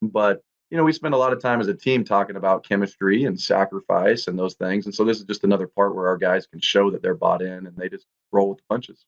But 0.00 0.42
you 0.70 0.76
know, 0.76 0.84
we 0.84 0.92
spend 0.92 1.14
a 1.14 1.18
lot 1.18 1.32
of 1.32 1.40
time 1.40 1.60
as 1.60 1.68
a 1.68 1.74
team 1.74 2.04
talking 2.04 2.36
about 2.36 2.66
chemistry 2.66 3.24
and 3.24 3.40
sacrifice 3.40 4.26
and 4.26 4.38
those 4.38 4.54
things. 4.54 4.86
And 4.86 4.94
so 4.94 5.04
this 5.04 5.18
is 5.18 5.24
just 5.24 5.44
another 5.44 5.68
part 5.68 5.94
where 5.94 6.08
our 6.08 6.16
guys 6.16 6.46
can 6.46 6.60
show 6.60 6.90
that 6.90 7.02
they're 7.02 7.14
bought 7.14 7.42
in 7.42 7.66
and 7.66 7.76
they 7.76 7.88
just 7.88 8.06
roll 8.32 8.48
with 8.48 8.58
the 8.58 8.64
punches. 8.68 9.04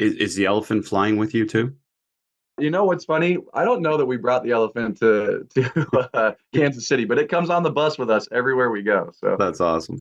Is, 0.00 0.14
is 0.14 0.34
the 0.34 0.46
elephant 0.46 0.86
flying 0.86 1.18
with 1.18 1.34
you 1.34 1.46
too? 1.46 1.74
You 2.58 2.70
know 2.70 2.84
what's 2.84 3.04
funny? 3.04 3.38
I 3.54 3.64
don't 3.64 3.82
know 3.82 3.96
that 3.96 4.06
we 4.06 4.16
brought 4.16 4.42
the 4.42 4.50
elephant 4.50 4.98
to 4.98 5.46
to 5.54 6.08
uh, 6.14 6.32
Kansas 6.54 6.88
City, 6.88 7.04
but 7.04 7.18
it 7.18 7.28
comes 7.28 7.50
on 7.50 7.62
the 7.62 7.70
bus 7.70 7.98
with 7.98 8.10
us 8.10 8.26
everywhere 8.32 8.70
we 8.70 8.82
go. 8.82 9.12
So 9.14 9.36
that's 9.38 9.60
awesome. 9.60 9.98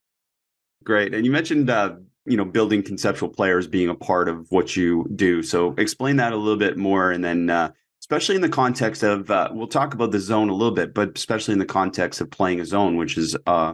Great. 0.84 1.14
And 1.14 1.26
you 1.26 1.32
mentioned 1.32 1.70
uh, 1.70 1.96
you 2.26 2.38
know 2.38 2.46
building 2.46 2.82
conceptual 2.82 3.30
players 3.30 3.68
being 3.68 3.90
a 3.90 3.96
part 3.96 4.30
of 4.30 4.50
what 4.52 4.76
you 4.76 5.10
do. 5.16 5.44
So 5.44 5.74
explain 5.78 6.16
that 6.18 6.34
a 6.34 6.38
little 6.38 6.60
bit 6.60 6.78
more, 6.78 7.12
and 7.12 7.24
then 7.24 7.50
uh, 7.50 7.72
especially 8.02 8.36
in 8.36 8.42
the 8.42 8.50
context 8.50 9.04
of 9.04 9.30
uh, 9.30 9.50
we'll 9.52 9.68
talk 9.68 9.94
about 9.94 10.12
the 10.12 10.20
zone 10.20 10.50
a 10.50 10.56
little 10.56 10.74
bit, 10.74 10.94
but 10.94 11.18
especially 11.18 11.54
in 11.54 11.60
the 11.60 11.66
context 11.66 12.22
of 12.22 12.30
playing 12.30 12.60
a 12.60 12.66
zone, 12.66 12.96
which 12.96 13.18
is 13.18 13.36
uh, 13.48 13.74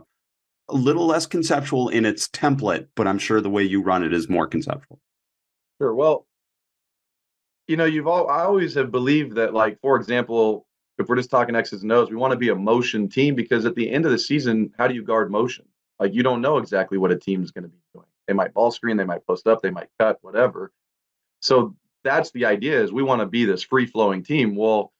a 0.70 0.76
little 0.76 1.06
less 1.06 1.26
conceptual 1.26 1.90
in 1.90 2.06
its 2.06 2.28
template, 2.28 2.88
but 2.96 3.08
I'm 3.08 3.20
sure 3.20 3.42
the 3.42 3.50
way 3.50 3.64
you 3.64 3.82
run 3.84 4.04
it 4.04 4.14
is 4.14 4.28
more 4.28 4.48
conceptual. 4.48 5.00
Sure. 5.80 5.94
Well, 5.94 6.26
you 7.68 7.78
know, 7.78 7.86
you've 7.86 8.08
all 8.08 8.30
I 8.30 8.44
always 8.44 8.74
have 8.76 8.92
believed 8.92 9.36
that, 9.36 9.54
like 9.54 9.80
for 9.82 9.96
example, 9.98 10.68
if 10.98 11.08
we're 11.10 11.16
just 11.16 11.30
talking 11.30 11.56
X's 11.56 11.84
and 11.84 11.92
O's, 11.92 12.10
we 12.10 12.16
want 12.16 12.32
to 12.32 12.38
be 12.38 12.50
a 12.50 12.56
motion 12.56 13.10
team 13.10 13.36
because 13.36 13.66
at 13.66 13.76
the 13.76 13.90
end 13.90 14.06
of 14.06 14.12
the 14.12 14.20
season, 14.20 14.72
how 14.78 14.88
do 14.88 14.94
you 14.94 15.04
guard 15.04 15.32
motion? 15.32 15.66
Like 16.00 16.14
you 16.14 16.24
don't 16.24 16.42
know 16.42 16.58
exactly 16.58 16.98
what 16.98 17.12
a 17.12 17.18
team 17.18 17.44
is 17.44 17.52
going 17.52 17.64
to 17.64 17.70
be 17.70 17.80
doing. 17.94 18.06
They 18.28 18.34
might 18.34 18.54
ball 18.54 18.72
screen, 18.72 18.98
they 18.98 19.04
might 19.04 19.26
post 19.26 19.48
up, 19.48 19.62
they 19.62 19.72
might 19.72 19.90
cut, 20.00 20.20
whatever. 20.22 20.72
So 21.42 21.76
that's 22.04 22.32
the 22.32 22.46
idea 22.46 22.82
is 22.82 22.92
we 22.92 23.04
want 23.04 23.22
to 23.22 23.26
be 23.26 23.46
this 23.46 23.64
free 23.64 23.86
flowing 23.86 24.24
team. 24.24 24.56
Well, 24.56 24.94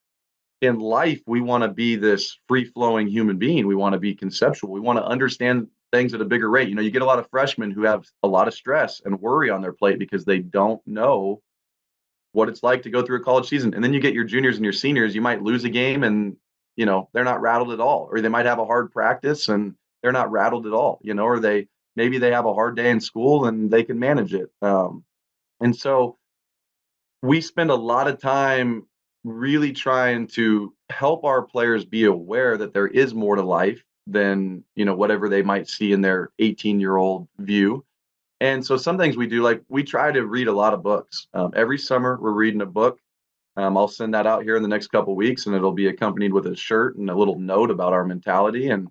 in 0.62 0.80
life, 0.80 1.22
we 1.28 1.42
want 1.42 1.64
to 1.64 1.70
be 1.70 1.96
this 1.96 2.38
free 2.48 2.66
flowing 2.66 3.08
human 3.08 3.38
being. 3.38 3.68
We 3.68 3.76
want 3.76 3.94
to 3.94 4.00
be 4.00 4.16
conceptual. 4.16 4.72
We 4.72 4.80
want 4.80 4.98
to 4.98 5.06
understand 5.06 5.68
things 5.91 6.13
at 6.13 6.21
a 6.21 6.26
bigger 6.26 6.50
rate. 6.50 6.69
You 6.69 6.76
know, 6.76 6.82
you 6.82 6.91
get 6.91 7.02
a 7.02 7.06
lot 7.06 7.19
of 7.19 7.30
freshmen 7.30 7.71
who 7.71 7.84
have 7.84 8.06
a 8.24 8.28
lot 8.28 8.48
of 8.48 8.54
stress 8.54 9.02
and 9.04 9.19
worry 9.19 9.50
on 9.50 9.62
their 9.62 9.74
plate 9.74 10.00
because 10.00 10.26
they 10.26 10.39
don't 10.39 10.82
know 10.86 11.41
what 12.34 12.50
it's 12.50 12.63
like 12.63 12.84
to 12.84 12.89
go 12.89 13.02
through 13.02 13.17
a 13.17 13.24
college 13.24 13.48
season. 13.48 13.74
And 13.74 13.84
then 13.84 13.93
you 13.93 14.00
get 14.00 14.13
your 14.13 14.26
juniors 14.26 14.58
and 14.58 14.65
your 14.65 14.74
seniors, 14.74 15.15
you 15.15 15.21
might 15.21 15.41
lose 15.41 15.63
a 15.63 15.69
game 15.69 16.04
and, 16.04 16.36
you 16.76 16.86
know, 16.86 17.10
they're 17.13 17.24
not 17.24 17.41
rattled 17.41 17.71
at 17.71 17.80
all, 17.80 18.10
or 18.12 18.19
they 18.19 18.30
might 18.30 18.45
have 18.45 18.60
a 18.60 18.65
hard 18.65 18.91
practice 18.91 19.48
and 19.48 19.76
they're 20.04 20.12
not 20.12 20.32
rattled 20.32 20.67
at 20.67 20.74
all, 20.74 21.00
you 21.02 21.13
know, 21.13 21.24
or 21.24 21.39
they 21.39 21.67
maybe 21.95 22.17
they 22.17 22.32
have 22.32 22.45
a 22.45 22.54
hard 22.54 22.76
day 22.76 22.89
in 22.89 23.00
school 23.00 23.45
and 23.45 23.71
they 23.71 23.84
can 23.84 23.98
manage 23.98 24.34
it. 24.34 24.50
Um, 24.62 25.06
and 25.62 25.76
so 25.76 26.17
we 27.21 27.39
spend 27.41 27.69
a 27.71 27.76
lot 27.76 28.08
of 28.08 28.19
time 28.19 28.86
really 29.24 29.71
trying 29.71 30.28
to 30.28 30.74
help 30.89 31.24
our 31.24 31.41
players 31.41 31.86
be 31.86 32.04
aware 32.04 32.58
that 32.58 32.74
there 32.74 32.88
is 32.88 33.13
more 33.13 33.36
to 33.36 33.43
life 33.43 33.84
than 34.08 34.63
you 34.76 34.86
know 34.86 34.96
whatever 34.96 35.30
they 35.30 35.41
might 35.41 35.68
see 35.68 35.91
in 35.91 36.02
their 36.02 36.32
18 36.39 36.80
year 36.80 36.98
old 36.98 37.28
view. 37.39 37.86
And 38.41 38.65
so 38.65 38.78
some 38.78 38.98
things 38.98 39.18
we 39.18 39.28
do 39.28 39.41
like 39.41 39.63
we 39.70 39.84
try 39.84 40.12
to 40.12 40.26
read 40.26 40.48
a 40.48 40.54
lot 40.54 40.74
of 40.74 40.84
books. 40.84 41.28
Um, 41.34 41.52
every 41.56 41.78
summer 41.78 42.18
we're 42.20 42.32
reading 42.32 42.62
a 42.62 42.65
book. 42.65 43.00
Um, 43.58 43.78
i'll 43.78 43.88
send 43.88 44.13
that 44.13 44.28
out 44.28 44.44
here 44.44 44.58
in 44.58 44.62
the 44.62 44.68
next 44.68 44.88
couple 44.88 45.15
weeks 45.15 45.46
and 45.46 45.56
it'll 45.56 45.72
be 45.72 45.88
accompanied 45.88 46.34
with 46.34 46.46
a 46.48 46.56
shirt 46.58 46.98
and 46.98 47.10
a 47.10 47.15
little 47.15 47.39
note 47.39 47.72
about 47.72 47.94
our 47.94 48.04
mentality. 48.04 48.70
And 48.70 48.89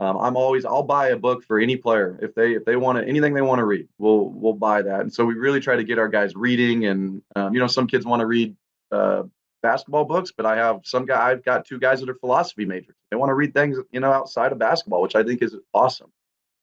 um, 0.00 0.18
I'm 0.18 0.36
always 0.36 0.64
I'll 0.64 0.82
buy 0.82 1.08
a 1.08 1.16
book 1.16 1.44
for 1.44 1.58
any 1.58 1.76
player. 1.76 2.18
If 2.20 2.34
they 2.34 2.52
if 2.52 2.64
they 2.64 2.76
want 2.76 2.98
to 2.98 3.08
anything 3.08 3.34
they 3.34 3.42
want 3.42 3.60
to 3.60 3.64
read 3.64 3.88
we'll 3.98 4.28
we'll 4.28 4.52
buy 4.52 4.82
that. 4.82 5.00
And 5.00 5.12
so 5.12 5.24
we 5.24 5.34
really 5.34 5.60
try 5.60 5.76
to 5.76 5.84
get 5.84 5.98
our 5.98 6.08
guys 6.08 6.36
reading 6.36 6.86
and 6.86 7.22
um, 7.34 7.54
you 7.54 7.60
know 7.60 7.66
some 7.66 7.86
kids 7.86 8.04
want 8.04 8.20
to 8.20 8.26
read 8.26 8.54
uh, 8.92 9.22
basketball 9.62 10.04
books 10.04 10.32
but 10.36 10.44
I 10.44 10.56
have 10.56 10.80
some 10.84 11.06
guy 11.06 11.30
I've 11.30 11.44
got 11.44 11.64
two 11.64 11.78
guys 11.78 12.00
that 12.00 12.10
are 12.10 12.14
philosophy 12.14 12.66
majors 12.66 12.96
they 13.12 13.16
want 13.16 13.28
to 13.28 13.34
read 13.34 13.52
things 13.52 13.76
you 13.92 14.00
know 14.00 14.10
outside 14.10 14.52
of 14.52 14.58
basketball 14.58 15.02
which 15.02 15.14
I 15.14 15.22
think 15.22 15.42
is 15.42 15.54
awesome 15.74 16.10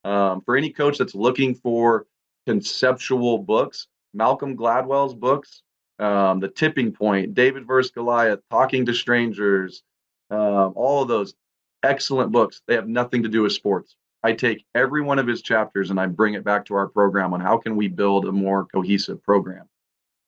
um, 0.04 0.42
for 0.42 0.58
any 0.58 0.72
coach 0.72 0.98
that's 0.98 1.14
looking 1.14 1.54
for 1.54 2.08
conceptual 2.48 3.38
books 3.38 3.88
Malcolm 4.16 4.58
Gladwell's 4.58 5.14
books 5.14 5.62
um, 6.00 6.40
the 6.40 6.48
tipping 6.48 6.92
point 6.92 7.36
David 7.36 7.68
versus 7.68 7.92
Goliath 7.92 8.40
talking 8.50 8.86
to 8.88 8.94
strangers 8.96 9.84
um, 10.32 10.74
all 10.76 11.04
of 11.04 11.08
those 11.08 11.36
excellent 11.84 12.32
books. 12.32 12.62
They 12.68 12.76
have 12.76 12.88
nothing 12.88 13.24
to 13.24 13.30
do 13.30 13.44
with 13.44 13.54
sports. 13.54 13.96
I 14.24 14.34
take 14.34 14.66
every 14.76 15.02
one 15.02 15.20
of 15.20 15.28
his 15.28 15.42
chapters 15.42 15.92
and 15.92 16.00
I 16.00 16.08
bring 16.08 16.34
it 16.34 16.44
back 16.44 16.66
to 16.66 16.76
our 16.76 16.88
program 16.88 17.34
on 17.34 17.40
how 17.40 17.58
can 17.58 17.76
we 17.76 17.88
build 17.88 18.26
a 18.26 18.32
more 18.32 18.66
cohesive 18.66 19.24
program. 19.24 19.68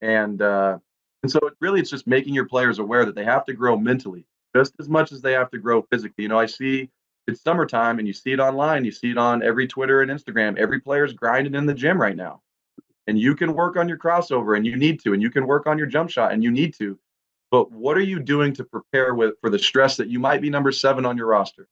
And 0.02 0.42
uh, 0.42 0.78
and 1.24 1.32
so 1.32 1.40
it 1.44 1.54
really 1.60 1.82
it's 1.82 1.90
just 1.90 2.08
making 2.08 2.34
your 2.34 2.48
players 2.48 2.80
aware 2.80 3.06
that 3.06 3.16
they 3.16 3.26
have 3.26 3.46
to 3.46 3.54
grow 3.54 3.78
mentally 3.78 4.26
just 4.56 4.74
as 4.80 4.90
much 4.90 5.12
as 5.12 5.22
they 5.22 5.34
have 5.34 5.52
to 5.52 5.58
grow 5.58 5.82
physically. 5.84 6.24
You 6.24 6.30
know, 6.30 6.40
I 6.40 6.46
see 6.46 6.90
it's 7.28 7.42
summertime 7.42 8.00
and 8.00 8.08
you 8.08 8.14
see 8.14 8.32
it 8.32 8.40
online, 8.40 8.86
you 8.86 8.92
see 8.92 9.12
it 9.12 9.18
on 9.18 9.44
every 9.44 9.68
Twitter 9.68 10.02
and 10.02 10.12
Instagram. 10.12 10.58
Every 10.58 10.80
player's 10.80 11.14
grinding 11.14 11.56
in 11.56 11.66
the 11.66 11.74
gym 11.74 12.00
right 12.02 12.16
now. 12.16 12.42
And 13.08 13.20
you 13.20 13.36
can 13.36 13.54
work 13.54 13.78
on 13.78 13.88
your 13.88 13.98
crossover 13.98 14.56
and 14.56 14.66
you 14.66 14.76
need 14.76 15.02
to, 15.04 15.14
and 15.14 15.22
you 15.22 15.30
can 15.30 15.48
work 15.48 15.68
on 15.68 15.78
your 15.78 15.88
jump 15.88 16.10
shot 16.10 16.34
and 16.34 16.44
you 16.44 16.52
need 16.52 16.74
to. 16.76 16.98
But 17.50 17.72
what 17.72 17.98
are 17.98 18.02
you 18.02 18.20
doing 18.20 18.54
to 18.54 18.64
prepare 18.64 19.14
with 19.14 19.36
for 19.42 19.50
the 19.50 19.60
stress 19.60 19.98
that 19.98 20.08
you 20.08 20.20
might 20.20 20.42
be 20.42 20.50
number 20.50 20.72
seven 20.72 21.06
on 21.06 21.18
your 21.18 21.28
roster? 21.28 21.68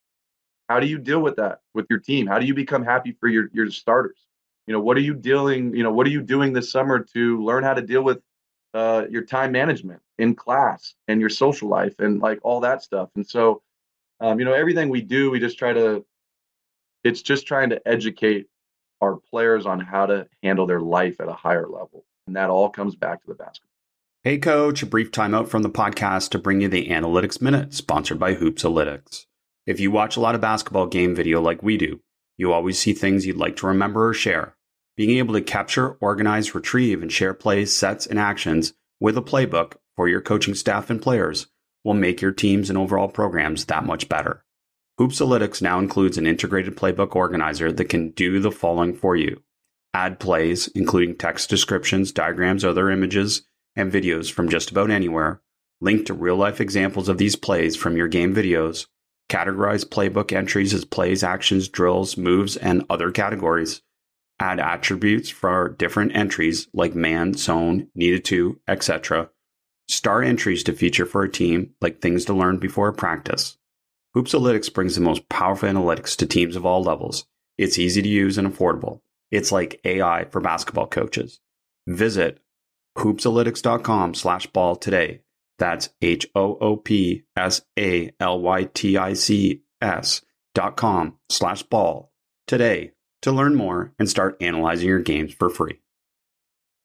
How 0.67 0.79
do 0.79 0.87
you 0.87 0.99
deal 0.99 1.21
with 1.21 1.37
that 1.37 1.61
with 1.73 1.87
your 1.89 1.99
team? 1.99 2.27
How 2.27 2.39
do 2.39 2.45
you 2.45 2.53
become 2.53 2.83
happy 2.83 3.15
for 3.19 3.27
your 3.27 3.49
your 3.53 3.71
starters? 3.71 4.27
You 4.67 4.73
know, 4.73 4.81
what 4.81 4.97
are 4.97 5.01
you 5.01 5.15
dealing, 5.15 5.73
you 5.73 5.81
know, 5.81 5.91
what 5.91 6.05
are 6.05 6.11
you 6.11 6.21
doing 6.21 6.53
this 6.53 6.71
summer 6.71 6.99
to 7.15 7.43
learn 7.43 7.63
how 7.63 7.73
to 7.73 7.81
deal 7.81 8.03
with 8.03 8.21
uh, 8.73 9.05
your 9.09 9.23
time 9.23 9.51
management 9.51 10.01
in 10.17 10.35
class 10.35 10.93
and 11.07 11.19
your 11.19 11.29
social 11.29 11.67
life 11.69 11.99
and 11.99 12.21
like 12.21 12.39
all 12.43 12.59
that 12.61 12.83
stuff. 12.83 13.09
And 13.15 13.27
so, 13.27 13.61
um, 14.19 14.39
you 14.39 14.45
know, 14.45 14.53
everything 14.53 14.89
we 14.89 15.01
do, 15.01 15.31
we 15.31 15.39
just 15.39 15.57
try 15.57 15.73
to, 15.73 16.05
it's 17.03 17.21
just 17.21 17.47
trying 17.47 17.69
to 17.69 17.81
educate 17.87 18.47
our 19.01 19.15
players 19.15 19.65
on 19.65 19.79
how 19.79 20.05
to 20.05 20.27
handle 20.43 20.67
their 20.67 20.81
life 20.81 21.21
at 21.21 21.29
a 21.29 21.33
higher 21.33 21.67
level. 21.67 22.05
And 22.27 22.35
that 22.35 22.49
all 22.49 22.69
comes 22.69 22.95
back 22.95 23.21
to 23.21 23.27
the 23.27 23.33
basketball. 23.33 23.69
Hey, 24.23 24.37
coach, 24.37 24.83
a 24.83 24.85
brief 24.85 25.11
timeout 25.11 25.47
from 25.47 25.63
the 25.63 25.69
podcast 25.69 26.29
to 26.31 26.39
bring 26.39 26.59
you 26.59 26.67
the 26.67 26.89
Analytics 26.89 27.41
Minute, 27.41 27.73
sponsored 27.73 28.19
by 28.19 28.35
Hoopsalytics. 28.35 29.25
If 29.65 29.79
you 29.79 29.91
watch 29.91 30.17
a 30.17 30.19
lot 30.19 30.35
of 30.35 30.41
basketball 30.41 30.87
game 30.87 31.15
video 31.15 31.39
like 31.39 31.63
we 31.63 31.77
do, 31.77 32.01
you 32.37 32.51
always 32.51 32.77
see 32.77 32.93
things 32.93 33.25
you'd 33.25 33.37
like 33.37 33.55
to 33.57 33.67
remember 33.67 34.09
or 34.09 34.13
share. 34.13 34.55
Being 34.99 35.17
able 35.17 35.33
to 35.35 35.41
capture, 35.41 35.91
organize, 36.01 36.53
retrieve, 36.53 37.01
and 37.01 37.09
share 37.09 37.33
plays, 37.33 37.73
sets, 37.73 38.05
and 38.05 38.19
actions 38.19 38.73
with 38.99 39.17
a 39.17 39.21
playbook 39.21 39.75
for 39.95 40.09
your 40.09 40.19
coaching 40.19 40.55
staff 40.55 40.89
and 40.89 41.01
players 41.01 41.47
will 41.85 41.93
make 41.93 42.19
your 42.19 42.33
teams 42.33 42.69
and 42.69 42.77
overall 42.77 43.07
programs 43.07 43.63
that 43.63 43.85
much 43.85 44.09
better. 44.09 44.43
Hoopsalytics 44.99 45.61
now 45.61 45.79
includes 45.79 46.17
an 46.17 46.27
integrated 46.27 46.75
playbook 46.75 47.15
organizer 47.15 47.71
that 47.71 47.85
can 47.85 48.09
do 48.09 48.41
the 48.41 48.51
following 48.51 48.93
for 48.93 49.15
you. 49.15 49.41
Add 49.93 50.19
plays, 50.19 50.67
including 50.75 51.15
text 51.15 51.49
descriptions, 51.49 52.11
diagrams, 52.11 52.65
other 52.65 52.91
images, 52.91 53.43
and 53.77 53.93
videos 53.93 54.29
from 54.29 54.49
just 54.49 54.69
about 54.69 54.91
anywhere. 54.91 55.41
Link 55.79 56.07
to 56.07 56.13
real 56.13 56.35
life 56.35 56.59
examples 56.59 57.07
of 57.07 57.17
these 57.17 57.37
plays 57.37 57.77
from 57.77 57.95
your 57.95 58.09
game 58.09 58.35
videos. 58.35 58.87
Categorize 59.29 59.85
playbook 59.85 60.33
entries 60.33 60.73
as 60.73 60.83
plays, 60.83 61.23
actions, 61.23 61.69
drills, 61.69 62.17
moves, 62.17 62.57
and 62.57 62.83
other 62.89 63.11
categories 63.11 63.81
add 64.39 64.59
attributes 64.59 65.29
for 65.29 65.75
different 65.77 66.15
entries 66.15 66.67
like 66.73 66.95
man, 66.95 67.33
zone, 67.33 67.87
needed 67.95 68.25
to, 68.25 68.59
etc. 68.67 69.29
Star 69.87 70.21
entries 70.21 70.63
to 70.63 70.73
feature 70.73 71.05
for 71.05 71.23
a 71.23 71.31
team 71.31 71.71
like 71.81 72.01
things 72.01 72.25
to 72.25 72.33
learn 72.33 72.57
before 72.57 72.89
a 72.89 72.93
practice. 72.93 73.57
Hoopsalytics 74.15 74.73
brings 74.73 74.95
the 74.95 75.01
most 75.01 75.29
powerful 75.29 75.69
analytics 75.69 76.15
to 76.17 76.25
teams 76.25 76.55
of 76.55 76.65
all 76.65 76.83
levels. 76.83 77.25
It's 77.57 77.77
easy 77.77 78.01
to 78.01 78.09
use 78.09 78.37
and 78.37 78.47
affordable. 78.47 79.01
It's 79.31 79.51
like 79.51 79.81
AI 79.83 80.25
for 80.25 80.41
basketball 80.41 80.87
coaches. 80.87 81.39
Visit 81.87 82.39
hoopsalytics.com 82.97 84.13
slash 84.15 84.47
ball 84.47 84.75
today. 84.75 85.21
That's 85.59 85.89
H 86.01 86.27
O 86.35 86.57
O 86.59 86.77
P 86.77 87.23
S 87.35 87.61
A 87.77 88.11
L 88.19 88.41
Y 88.41 88.63
T 88.73 88.97
I 88.97 89.13
C 89.13 89.61
S 89.81 90.21
dot 90.55 90.77
com 90.77 91.17
slash 91.29 91.63
ball 91.63 92.11
today 92.47 92.93
to 93.21 93.31
learn 93.31 93.55
more 93.55 93.93
and 93.99 94.09
start 94.09 94.37
analyzing 94.41 94.87
your 94.87 94.99
games 94.99 95.33
for 95.33 95.49
free. 95.49 95.79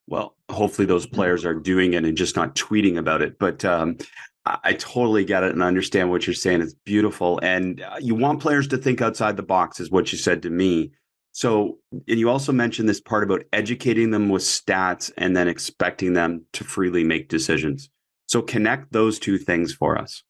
Well, 0.07 0.37
hopefully 0.51 0.87
those 0.87 1.07
players 1.07 1.45
are 1.45 1.55
doing 1.55 1.95
it 1.95 2.05
and 2.05 2.17
just 2.17 2.37
not 2.37 2.55
tweeting 2.55 2.99
about 2.99 3.23
it. 3.23 3.39
But 3.39 3.65
um, 3.65 3.97
I, 4.45 4.59
I, 4.65 4.73
totally 4.75 5.25
get 5.25 5.43
it 5.43 5.53
and 5.53 5.63
understand 5.63 6.11
what 6.11 6.27
you're 6.27 6.35
saying. 6.35 6.61
It's 6.61 6.75
beautiful. 6.85 7.41
And 7.43 7.81
uh, 7.81 7.97
you 8.01 8.15
want 8.15 8.41
players 8.41 8.69
to 8.69 8.77
think 8.77 9.01
outside 9.01 9.37
the 9.37 9.43
box, 9.43 9.81
is 9.81 9.91
what 9.91 10.13
you 10.13 10.19
said 10.19 10.43
to 10.43 10.51
me. 10.51 10.93
So, 11.33 11.79
and 11.91 12.19
you 12.19 12.31
also 12.31 12.53
mentioned 12.53 12.89
this 12.89 13.01
part 13.01 13.25
about 13.25 13.43
educating 13.53 14.11
them 14.11 14.29
with 14.29 14.43
stats 14.43 15.11
and 15.17 15.37
then 15.37 15.49
expecting 15.49 16.13
them 16.13 16.45
to 16.53 16.65
freely 16.65 17.03
make 17.03 17.29
decisions. 17.29 17.91
So, 18.29 18.41
connect 18.41 18.93
those 18.93 19.19
two 19.19 19.39
things 19.39 19.75
for 19.75 19.99
us. 19.99 20.23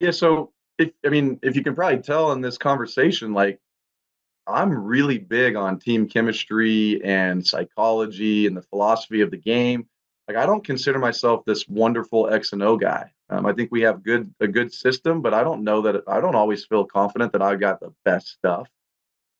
Yeah. 0.00 0.10
So, 0.10 0.52
if, 0.78 0.90
I 1.06 1.08
mean, 1.08 1.38
if 1.42 1.56
you 1.56 1.62
can 1.62 1.74
probably 1.74 2.02
tell 2.02 2.32
in 2.32 2.42
this 2.42 2.58
conversation, 2.58 3.32
like 3.32 3.58
I'm 4.46 4.72
really 4.72 5.18
big 5.18 5.56
on 5.56 5.78
team 5.78 6.08
chemistry 6.08 7.02
and 7.02 7.46
psychology 7.46 8.46
and 8.46 8.56
the 8.56 8.62
philosophy 8.62 9.20
of 9.20 9.30
the 9.30 9.36
game. 9.38 9.88
Like 10.28 10.36
I 10.36 10.46
don't 10.46 10.64
consider 10.64 10.98
myself 10.98 11.44
this 11.44 11.68
wonderful 11.68 12.30
X 12.30 12.52
and 12.52 12.62
O 12.62 12.76
guy. 12.76 13.12
Um, 13.30 13.46
I 13.46 13.52
think 13.52 13.70
we 13.72 13.82
have 13.82 14.02
good 14.02 14.34
a 14.40 14.48
good 14.48 14.72
system, 14.72 15.22
but 15.22 15.34
I 15.34 15.44
don't 15.44 15.64
know 15.64 15.82
that 15.82 16.02
I 16.06 16.20
don't 16.20 16.34
always 16.34 16.64
feel 16.64 16.84
confident 16.84 17.32
that 17.32 17.42
I 17.42 17.56
got 17.56 17.80
the 17.80 17.92
best 18.04 18.28
stuff. 18.28 18.68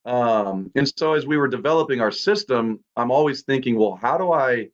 Um, 0.05 0.71
and 0.75 0.91
so 0.97 1.15
as 1.15 1.27
we 1.27 1.37
were 1.39 1.49
developing 1.49 2.01
our 2.01 2.11
system, 2.11 2.81
I'm 2.97 3.11
always 3.11 3.43
thinking, 3.43 3.77
well, 3.77 3.95
how 3.95 4.19
do 4.19 4.33
I, 4.33 4.69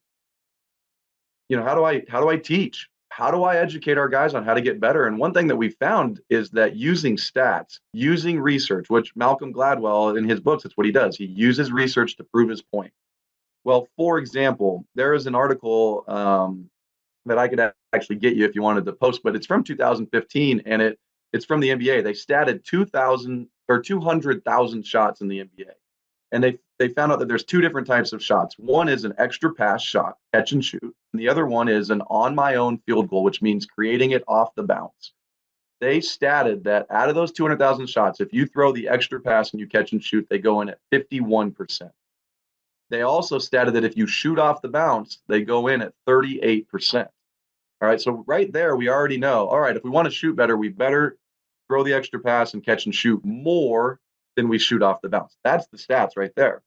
you 1.49 1.57
know, 1.57 1.63
how 1.63 1.75
do 1.75 1.85
I 1.85 2.03
how 2.09 2.21
do 2.21 2.29
I 2.29 2.37
teach? 2.37 2.90
How 3.11 3.31
do 3.31 3.43
I 3.43 3.57
educate 3.57 3.99
our 3.99 4.09
guys 4.09 4.35
on 4.35 4.45
how 4.45 4.55
to 4.55 4.61
get 4.61 4.81
better? 4.81 5.07
And 5.07 5.19
one 5.19 5.35
thing 5.35 5.49
that 5.49 5.57
we 5.57 5.71
found 5.71 6.21
is 6.31 6.51
that 6.51 6.77
using 6.77 7.17
stats, 7.17 7.81
using 7.93 8.41
research, 8.41 8.89
which 8.89 9.15
Malcolm 9.17 9.53
Gladwell 9.53 10.17
in 10.17 10.29
his 10.29 10.41
books, 10.41 10.63
that's 10.63 10.77
what 10.77 10.87
he 10.87 10.93
does. 10.93 11.17
He 11.17 11.27
uses 11.27 11.73
research 11.73 12.17
to 12.17 12.25
prove 12.25 12.49
his 12.49 12.63
point. 12.63 12.93
Well, 13.65 13.89
for 13.97 14.19
example, 14.19 14.87
there 14.95 15.13
is 15.13 15.27
an 15.27 15.35
article 15.35 16.05
um, 16.09 16.71
that 17.27 17.37
I 17.37 17.49
could 17.49 17.73
actually 17.93 18.17
get 18.17 18.37
you 18.37 18.45
if 18.47 18.55
you 18.55 18.63
wanted 18.63 18.87
to 18.87 18.93
post, 18.93 19.23
but 19.23 19.37
it's 19.37 19.47
from 19.47 19.65
2015 19.65 20.63
and 20.65 20.81
it 20.81 20.99
it's 21.33 21.45
from 21.45 21.61
the 21.61 21.69
NBA. 21.69 22.03
They 22.03 22.13
statted 22.13 22.65
2,000 22.65 23.47
or 23.69 23.81
200,000 23.81 24.87
shots 24.87 25.21
in 25.21 25.29
the 25.29 25.41
NBA 25.41 25.71
and 26.33 26.43
they 26.43 26.59
they 26.81 26.89
found 26.89 27.13
out 27.13 27.19
that 27.19 27.29
there's 27.29 27.45
two 27.45 27.61
different 27.61 27.87
types 27.87 28.15
of 28.15 28.25
shots. 28.25 28.57
One 28.59 28.89
is 28.89 29.05
an 29.05 29.13
extra 29.19 29.53
pass 29.53 29.83
shot, 29.83 30.17
catch 30.33 30.53
and 30.53 30.65
shoot, 30.65 30.81
and 30.83 31.21
the 31.21 31.29
other 31.29 31.47
one 31.47 31.69
is 31.69 31.91
an 31.91 32.01
on 32.09 32.35
my 32.35 32.55
own 32.55 32.79
field 32.79 33.11
goal, 33.11 33.23
which 33.23 33.43
means 33.43 33.67
creating 33.67 34.13
it 34.13 34.25
off 34.27 34.55
the 34.55 34.63
bounce. 34.63 35.13
They 35.83 36.01
stated 36.01 36.65
that 36.65 36.87
out 36.89 37.11
of 37.11 37.15
those 37.15 37.33
200,000 37.33 37.87
shots, 37.87 38.21
if 38.21 38.33
you 38.33 38.47
throw 38.47 38.73
the 38.73 38.89
extra 38.89 39.21
pass 39.21 39.51
and 39.51 39.61
you 39.61 39.67
catch 39.67 39.93
and 39.93 40.03
shoot, 40.03 40.27
they 40.31 40.39
go 40.39 40.63
in 40.63 40.71
at 40.71 40.79
51%. 40.91 41.91
They 42.89 43.03
also 43.03 43.39
stated 43.39 43.75
that 43.75 43.85
if 43.85 43.95
you 43.99 44.07
shoot 44.07 44.39
off 44.39 44.63
the 44.63 44.69
bounce, 44.69 45.19
they 45.29 45.43
go 45.43 45.69
in 45.69 45.83
at 45.83 45.93
38%. 46.09 47.09
All 47.83 47.89
right, 47.89 48.01
so 48.01 48.25
right 48.27 48.51
there, 48.51 48.75
we 48.75 48.89
already 48.89 49.19
know. 49.19 49.49
All 49.49 49.61
right, 49.61 49.77
if 49.77 49.85
we 49.85 49.91
want 49.91 50.07
to 50.07 50.15
shoot 50.15 50.35
better, 50.35 50.57
we 50.57 50.71
better 50.71 51.19
throw 51.69 51.85
the 51.85 51.93
extra 51.93 52.21
pass 52.21 52.55
and 52.55 52.65
catch 52.65 52.87
and 52.87 52.95
shoot 52.95 53.23
more 53.23 54.01
than 54.37 54.49
we 54.49 54.59
shoot 54.59 54.83
off 54.83 55.03
the 55.03 55.11
bounce. 55.11 55.37
That's 55.45 55.67
the 55.67 55.77
stats 55.77 56.13
right 56.17 56.33
there. 56.37 56.63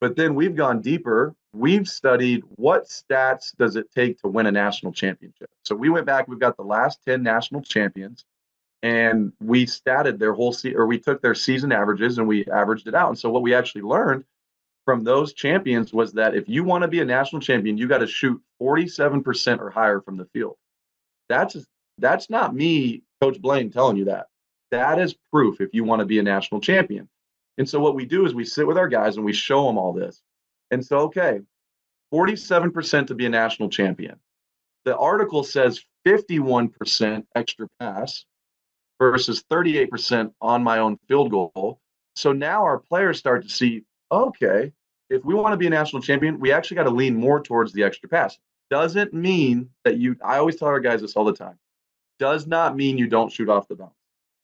But 0.00 0.16
then 0.16 0.34
we've 0.34 0.56
gone 0.56 0.80
deeper. 0.80 1.34
We've 1.52 1.86
studied 1.86 2.42
what 2.56 2.88
stats 2.88 3.54
does 3.56 3.76
it 3.76 3.90
take 3.94 4.18
to 4.20 4.28
win 4.28 4.46
a 4.46 4.52
national 4.52 4.92
championship. 4.92 5.50
So 5.64 5.74
we 5.74 5.90
went 5.90 6.06
back, 6.06 6.28
we've 6.28 6.38
got 6.38 6.56
the 6.56 6.62
last 6.62 7.00
10 7.06 7.22
national 7.22 7.62
champions 7.62 8.24
and 8.82 9.32
we 9.40 9.66
statted 9.66 10.18
their 10.18 10.32
whole 10.32 10.52
season 10.52 10.78
or 10.78 10.86
we 10.86 10.98
took 10.98 11.20
their 11.20 11.34
season 11.34 11.70
averages 11.72 12.18
and 12.18 12.26
we 12.26 12.46
averaged 12.46 12.88
it 12.88 12.94
out. 12.94 13.08
And 13.08 13.18
so 13.18 13.30
what 13.30 13.42
we 13.42 13.54
actually 13.54 13.82
learned 13.82 14.24
from 14.86 15.04
those 15.04 15.34
champions 15.34 15.92
was 15.92 16.12
that 16.14 16.34
if 16.34 16.48
you 16.48 16.64
want 16.64 16.82
to 16.82 16.88
be 16.88 17.00
a 17.00 17.04
national 17.04 17.42
champion, 17.42 17.76
you 17.76 17.86
got 17.86 17.98
to 17.98 18.06
shoot 18.06 18.40
47% 18.60 19.60
or 19.60 19.70
higher 19.70 20.00
from 20.00 20.16
the 20.16 20.24
field. 20.32 20.56
That's 21.28 21.56
that's 21.98 22.30
not 22.30 22.54
me, 22.54 23.02
Coach 23.20 23.40
Blaine, 23.40 23.70
telling 23.70 23.98
you 23.98 24.06
that. 24.06 24.28
That 24.70 24.98
is 24.98 25.14
proof 25.30 25.60
if 25.60 25.74
you 25.74 25.84
want 25.84 26.00
to 26.00 26.06
be 26.06 26.18
a 26.18 26.22
national 26.22 26.60
champion. 26.60 27.08
And 27.58 27.68
so 27.68 27.80
what 27.80 27.94
we 27.94 28.04
do 28.04 28.24
is 28.26 28.34
we 28.34 28.44
sit 28.44 28.66
with 28.66 28.78
our 28.78 28.88
guys 28.88 29.16
and 29.16 29.24
we 29.24 29.32
show 29.32 29.66
them 29.66 29.78
all 29.78 29.92
this. 29.92 30.22
And 30.70 30.84
so, 30.84 31.00
okay, 31.00 31.40
47% 32.12 33.06
to 33.08 33.14
be 33.14 33.26
a 33.26 33.30
national 33.30 33.68
champion. 33.68 34.18
The 34.84 34.96
article 34.96 35.44
says 35.44 35.84
51% 36.06 37.24
extra 37.34 37.68
pass 37.78 38.24
versus 38.98 39.44
38% 39.50 40.32
on 40.40 40.62
my 40.62 40.78
own 40.78 40.98
field 41.08 41.30
goal. 41.30 41.80
So 42.16 42.32
now 42.32 42.62
our 42.62 42.78
players 42.78 43.18
start 43.18 43.42
to 43.42 43.48
see, 43.48 43.84
okay, 44.10 44.72
if 45.08 45.24
we 45.24 45.34
want 45.34 45.52
to 45.52 45.56
be 45.56 45.66
a 45.66 45.70
national 45.70 46.02
champion, 46.02 46.38
we 46.38 46.52
actually 46.52 46.76
got 46.76 46.84
to 46.84 46.90
lean 46.90 47.16
more 47.16 47.42
towards 47.42 47.72
the 47.72 47.82
extra 47.82 48.08
pass. 48.08 48.38
Doesn't 48.70 49.12
mean 49.12 49.70
that 49.84 49.98
you, 49.98 50.16
I 50.24 50.38
always 50.38 50.56
tell 50.56 50.68
our 50.68 50.80
guys 50.80 51.00
this 51.00 51.16
all 51.16 51.24
the 51.24 51.32
time, 51.32 51.58
does 52.18 52.46
not 52.46 52.76
mean 52.76 52.98
you 52.98 53.08
don't 53.08 53.32
shoot 53.32 53.48
off 53.48 53.66
the 53.68 53.74
bounce. 53.74 53.94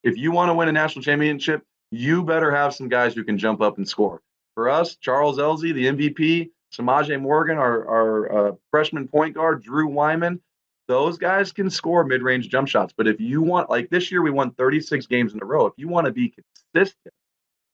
If 0.02 0.16
you 0.16 0.32
want 0.32 0.50
to 0.50 0.54
win 0.54 0.68
a 0.68 0.72
national 0.72 1.02
championship, 1.02 1.62
you 1.90 2.22
better 2.22 2.50
have 2.50 2.74
some 2.74 2.88
guys 2.88 3.14
who 3.14 3.24
can 3.24 3.38
jump 3.38 3.60
up 3.60 3.78
and 3.78 3.88
score. 3.88 4.20
For 4.54 4.68
us, 4.68 4.96
Charles 4.96 5.38
Elsey, 5.38 5.72
the 5.72 5.86
MVP, 5.86 6.50
Samaje 6.74 7.20
Morgan, 7.20 7.58
our, 7.58 7.86
our 7.88 8.48
uh, 8.48 8.52
freshman 8.70 9.06
point 9.08 9.34
guard, 9.34 9.62
Drew 9.62 9.88
Wyman, 9.88 10.40
those 10.88 11.18
guys 11.18 11.52
can 11.52 11.68
score 11.68 12.04
mid-range 12.04 12.48
jump 12.48 12.68
shots. 12.68 12.94
But 12.96 13.08
if 13.08 13.20
you 13.20 13.42
want, 13.42 13.70
like 13.70 13.90
this 13.90 14.10
year, 14.10 14.22
we 14.22 14.30
won 14.30 14.52
36 14.52 15.06
games 15.06 15.34
in 15.34 15.42
a 15.42 15.44
row. 15.44 15.66
If 15.66 15.74
you 15.76 15.88
want 15.88 16.06
to 16.06 16.12
be 16.12 16.32
consistent, 16.74 17.14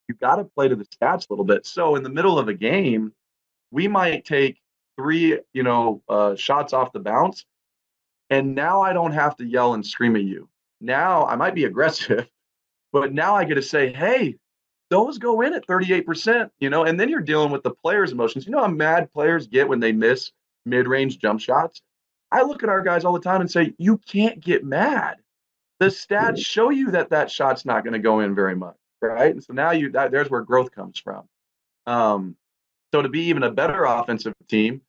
you've 0.09 0.19
got 0.19 0.37
to 0.37 0.45
play 0.45 0.69
to 0.69 0.77
the 0.77 0.87
stats 0.87 1.29
a 1.29 1.33
little 1.33 1.45
bit. 1.45 1.67
So 1.67 1.97
in 1.97 2.03
the 2.03 2.09
middle 2.09 2.39
of 2.39 2.49
a 2.49 2.55
game, 2.55 3.13
we 3.71 3.87
might 3.89 4.25
take 4.25 4.59
three, 4.97 5.39
you 5.53 5.63
know, 5.63 6.03
uh, 6.09 6.37
shots 6.37 6.73
off 6.73 6.93
the 6.93 7.01
bounce, 7.01 7.45
and 8.31 8.55
now 8.55 8.83
I 8.83 8.93
don't 8.93 9.13
have 9.13 9.37
to 9.37 9.45
yell 9.45 9.75
and 9.75 9.87
scream 9.87 10.17
at 10.17 10.23
you. 10.23 10.49
Now 10.81 11.27
I 11.27 11.37
might 11.37 11.55
be 11.55 11.65
aggressive, 11.65 12.29
but 12.93 13.13
now 13.13 13.35
I 13.35 13.45
get 13.45 13.55
to 13.55 13.63
say, 13.63 13.93
hey, 13.93 14.37
those 14.91 15.19
go 15.19 15.41
in 15.41 15.55
at 15.55 15.67
38%, 15.67 16.51
you 16.61 16.69
know, 16.69 16.85
and 16.85 17.01
then 17.01 17.09
you're 17.09 17.21
dealing 17.21 17.51
with 17.51 17.63
the 17.63 17.71
players' 17.71 18.13
emotions. 18.13 18.45
You 18.45 18.53
know 18.53 18.61
how 18.61 18.69
mad 18.69 19.11
players 19.13 19.47
get 19.47 19.69
when 19.69 19.81
they 19.81 19.93
miss 19.93 20.31
mid-range 20.67 21.19
jump 21.19 21.41
shots? 21.41 21.81
I 22.31 22.43
look 22.43 22.63
at 22.63 22.69
our 22.69 22.83
guys 22.83 23.05
all 23.05 23.15
the 23.15 23.21
time 23.21 23.41
and 23.41 23.51
say, 23.51 23.75
you 23.79 23.99
can't 23.99 24.41
get 24.41 24.65
mad. 24.65 25.17
The 25.81 25.87
stats 25.87 26.45
show 26.45 26.71
you 26.71 26.91
that 26.91 27.11
that 27.11 27.31
shot's 27.31 27.65
not 27.65 27.85
going 27.85 27.95
to 27.95 27.99
go 27.99 28.21
in 28.21 28.35
very 28.35 28.55
much, 28.55 28.77
right? 29.01 29.33
And 29.33 29.43
so 29.43 29.53
now 29.53 29.73
you 29.73 29.91
that, 29.93 30.11
there's 30.11 30.31
where 30.31 30.43
growth 30.43 30.71
comes 30.71 30.99
from. 30.99 31.27
Um, 31.87 32.37
so 32.95 33.03
to 33.03 33.09
be 33.09 33.23
even 33.25 33.43
a 33.43 33.51
better 33.51 33.85
offensive 33.85 34.35
team, 34.49 34.83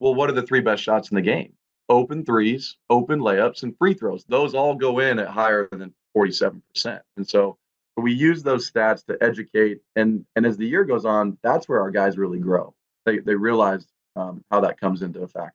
well, 0.00 0.14
what 0.14 0.28
are 0.30 0.34
the 0.34 0.42
three 0.42 0.60
best 0.60 0.82
shots 0.82 1.10
in 1.10 1.14
the 1.14 1.22
game? 1.22 1.52
Open 1.88 2.24
threes, 2.24 2.76
open 2.90 3.20
layups, 3.20 3.62
and 3.62 3.76
free 3.78 3.94
throws. 3.94 4.24
Those 4.24 4.54
all 4.54 4.74
go 4.74 4.98
in 4.98 5.18
at 5.18 5.28
higher 5.28 5.68
than 5.70 5.94
47%. 6.16 7.00
And 7.16 7.28
so 7.28 7.58
we 7.96 8.12
use 8.12 8.42
those 8.42 8.70
stats 8.70 9.04
to 9.06 9.16
educate. 9.20 9.80
And 9.96 10.24
and 10.36 10.46
as 10.46 10.56
the 10.56 10.66
year 10.66 10.84
goes 10.84 11.04
on, 11.04 11.38
that's 11.42 11.68
where 11.68 11.80
our 11.80 11.90
guys 11.90 12.18
really 12.18 12.38
grow. 12.38 12.74
They 13.06 13.18
they 13.18 13.34
realize 13.34 13.86
um, 14.16 14.44
how 14.50 14.60
that 14.60 14.80
comes 14.80 15.02
into 15.02 15.22
effect. 15.22 15.54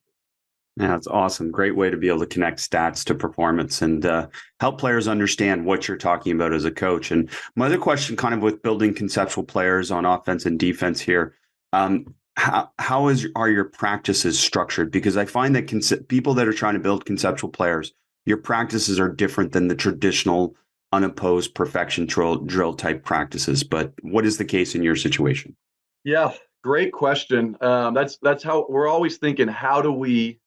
Yeah, 0.77 0.87
that's 0.87 1.07
awesome. 1.07 1.51
Great 1.51 1.75
way 1.75 1.89
to 1.89 1.97
be 1.97 2.07
able 2.07 2.21
to 2.21 2.25
connect 2.25 2.59
stats 2.59 3.03
to 3.05 3.15
performance 3.15 3.81
and 3.81 4.05
uh, 4.05 4.27
help 4.61 4.79
players 4.79 5.09
understand 5.09 5.65
what 5.65 5.87
you're 5.87 5.97
talking 5.97 6.31
about 6.33 6.53
as 6.53 6.63
a 6.63 6.71
coach. 6.71 7.11
And 7.11 7.29
my 7.57 7.65
other 7.65 7.77
question, 7.77 8.15
kind 8.15 8.33
of 8.33 8.41
with 8.41 8.61
building 8.61 8.93
conceptual 8.93 9.43
players 9.43 9.91
on 9.91 10.05
offense 10.05 10.45
and 10.45 10.57
defense 10.57 11.01
here, 11.01 11.35
um, 11.73 12.15
how 12.37 12.71
how 12.79 13.09
is 13.09 13.27
are 13.35 13.49
your 13.49 13.65
practices 13.65 14.39
structured? 14.39 14.89
Because 14.89 15.17
I 15.17 15.25
find 15.25 15.53
that 15.55 15.67
conce- 15.67 16.07
people 16.07 16.33
that 16.35 16.47
are 16.47 16.53
trying 16.53 16.75
to 16.75 16.79
build 16.79 17.05
conceptual 17.05 17.49
players, 17.49 17.91
your 18.29 18.37
practices 18.37 18.99
are 18.99 19.09
different 19.09 19.51
than 19.51 19.67
the 19.67 19.75
traditional 19.75 20.55
unopposed 20.93 21.53
perfection 21.55 22.05
drill 22.05 22.37
drill 22.37 22.73
type 22.73 23.03
practices. 23.03 23.63
But 23.63 23.91
what 24.03 24.25
is 24.25 24.37
the 24.37 24.45
case 24.45 24.75
in 24.75 24.83
your 24.83 24.95
situation? 24.95 25.55
Yeah, 26.03 26.31
great 26.63 26.93
question. 26.93 27.57
Um, 27.59 27.93
that's 27.95 28.17
that's 28.21 28.43
how 28.43 28.67
we're 28.69 28.87
always 28.87 29.17
thinking. 29.17 29.47
How 29.47 29.81
do 29.81 29.91
we 29.91 30.39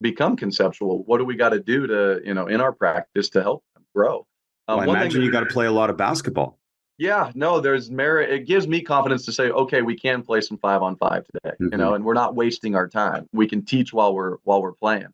become 0.00 0.36
conceptual? 0.36 1.04
What 1.04 1.18
do 1.18 1.24
we 1.24 1.36
got 1.36 1.50
to 1.50 1.60
do 1.60 1.86
to 1.86 2.20
you 2.24 2.34
know 2.34 2.48
in 2.48 2.60
our 2.60 2.72
practice 2.72 3.30
to 3.30 3.42
help 3.42 3.64
them 3.74 3.84
grow? 3.94 4.26
Um, 4.68 4.78
well, 4.78 4.90
I 4.90 5.00
imagine 5.00 5.22
you 5.22 5.30
got 5.30 5.40
to 5.40 5.46
play 5.46 5.66
a 5.66 5.72
lot 5.72 5.90
of 5.90 5.96
basketball. 5.96 6.58
Yeah, 6.98 7.32
no, 7.34 7.60
there's 7.60 7.90
merit. 7.90 8.30
It 8.30 8.46
gives 8.46 8.68
me 8.68 8.82
confidence 8.82 9.24
to 9.24 9.32
say, 9.32 9.50
okay, 9.50 9.82
we 9.82 9.96
can 9.96 10.22
play 10.22 10.40
some 10.40 10.58
five 10.58 10.82
on 10.82 10.96
five 10.96 11.24
today, 11.24 11.54
mm-hmm. 11.54 11.72
you 11.72 11.78
know, 11.78 11.94
and 11.94 12.04
we're 12.04 12.14
not 12.14 12.36
wasting 12.36 12.74
our 12.76 12.86
time. 12.86 13.28
We 13.32 13.48
can 13.48 13.64
teach 13.64 13.92
while 13.92 14.14
we're 14.14 14.36
while 14.42 14.60
we're 14.60 14.74
playing. 14.74 15.08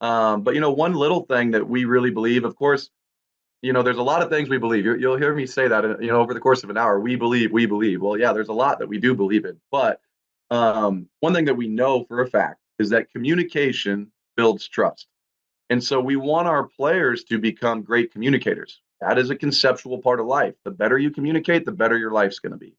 Um, 0.00 0.42
but 0.42 0.54
you 0.54 0.60
know, 0.60 0.70
one 0.70 0.94
little 0.94 1.22
thing 1.22 1.52
that 1.52 1.68
we 1.68 1.84
really 1.84 2.10
believe, 2.10 2.44
of 2.44 2.56
course, 2.56 2.90
you 3.62 3.72
know, 3.72 3.82
there's 3.82 3.96
a 3.96 4.02
lot 4.02 4.22
of 4.22 4.28
things 4.28 4.48
we 4.48 4.58
believe. 4.58 4.84
you 4.84 5.08
will 5.08 5.16
hear 5.16 5.34
me 5.34 5.46
say 5.46 5.66
that, 5.66 5.84
uh, 5.84 5.98
you 5.98 6.08
know, 6.08 6.20
over 6.20 6.34
the 6.34 6.40
course 6.40 6.62
of 6.62 6.70
an 6.70 6.76
hour. 6.76 7.00
We 7.00 7.16
believe, 7.16 7.52
we 7.52 7.66
believe. 7.66 8.02
Well, 8.02 8.18
yeah, 8.18 8.32
there's 8.32 8.48
a 8.48 8.52
lot 8.52 8.78
that 8.78 8.88
we 8.88 8.98
do 8.98 9.14
believe 9.14 9.44
in, 9.44 9.58
but 9.70 10.00
um, 10.50 11.08
one 11.20 11.34
thing 11.34 11.46
that 11.46 11.56
we 11.56 11.66
know 11.66 12.04
for 12.04 12.20
a 12.20 12.30
fact 12.30 12.60
is 12.78 12.90
that 12.90 13.10
communication 13.10 14.12
builds 14.36 14.68
trust, 14.68 15.08
and 15.70 15.82
so 15.82 16.00
we 16.00 16.16
want 16.16 16.46
our 16.46 16.64
players 16.64 17.24
to 17.24 17.38
become 17.38 17.82
great 17.82 18.12
communicators. 18.12 18.80
That 19.00 19.18
is 19.18 19.30
a 19.30 19.36
conceptual 19.36 19.98
part 19.98 20.20
of 20.20 20.26
life. 20.26 20.54
The 20.64 20.70
better 20.70 20.98
you 20.98 21.10
communicate, 21.10 21.64
the 21.64 21.72
better 21.72 21.98
your 21.98 22.12
life's 22.12 22.38
going 22.38 22.52
to 22.52 22.58
be. 22.58 22.76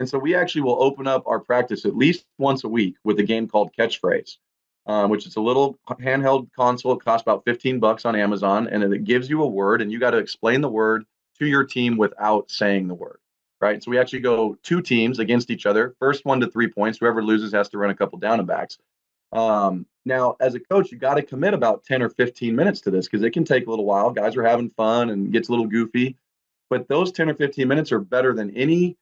And 0.00 0.08
so 0.08 0.18
we 0.18 0.34
actually 0.34 0.62
will 0.62 0.82
open 0.82 1.06
up 1.06 1.24
our 1.26 1.38
practice 1.38 1.84
at 1.84 1.96
least 1.96 2.24
once 2.38 2.64
a 2.64 2.68
week 2.68 2.96
with 3.04 3.18
a 3.18 3.22
game 3.22 3.46
called 3.46 3.70
Catchphrase, 3.78 4.38
um, 4.86 5.10
which 5.10 5.26
is 5.26 5.36
a 5.36 5.40
little 5.40 5.78
handheld 5.88 6.48
console. 6.56 6.92
It 6.92 7.04
costs 7.04 7.22
about 7.22 7.44
15 7.44 7.80
bucks 7.80 8.04
on 8.04 8.16
Amazon, 8.16 8.68
and 8.68 8.82
it 8.82 9.04
gives 9.04 9.28
you 9.28 9.42
a 9.42 9.46
word, 9.46 9.82
and 9.82 9.90
you 9.92 9.98
got 9.98 10.10
to 10.10 10.18
explain 10.18 10.60
the 10.60 10.68
word 10.68 11.04
to 11.38 11.46
your 11.46 11.64
team 11.64 11.96
without 11.96 12.50
saying 12.50 12.88
the 12.88 12.94
word. 12.94 13.18
Right. 13.60 13.82
So 13.82 13.90
we 13.90 13.98
actually 13.98 14.20
go 14.20 14.56
two 14.62 14.80
teams 14.80 15.18
against 15.18 15.50
each 15.50 15.66
other. 15.66 15.94
First 15.98 16.24
one 16.24 16.40
to 16.40 16.50
three 16.50 16.68
points. 16.68 16.98
Whoever 16.98 17.22
loses 17.22 17.52
has 17.52 17.68
to 17.70 17.78
run 17.78 17.90
a 17.90 17.94
couple 17.94 18.18
down 18.18 18.38
and 18.38 18.48
backs. 18.48 18.78
Um, 19.32 19.84
now, 20.06 20.36
as 20.40 20.54
a 20.54 20.60
coach, 20.60 20.90
you 20.90 20.98
got 20.98 21.14
to 21.14 21.22
commit 21.22 21.52
about 21.52 21.84
10 21.84 22.02
or 22.02 22.08
15 22.08 22.56
minutes 22.56 22.80
to 22.82 22.90
this 22.90 23.06
because 23.06 23.22
it 23.22 23.32
can 23.32 23.44
take 23.44 23.66
a 23.66 23.70
little 23.70 23.84
while. 23.84 24.10
Guys 24.10 24.34
are 24.36 24.42
having 24.42 24.70
fun 24.70 25.10
and 25.10 25.30
gets 25.30 25.48
a 25.48 25.52
little 25.52 25.66
goofy, 25.66 26.16
but 26.70 26.88
those 26.88 27.12
10 27.12 27.28
or 27.28 27.34
15 27.34 27.68
minutes 27.68 27.92
are 27.92 28.00
better 28.00 28.32
than 28.32 28.56
any 28.56 28.96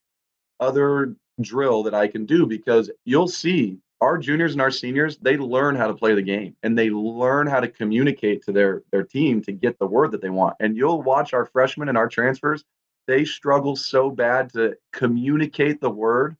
other 0.58 1.14
drill 1.40 1.84
that 1.84 1.94
I 1.94 2.08
can 2.08 2.26
do 2.26 2.46
because 2.46 2.90
you'll 3.04 3.28
see 3.28 3.78
our 4.00 4.18
juniors 4.18 4.52
and 4.52 4.60
our 4.60 4.70
seniors, 4.70 5.16
they 5.18 5.36
learn 5.36 5.74
how 5.74 5.88
to 5.88 5.94
play 5.94 6.14
the 6.14 6.22
game 6.22 6.54
and 6.62 6.78
they 6.78 6.90
learn 6.90 7.46
how 7.46 7.60
to 7.60 7.68
communicate 7.68 8.42
to 8.44 8.52
their 8.52 8.82
their 8.92 9.02
team 9.02 9.42
to 9.42 9.52
get 9.52 9.78
the 9.78 9.86
word 9.86 10.12
that 10.12 10.22
they 10.22 10.30
want. 10.30 10.56
And 10.60 10.76
you'll 10.76 11.02
watch 11.02 11.34
our 11.34 11.46
freshmen 11.46 11.88
and 11.88 11.98
our 11.98 12.08
transfers, 12.08 12.64
they 13.06 13.24
struggle 13.24 13.74
so 13.74 14.10
bad 14.10 14.52
to 14.52 14.76
communicate 14.92 15.80
the 15.80 15.90
word 15.90 16.36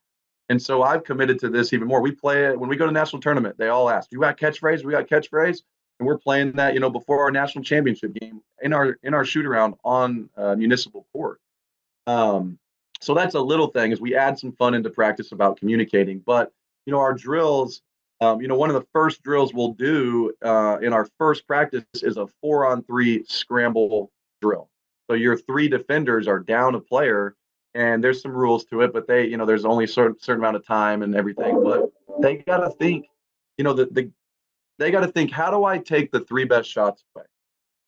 and 0.48 0.60
so 0.60 0.82
I've 0.82 1.04
committed 1.04 1.38
to 1.40 1.50
this 1.50 1.72
even 1.72 1.88
more. 1.88 2.00
We 2.00 2.12
play 2.12 2.46
it 2.46 2.58
when 2.58 2.70
we 2.70 2.76
go 2.76 2.86
to 2.86 2.92
national 2.92 3.20
tournament. 3.20 3.56
They 3.58 3.68
all 3.68 3.90
ask, 3.90 4.10
"You 4.10 4.20
got 4.20 4.38
catchphrase? 4.38 4.84
We 4.84 4.92
got 4.92 5.06
catchphrase." 5.06 5.62
And 5.98 6.06
we're 6.06 6.18
playing 6.18 6.52
that, 6.52 6.74
you 6.74 6.80
know, 6.80 6.90
before 6.90 7.22
our 7.22 7.30
national 7.30 7.64
championship 7.64 8.14
game 8.14 8.40
in 8.62 8.72
our 8.72 8.98
in 9.02 9.14
our 9.14 9.24
shoot 9.24 9.44
around 9.44 9.74
on 9.84 10.30
uh, 10.36 10.54
municipal 10.54 11.06
court. 11.12 11.40
Um, 12.06 12.58
so 13.00 13.14
that's 13.14 13.34
a 13.34 13.40
little 13.40 13.68
thing 13.68 13.92
as 13.92 14.00
we 14.00 14.14
add 14.14 14.38
some 14.38 14.52
fun 14.52 14.74
into 14.74 14.90
practice 14.90 15.32
about 15.32 15.58
communicating. 15.58 16.20
But 16.20 16.52
you 16.88 16.92
know, 16.92 17.00
our 17.00 17.12
drills. 17.12 17.82
Um, 18.22 18.40
you 18.40 18.48
know, 18.48 18.56
one 18.56 18.70
of 18.70 18.74
the 18.74 18.86
first 18.94 19.22
drills 19.22 19.52
we'll 19.52 19.74
do 19.74 20.32
uh, 20.42 20.78
in 20.80 20.94
our 20.94 21.06
first 21.18 21.46
practice 21.46 21.84
is 21.96 22.16
a 22.16 22.26
four-on-three 22.40 23.26
scramble 23.28 24.10
drill. 24.40 24.70
So 25.10 25.14
your 25.14 25.36
three 25.36 25.68
defenders 25.68 26.26
are 26.26 26.40
down 26.40 26.74
a 26.76 26.80
player 26.80 27.36
and 27.74 28.02
there's 28.02 28.22
some 28.22 28.32
rules 28.32 28.64
to 28.66 28.80
it, 28.80 28.94
but 28.94 29.06
they, 29.06 29.26
you 29.26 29.36
know, 29.36 29.44
there's 29.44 29.66
only 29.66 29.84
a 29.84 29.88
certain, 29.88 30.18
certain 30.18 30.40
amount 30.40 30.56
of 30.56 30.66
time 30.66 31.02
and 31.02 31.14
everything. 31.14 31.62
But 31.62 31.90
they 32.22 32.38
got 32.38 32.60
to 32.60 32.70
think, 32.70 33.04
you 33.58 33.64
know, 33.64 33.74
the, 33.74 33.84
the 33.84 34.10
they 34.78 34.90
got 34.90 35.00
to 35.00 35.08
think, 35.08 35.30
how 35.30 35.50
do 35.50 35.64
I 35.64 35.76
take 35.76 36.10
the 36.10 36.20
three 36.20 36.44
best 36.44 36.70
shots 36.70 37.04
away? 37.14 37.26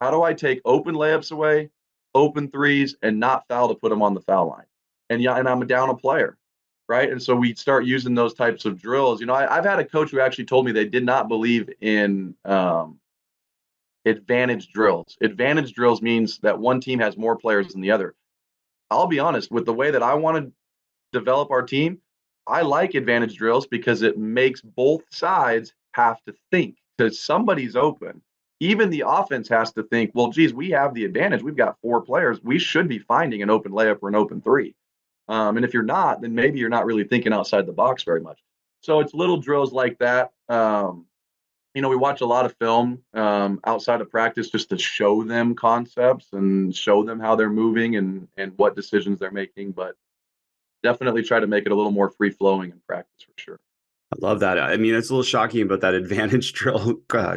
How 0.03 0.11
do 0.11 0.23
I 0.23 0.35
take 0.35 0.61
open 0.67 0.95
layups 0.95 1.33
away, 1.33 1.71
open 2.15 2.51
threes, 2.51 2.97
and 3.01 3.19
not 3.19 3.49
foul 3.49 3.69
to 3.69 3.75
put 3.75 3.89
them 3.89 4.03
on 4.03 4.13
the 4.13 4.21
foul 4.21 4.49
line? 4.49 4.67
And 5.09 5.23
yeah, 5.23 5.37
and 5.39 5.49
I'm 5.49 5.67
down 5.67 5.89
a 5.89 5.97
player, 5.97 6.37
right? 6.91 7.09
And 7.09 7.23
so 7.23 7.37
we 7.37 7.55
start 7.55 7.85
using 7.85 8.17
those 8.17 8.35
types 8.35 8.65
of 8.65 8.77
drills. 8.77 9.21
You 9.21 9.27
know, 9.27 9.35
I, 9.35 9.55
have 9.55 9.65
had 9.65 9.79
a 9.79 9.85
coach 9.85 10.11
who 10.11 10.19
actually 10.19 10.47
told 10.47 10.67
me 10.67 10.73
they 10.73 10.85
did 10.85 11.05
not 11.05 11.29
believe 11.29 11.71
in 11.81 12.35
um, 12.45 12.99
advantage 14.05 14.73
drills. 14.73 15.17
Advantage 15.21 15.73
drills 15.73 16.03
means 16.03 16.39
that 16.39 16.59
one 16.59 16.81
team 16.81 16.99
has 16.99 17.17
more 17.17 17.37
players 17.37 17.69
than 17.69 17.81
the 17.81 17.93
other. 17.93 18.17
I'll 18.91 19.07
be 19.07 19.21
honest 19.21 19.53
with 19.53 19.67
the 19.67 19.73
way 19.73 19.93
that 19.93 20.03
I 20.03 20.15
want 20.15 20.45
to 20.45 20.53
develop 21.13 21.53
our 21.53 21.63
team. 21.63 22.01
I 22.49 22.63
like 22.63 22.95
advantage 22.95 23.37
drills 23.37 23.69
because 23.69 24.03
it 24.03 24.19
makes 24.19 24.61
both 24.61 25.03
sides 25.11 25.73
have 25.93 26.21
to 26.25 26.35
think 26.51 26.77
because 26.99 27.21
somebody's 27.21 27.77
open. 27.77 28.21
Even 28.59 28.91
the 28.91 29.05
offense 29.07 29.49
has 29.49 29.73
to 29.75 29.85
think, 29.85 30.11
well, 30.13 30.31
geez, 30.31 30.53
we 30.53 30.71
have 30.71 30.93
the 30.93 31.05
advantage. 31.05 31.41
We've 31.41 31.55
got 31.55 31.79
four 31.81 32.03
players. 32.03 32.43
We 32.43 32.59
should 32.59 32.89
be 32.89 32.99
finding 32.99 33.43
an 33.43 33.49
open 33.49 33.71
layup 33.71 33.99
or 34.03 34.09
an 34.09 34.17
open 34.17 34.41
three. 34.41 34.75
Um, 35.31 35.57
and 35.57 35.65
if 35.65 35.73
you're 35.73 35.85
not, 35.85 36.21
then 36.21 36.35
maybe 36.35 36.59
you're 36.59 36.69
not 36.69 36.85
really 36.85 37.05
thinking 37.05 37.33
outside 37.33 37.65
the 37.65 37.73
box 37.73 38.03
very 38.03 38.21
much. 38.21 38.41
So 38.81 38.99
it's 38.99 39.15
little 39.15 39.37
drills 39.37 39.73
like 39.73 39.97
that. 40.01 40.33
Um, 40.49 41.07
you 41.73 41.83
know, 41.83 41.89
we 41.89 41.95
watch 41.95 42.21
a 42.21 42.27
lot 42.27 42.47
of 42.47 42.57
film 42.59 43.03
um, 43.15 43.61
outside 43.65 44.01
of 44.01 44.11
practice 44.11 44.51
just 44.51 44.71
to 44.71 44.79
show 44.79 45.23
them 45.23 45.55
concepts 45.55 46.27
and 46.33 46.75
show 46.75 47.05
them 47.05 47.21
how 47.21 47.37
they're 47.37 47.49
moving 47.49 47.95
and 47.95 48.27
and 48.37 48.53
what 48.57 48.75
decisions 48.75 49.21
they're 49.21 49.31
making. 49.31 49.71
But 49.71 49.95
definitely 50.83 51.23
try 51.23 51.39
to 51.39 51.47
make 51.47 51.65
it 51.65 51.71
a 51.71 51.77
little 51.77 51.93
more 51.93 52.11
free 52.11 52.31
flowing 52.31 52.73
in 52.73 52.81
practice 52.89 53.23
for 53.25 53.33
sure. 53.37 53.61
I 54.13 54.17
love 54.19 54.41
that. 54.41 54.59
I 54.59 54.77
mean, 54.79 54.97
it's 54.97 55.11
a 55.11 55.13
little 55.13 55.23
shocking 55.23 55.63
about 55.63 55.83
that 55.83 55.95
advantage 56.03 56.53
drill, 56.55 57.03
uh, 57.11 57.37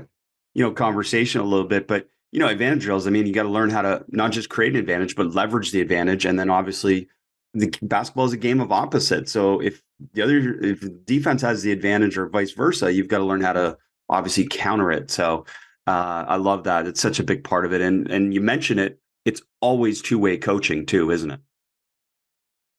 you 0.55 0.63
know, 0.63 0.71
conversation 0.71 1.41
a 1.41 1.45
little 1.45 1.67
bit, 1.67 1.87
but 1.87 2.07
you 2.31 2.39
know, 2.39 2.47
advantage 2.47 2.81
drills. 2.81 3.05
I 3.05 3.11
mean, 3.11 3.27
you 3.27 3.33
got 3.33 3.43
to 3.43 3.49
learn 3.49 3.69
how 3.69 3.83
to 3.83 4.03
not 4.07 4.31
just 4.31 4.49
create 4.49 4.73
an 4.73 4.79
advantage, 4.79 5.15
but 5.15 5.35
leverage 5.35 5.71
the 5.71 5.81
advantage, 5.81 6.25
and 6.25 6.39
then 6.39 6.49
obviously 6.49 7.07
the 7.53 7.73
basketball 7.83 8.25
is 8.25 8.33
a 8.33 8.37
game 8.37 8.59
of 8.59 8.71
opposite. 8.71 9.29
So 9.29 9.59
if 9.59 9.81
the 10.13 10.21
other 10.21 10.59
if 10.61 10.83
defense 11.05 11.41
has 11.41 11.61
the 11.61 11.71
advantage 11.71 12.17
or 12.17 12.27
vice 12.27 12.51
versa, 12.51 12.91
you've 12.91 13.07
got 13.07 13.19
to 13.19 13.23
learn 13.23 13.41
how 13.41 13.53
to 13.53 13.77
obviously 14.09 14.47
counter 14.47 14.91
it. 14.91 15.11
So 15.11 15.45
uh, 15.87 16.25
I 16.27 16.37
love 16.37 16.63
that. 16.63 16.87
It's 16.87 17.01
such 17.01 17.19
a 17.19 17.23
big 17.23 17.43
part 17.43 17.65
of 17.65 17.73
it. 17.73 17.81
And 17.81 18.09
and 18.09 18.33
you 18.33 18.41
mention 18.41 18.79
it, 18.79 18.99
it's 19.25 19.41
always 19.61 20.01
two 20.01 20.19
way 20.19 20.37
coaching 20.37 20.85
too, 20.85 21.11
isn't 21.11 21.31
it? 21.31 21.39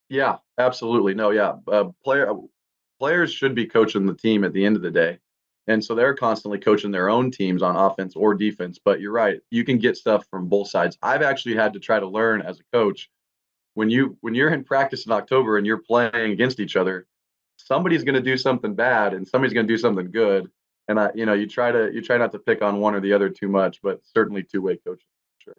Yeah, 0.08 0.36
absolutely. 0.58 1.14
No, 1.14 1.30
yeah. 1.30 1.54
Uh, 1.66 1.84
player 2.04 2.32
players 2.98 3.32
should 3.32 3.54
be 3.54 3.66
coaching 3.66 4.06
the 4.06 4.14
team 4.14 4.44
at 4.44 4.52
the 4.52 4.64
end 4.64 4.76
of 4.76 4.82
the 4.82 4.90
day. 4.90 5.18
And 5.66 5.82
so 5.82 5.94
they're 5.94 6.14
constantly 6.14 6.58
coaching 6.58 6.90
their 6.90 7.08
own 7.08 7.30
teams 7.30 7.62
on 7.62 7.74
offense 7.74 8.14
or 8.16 8.34
defense. 8.34 8.78
But 8.84 9.00
you're 9.00 9.12
right, 9.12 9.40
you 9.50 9.64
can 9.64 9.78
get 9.78 9.96
stuff 9.96 10.26
from 10.30 10.48
both 10.48 10.68
sides. 10.68 10.98
I've 11.02 11.22
actually 11.22 11.54
had 11.54 11.72
to 11.72 11.80
try 11.80 11.98
to 11.98 12.06
learn 12.06 12.42
as 12.42 12.60
a 12.60 12.76
coach 12.76 13.08
when 13.74 13.90
you 13.90 14.16
when 14.20 14.34
you're 14.34 14.52
in 14.52 14.64
practice 14.64 15.06
in 15.06 15.12
October 15.12 15.58
and 15.58 15.66
you're 15.66 15.78
playing 15.78 16.32
against 16.32 16.60
each 16.60 16.76
other, 16.76 17.06
somebody's 17.56 18.04
going 18.04 18.14
to 18.14 18.20
do 18.20 18.36
something 18.36 18.74
bad 18.74 19.12
and 19.14 19.26
somebody's 19.26 19.52
going 19.52 19.66
to 19.66 19.72
do 19.72 19.78
something 19.78 20.10
good. 20.10 20.50
And 20.88 20.98
I, 20.98 21.10
you 21.14 21.26
know, 21.26 21.32
you 21.32 21.46
try 21.46 21.72
to 21.72 21.92
you 21.92 22.00
try 22.00 22.16
not 22.16 22.32
to 22.32 22.38
pick 22.38 22.62
on 22.62 22.80
one 22.80 22.94
or 22.94 23.00
the 23.00 23.12
other 23.12 23.28
too 23.28 23.48
much, 23.48 23.80
but 23.82 24.00
certainly 24.04 24.42
two 24.42 24.62
way 24.62 24.76
coaching. 24.76 25.06
Sure. 25.38 25.56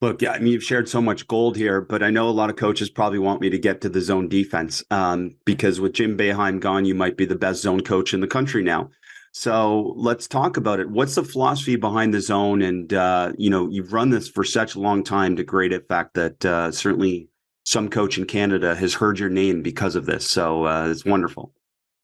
Look, 0.00 0.22
yeah, 0.22 0.32
I 0.32 0.38
mean, 0.38 0.52
you've 0.52 0.64
shared 0.64 0.88
so 0.88 1.00
much 1.00 1.26
gold 1.26 1.56
here, 1.56 1.80
but 1.80 2.02
I 2.02 2.10
know 2.10 2.28
a 2.28 2.30
lot 2.30 2.50
of 2.50 2.56
coaches 2.56 2.90
probably 2.90 3.18
want 3.18 3.40
me 3.40 3.50
to 3.50 3.58
get 3.58 3.80
to 3.82 3.88
the 3.88 4.00
zone 4.00 4.28
defense 4.28 4.82
um, 4.90 5.36
because 5.44 5.80
with 5.80 5.92
Jim 5.92 6.16
Boeheim 6.16 6.60
gone, 6.60 6.84
you 6.84 6.94
might 6.94 7.16
be 7.16 7.26
the 7.26 7.34
best 7.36 7.62
zone 7.62 7.80
coach 7.80 8.14
in 8.14 8.20
the 8.20 8.26
country 8.26 8.62
now. 8.62 8.90
So 9.36 9.94
let's 9.96 10.28
talk 10.28 10.56
about 10.56 10.78
it. 10.78 10.88
What's 10.88 11.16
the 11.16 11.24
philosophy 11.24 11.74
behind 11.74 12.14
the 12.14 12.20
zone? 12.20 12.62
And 12.62 12.94
uh, 12.94 13.32
you 13.36 13.50
know, 13.50 13.68
you've 13.68 13.92
run 13.92 14.10
this 14.10 14.28
for 14.28 14.44
such 14.44 14.76
a 14.76 14.80
long 14.80 15.02
time 15.02 15.34
to 15.34 15.42
great 15.42 15.72
effect 15.72 16.14
that 16.14 16.44
uh, 16.44 16.70
certainly 16.70 17.28
some 17.64 17.88
coach 17.88 18.16
in 18.16 18.26
Canada 18.26 18.76
has 18.76 18.94
heard 18.94 19.18
your 19.18 19.30
name 19.30 19.60
because 19.60 19.96
of 19.96 20.06
this. 20.06 20.30
So 20.30 20.66
uh, 20.66 20.86
it's 20.88 21.04
wonderful. 21.04 21.52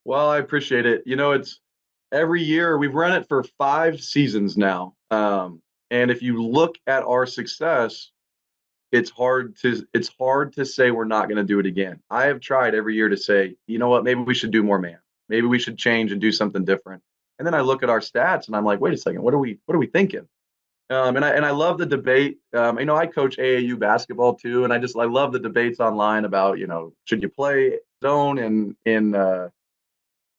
Well, 0.05 0.28
I 0.28 0.39
appreciate 0.39 0.87
it. 0.87 1.05
You 1.07 1.14
know, 1.14 1.31
it's 1.31 1.61
every 2.11 2.43
year 2.43 2.76
we've 2.76 2.97
run 2.97 3.12
it 3.12 3.28
for 3.28 3.45
five 3.59 4.01
seasons 4.03 4.57
now, 4.57 4.97
um, 5.12 5.62
and 5.93 6.11
if 6.11 6.22
you 6.22 6.43
look 6.43 6.78
at 6.89 7.05
our 7.05 7.26
success, 7.26 8.11
it's 8.91 9.11
hard 9.11 9.55
to 9.59 9.87
it's 9.95 10.11
hard 10.18 10.53
to 10.55 10.64
say 10.64 10.91
we're 10.91 11.05
not 11.05 11.28
going 11.28 11.37
to 11.37 11.45
do 11.45 11.61
it 11.61 11.66
again. 11.66 12.01
I 12.11 12.24
have 12.24 12.41
tried 12.41 12.74
every 12.74 12.97
year 12.97 13.09
to 13.09 13.16
say, 13.16 13.55
you 13.68 13.78
know 13.78 13.89
what, 13.89 14.03
maybe 14.03 14.22
we 14.22 14.35
should 14.35 14.51
do 14.51 14.64
more 14.64 14.81
man. 14.81 14.99
Maybe 15.28 15.47
we 15.47 15.61
should 15.61 15.78
change 15.78 16.11
and 16.11 16.20
do 16.20 16.33
something 16.33 16.64
different. 16.64 17.05
And 17.41 17.47
then 17.47 17.55
I 17.55 17.62
look 17.62 17.82
at 17.82 17.88
our 17.88 18.01
stats 18.01 18.49
and 18.49 18.55
I'm 18.55 18.66
like, 18.66 18.80
wait 18.80 18.93
a 18.93 18.99
second, 18.99 19.22
what 19.22 19.32
are 19.32 19.38
we 19.38 19.59
what 19.64 19.74
are 19.74 19.78
we 19.78 19.86
thinking? 19.86 20.28
Um, 20.91 21.16
and 21.16 21.24
I 21.24 21.30
and 21.30 21.47
I 21.47 21.53
love 21.53 21.78
the 21.78 21.86
debate. 21.86 22.36
Um, 22.53 22.78
you 22.78 22.84
know, 22.84 22.97
I 22.97 23.07
coach 23.07 23.38
AAU 23.38 23.78
basketball 23.78 24.34
too, 24.34 24.64
and 24.64 24.74
I 24.74 24.78
just 24.78 24.95
I 24.95 25.07
love 25.07 25.32
the 25.32 25.38
debates 25.38 25.80
online 25.80 26.26
about 26.26 26.59
you 26.59 26.66
know 26.66 26.93
should 27.07 27.22
you 27.22 27.30
play 27.30 27.78
zone 28.03 28.36
in 28.36 28.76
in 28.84 29.14
uh, 29.14 29.49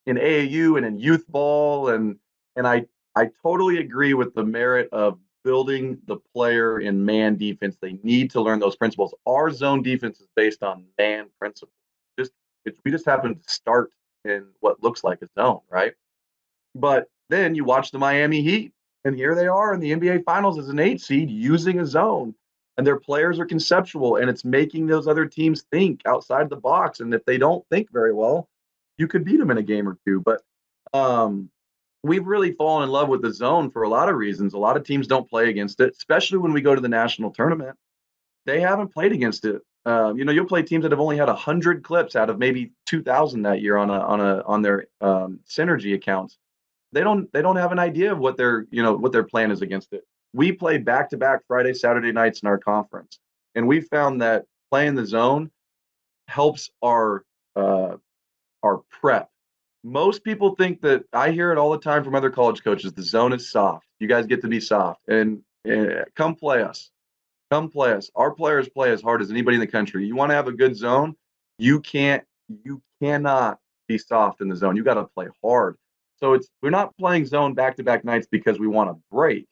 in 0.05 0.17
AAU 0.17 0.77
and 0.77 0.85
in 0.85 0.99
youth 0.99 1.25
ball, 1.27 1.89
and 1.89 2.17
and 2.55 2.67
I 2.67 2.85
I 3.15 3.31
totally 3.41 3.79
agree 3.79 4.13
with 4.13 4.35
the 4.35 4.43
merit 4.43 4.87
of 4.91 5.17
building 5.43 5.97
the 6.05 6.17
player 6.35 6.81
in 6.81 7.03
man 7.03 7.35
defense. 7.35 7.77
They 7.81 7.97
need 8.03 8.29
to 8.31 8.41
learn 8.41 8.59
those 8.59 8.75
principles. 8.75 9.15
Our 9.25 9.49
zone 9.49 9.81
defense 9.81 10.19
is 10.19 10.27
based 10.35 10.61
on 10.61 10.85
man 10.99 11.29
principles. 11.39 11.73
Just 12.19 12.31
we 12.85 12.91
just 12.91 13.07
happen 13.07 13.33
to 13.33 13.51
start 13.51 13.89
in 14.23 14.45
what 14.59 14.83
looks 14.83 15.03
like 15.03 15.23
a 15.23 15.29
zone, 15.35 15.61
right? 15.67 15.93
But 16.75 17.07
then 17.29 17.55
you 17.55 17.63
watch 17.63 17.91
the 17.91 17.99
Miami 17.99 18.41
Heat, 18.41 18.73
and 19.03 19.15
here 19.15 19.35
they 19.35 19.47
are 19.47 19.73
in 19.73 19.79
the 19.79 19.91
NBA 19.91 20.23
Finals 20.25 20.59
as 20.59 20.69
an 20.69 20.79
eight 20.79 21.01
seed 21.01 21.29
using 21.29 21.79
a 21.79 21.85
zone. 21.85 22.35
And 22.77 22.87
their 22.87 22.99
players 22.99 23.39
are 23.39 23.45
conceptual, 23.45 24.15
and 24.15 24.29
it's 24.29 24.45
making 24.45 24.87
those 24.87 25.07
other 25.07 25.25
teams 25.25 25.63
think 25.71 26.01
outside 26.05 26.49
the 26.49 26.55
box. 26.55 26.99
And 26.99 27.13
if 27.13 27.23
they 27.25 27.37
don't 27.37 27.65
think 27.69 27.91
very 27.91 28.13
well, 28.13 28.47
you 28.97 29.07
could 29.07 29.25
beat 29.25 29.37
them 29.37 29.51
in 29.51 29.57
a 29.57 29.63
game 29.63 29.87
or 29.87 29.97
two. 30.05 30.21
But 30.21 30.41
um, 30.93 31.49
we've 32.03 32.25
really 32.25 32.53
fallen 32.53 32.83
in 32.83 32.89
love 32.89 33.09
with 33.09 33.21
the 33.21 33.33
zone 33.33 33.71
for 33.71 33.83
a 33.83 33.89
lot 33.89 34.09
of 34.09 34.15
reasons. 34.15 34.53
A 34.53 34.57
lot 34.57 34.77
of 34.77 34.85
teams 34.85 35.05
don't 35.05 35.29
play 35.29 35.49
against 35.49 35.79
it, 35.81 35.93
especially 35.97 36.37
when 36.37 36.53
we 36.53 36.61
go 36.61 36.73
to 36.73 36.81
the 36.81 36.89
national 36.89 37.31
tournament. 37.31 37.77
They 38.45 38.61
haven't 38.61 38.93
played 38.93 39.11
against 39.11 39.45
it. 39.45 39.61
Uh, 39.85 40.13
you 40.15 40.25
know, 40.25 40.31
you'll 40.31 40.45
play 40.45 40.63
teams 40.63 40.83
that 40.83 40.91
have 40.91 40.99
only 40.99 41.17
had 41.17 41.27
hundred 41.29 41.83
clips 41.83 42.15
out 42.15 42.29
of 42.29 42.39
maybe 42.39 42.71
two 42.85 43.03
thousand 43.03 43.43
that 43.43 43.61
year 43.61 43.77
on 43.77 43.89
a 43.89 43.99
on 43.99 44.21
a 44.21 44.41
on 44.45 44.61
their 44.61 44.85
um, 45.01 45.39
synergy 45.47 45.93
accounts 45.93 46.37
they 46.91 47.01
don't 47.01 47.31
they 47.33 47.41
don't 47.41 47.55
have 47.55 47.71
an 47.71 47.79
idea 47.79 48.11
of 48.11 48.19
what 48.19 48.37
their 48.37 48.65
you 48.71 48.83
know 48.83 48.93
what 48.93 49.11
their 49.11 49.23
plan 49.23 49.51
is 49.51 49.61
against 49.61 49.93
it. 49.93 50.03
We 50.33 50.51
play 50.51 50.77
back 50.77 51.09
to 51.09 51.17
back 51.17 51.41
Friday 51.47 51.73
Saturday 51.73 52.11
nights 52.11 52.41
in 52.41 52.47
our 52.47 52.57
conference, 52.57 53.19
and 53.55 53.67
we 53.67 53.81
found 53.81 54.21
that 54.21 54.45
playing 54.69 54.95
the 54.95 55.05
zone 55.05 55.51
helps 56.27 56.69
our 56.81 57.25
uh, 57.55 57.97
our 58.63 58.81
prep. 58.89 59.29
Most 59.83 60.23
people 60.23 60.55
think 60.55 60.81
that 60.81 61.03
I 61.11 61.31
hear 61.31 61.51
it 61.51 61.57
all 61.57 61.71
the 61.71 61.79
time 61.79 62.03
from 62.03 62.13
other 62.15 62.29
college 62.29 62.63
coaches. 62.63 62.93
The 62.93 63.01
zone 63.01 63.33
is 63.33 63.49
soft. 63.49 63.87
You 63.99 64.07
guys 64.07 64.27
get 64.27 64.41
to 64.41 64.47
be 64.47 64.59
soft, 64.59 65.01
and 65.07 65.41
uh, 65.69 66.05
come 66.15 66.35
play 66.35 66.61
us. 66.61 66.91
Come 67.49 67.69
play 67.69 67.93
us. 67.93 68.09
Our 68.15 68.31
players 68.31 68.69
play 68.69 68.91
as 68.91 69.01
hard 69.01 69.21
as 69.21 69.31
anybody 69.31 69.55
in 69.55 69.61
the 69.61 69.67
country. 69.67 70.05
You 70.05 70.15
want 70.15 70.29
to 70.29 70.35
have 70.35 70.47
a 70.47 70.53
good 70.53 70.75
zone. 70.75 71.15
You 71.57 71.81
can't. 71.81 72.23
You 72.63 72.81
cannot 73.01 73.59
be 73.87 73.97
soft 73.97 74.41
in 74.41 74.49
the 74.49 74.55
zone. 74.55 74.75
You 74.75 74.83
got 74.83 74.95
to 74.95 75.05
play 75.05 75.27
hard. 75.43 75.77
So 76.21 76.33
it's 76.33 76.47
we're 76.61 76.69
not 76.69 76.95
playing 76.97 77.25
zone 77.25 77.53
back 77.53 77.77
to 77.77 77.83
back 77.83 78.05
nights 78.05 78.27
because 78.29 78.59
we 78.59 78.67
want 78.67 78.89
to 78.89 79.01
break. 79.11 79.47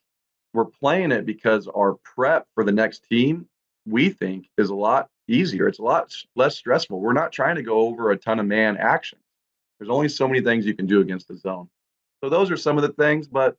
We're 0.54 0.66
playing 0.66 1.12
it 1.12 1.26
because 1.26 1.68
our 1.68 1.96
prep 2.04 2.46
for 2.54 2.64
the 2.64 2.72
next 2.72 3.04
team, 3.10 3.46
we 3.86 4.10
think, 4.10 4.48
is 4.56 4.70
a 4.70 4.74
lot 4.74 5.08
easier. 5.28 5.68
It's 5.68 5.78
a 5.78 5.82
lot 5.82 6.12
less 6.36 6.56
stressful. 6.56 7.00
We're 7.00 7.12
not 7.12 7.32
trying 7.32 7.56
to 7.56 7.62
go 7.62 7.80
over 7.80 8.10
a 8.10 8.16
ton 8.16 8.40
of 8.40 8.46
man 8.46 8.76
action. 8.76 9.18
There's 9.78 9.90
only 9.90 10.08
so 10.08 10.28
many 10.28 10.40
things 10.42 10.66
you 10.66 10.74
can 10.74 10.86
do 10.86 11.00
against 11.00 11.28
the 11.28 11.36
zone. 11.36 11.68
So 12.22 12.28
those 12.28 12.50
are 12.50 12.56
some 12.56 12.76
of 12.76 12.82
the 12.82 12.92
things. 12.92 13.26
But 13.26 13.56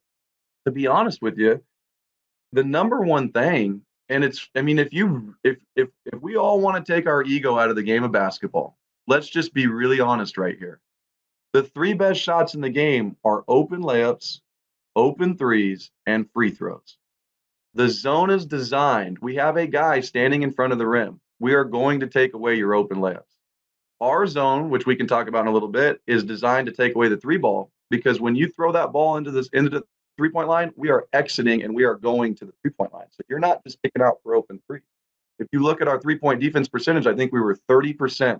to 0.65 0.71
be 0.71 0.87
honest 0.87 1.21
with 1.21 1.37
you, 1.37 1.61
the 2.53 2.63
number 2.63 3.01
one 3.01 3.31
thing, 3.31 3.81
and 4.09 4.23
it's 4.23 4.49
I 4.55 4.61
mean, 4.61 4.79
if 4.79 4.93
you 4.93 5.35
if 5.43 5.57
if 5.75 5.89
if 6.05 6.21
we 6.21 6.37
all 6.37 6.61
want 6.61 6.85
to 6.85 6.93
take 6.93 7.07
our 7.07 7.23
ego 7.23 7.57
out 7.57 7.69
of 7.69 7.75
the 7.75 7.83
game 7.83 8.03
of 8.03 8.11
basketball, 8.11 8.77
let's 9.07 9.27
just 9.27 9.53
be 9.53 9.67
really 9.67 9.99
honest 9.99 10.37
right 10.37 10.57
here. 10.57 10.79
The 11.53 11.63
three 11.63 11.93
best 11.93 12.21
shots 12.21 12.53
in 12.53 12.61
the 12.61 12.69
game 12.69 13.17
are 13.25 13.43
open 13.47 13.81
layups, 13.81 14.39
open 14.95 15.37
threes, 15.37 15.91
and 16.05 16.29
free 16.31 16.49
throws. 16.49 16.97
The 17.73 17.89
zone 17.89 18.29
is 18.29 18.45
designed. 18.45 19.19
We 19.19 19.35
have 19.35 19.57
a 19.57 19.67
guy 19.67 19.99
standing 19.99 20.43
in 20.43 20.53
front 20.53 20.71
of 20.71 20.79
the 20.79 20.87
rim. 20.87 21.19
We 21.39 21.53
are 21.53 21.65
going 21.65 21.99
to 22.01 22.07
take 22.07 22.33
away 22.33 22.55
your 22.55 22.73
open 22.73 22.99
layups. 22.99 23.35
Our 23.99 24.27
zone, 24.27 24.69
which 24.69 24.85
we 24.85 24.95
can 24.95 25.07
talk 25.07 25.27
about 25.27 25.41
in 25.41 25.47
a 25.47 25.53
little 25.53 25.69
bit, 25.69 26.01
is 26.07 26.23
designed 26.23 26.67
to 26.67 26.73
take 26.73 26.95
away 26.95 27.09
the 27.09 27.17
three 27.17 27.37
ball 27.37 27.69
because 27.89 28.21
when 28.21 28.35
you 28.35 28.47
throw 28.47 28.71
that 28.71 28.93
ball 28.93 29.17
into 29.17 29.31
this 29.31 29.49
into 29.51 29.69
the 29.69 29.83
three 30.17 30.29
point 30.29 30.47
line, 30.47 30.71
we 30.77 30.89
are 30.89 31.05
exiting 31.11 31.63
and 31.63 31.75
we 31.75 31.83
are 31.83 31.95
going 31.95 32.33
to 32.35 32.45
the 32.45 32.53
three 32.61 32.71
point 32.71 32.93
line. 32.93 33.07
So 33.11 33.23
you're 33.29 33.39
not 33.39 33.61
just 33.63 33.81
picking 33.83 34.01
out 34.01 34.19
for 34.23 34.35
open 34.35 34.61
three. 34.67 34.79
If 35.39 35.47
you 35.51 35.61
look 35.61 35.81
at 35.81 35.87
our 35.89 35.99
three 35.99 36.17
point 36.17 36.39
defense 36.39 36.69
percentage, 36.69 37.07
I 37.07 37.13
think 37.13 37.33
we 37.33 37.41
were 37.41 37.57
30% 37.69 38.39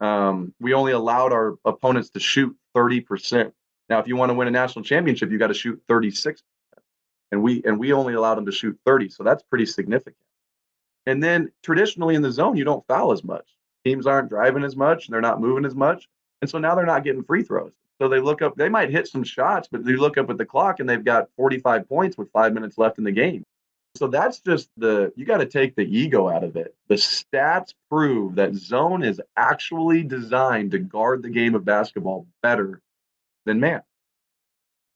um, 0.00 0.54
we 0.60 0.74
only 0.74 0.92
allowed 0.92 1.32
our 1.32 1.56
opponents 1.64 2.10
to 2.10 2.20
shoot 2.20 2.56
30%. 2.76 3.52
Now, 3.88 3.98
if 3.98 4.06
you 4.06 4.16
want 4.16 4.30
to 4.30 4.34
win 4.34 4.48
a 4.48 4.50
national 4.50 4.84
championship, 4.84 5.30
you 5.30 5.38
got 5.38 5.48
to 5.48 5.54
shoot 5.54 5.80
36. 5.88 6.42
And 7.30 7.42
we 7.42 7.62
and 7.64 7.78
we 7.78 7.92
only 7.92 8.14
allowed 8.14 8.36
them 8.36 8.46
to 8.46 8.52
shoot 8.52 8.78
30. 8.86 9.10
So 9.10 9.22
that's 9.22 9.42
pretty 9.42 9.66
significant. 9.66 10.16
And 11.06 11.22
then 11.22 11.52
traditionally 11.62 12.14
in 12.14 12.22
the 12.22 12.32
zone, 12.32 12.56
you 12.56 12.64
don't 12.64 12.86
foul 12.86 13.12
as 13.12 13.22
much. 13.22 13.46
Teams 13.84 14.06
aren't 14.06 14.28
driving 14.28 14.64
as 14.64 14.76
much, 14.76 15.08
they're 15.08 15.20
not 15.20 15.40
moving 15.40 15.64
as 15.64 15.74
much. 15.74 16.08
And 16.40 16.50
so 16.50 16.58
now 16.58 16.74
they're 16.74 16.86
not 16.86 17.04
getting 17.04 17.24
free 17.24 17.42
throws. 17.42 17.72
So 18.00 18.08
they 18.08 18.20
look 18.20 18.42
up, 18.42 18.56
they 18.56 18.68
might 18.68 18.90
hit 18.90 19.08
some 19.08 19.24
shots, 19.24 19.68
but 19.70 19.84
they 19.84 19.96
look 19.96 20.18
up 20.18 20.30
at 20.30 20.38
the 20.38 20.44
clock 20.44 20.80
and 20.80 20.88
they've 20.88 21.04
got 21.04 21.28
45 21.36 21.88
points 21.88 22.16
with 22.16 22.30
five 22.30 22.54
minutes 22.54 22.78
left 22.78 22.98
in 22.98 23.04
the 23.04 23.12
game. 23.12 23.44
So 23.98 24.06
that's 24.06 24.40
just 24.40 24.70
the 24.76 25.12
you 25.16 25.26
got 25.26 25.38
to 25.38 25.46
take 25.46 25.74
the 25.74 25.82
ego 25.82 26.28
out 26.28 26.44
of 26.44 26.56
it. 26.56 26.74
The 26.88 26.94
stats 26.94 27.74
prove 27.90 28.36
that 28.36 28.54
zone 28.54 29.02
is 29.02 29.20
actually 29.36 30.04
designed 30.04 30.70
to 30.70 30.78
guard 30.78 31.22
the 31.22 31.30
game 31.30 31.54
of 31.54 31.64
basketball 31.64 32.26
better 32.42 32.80
than 33.44 33.58
man. 33.58 33.82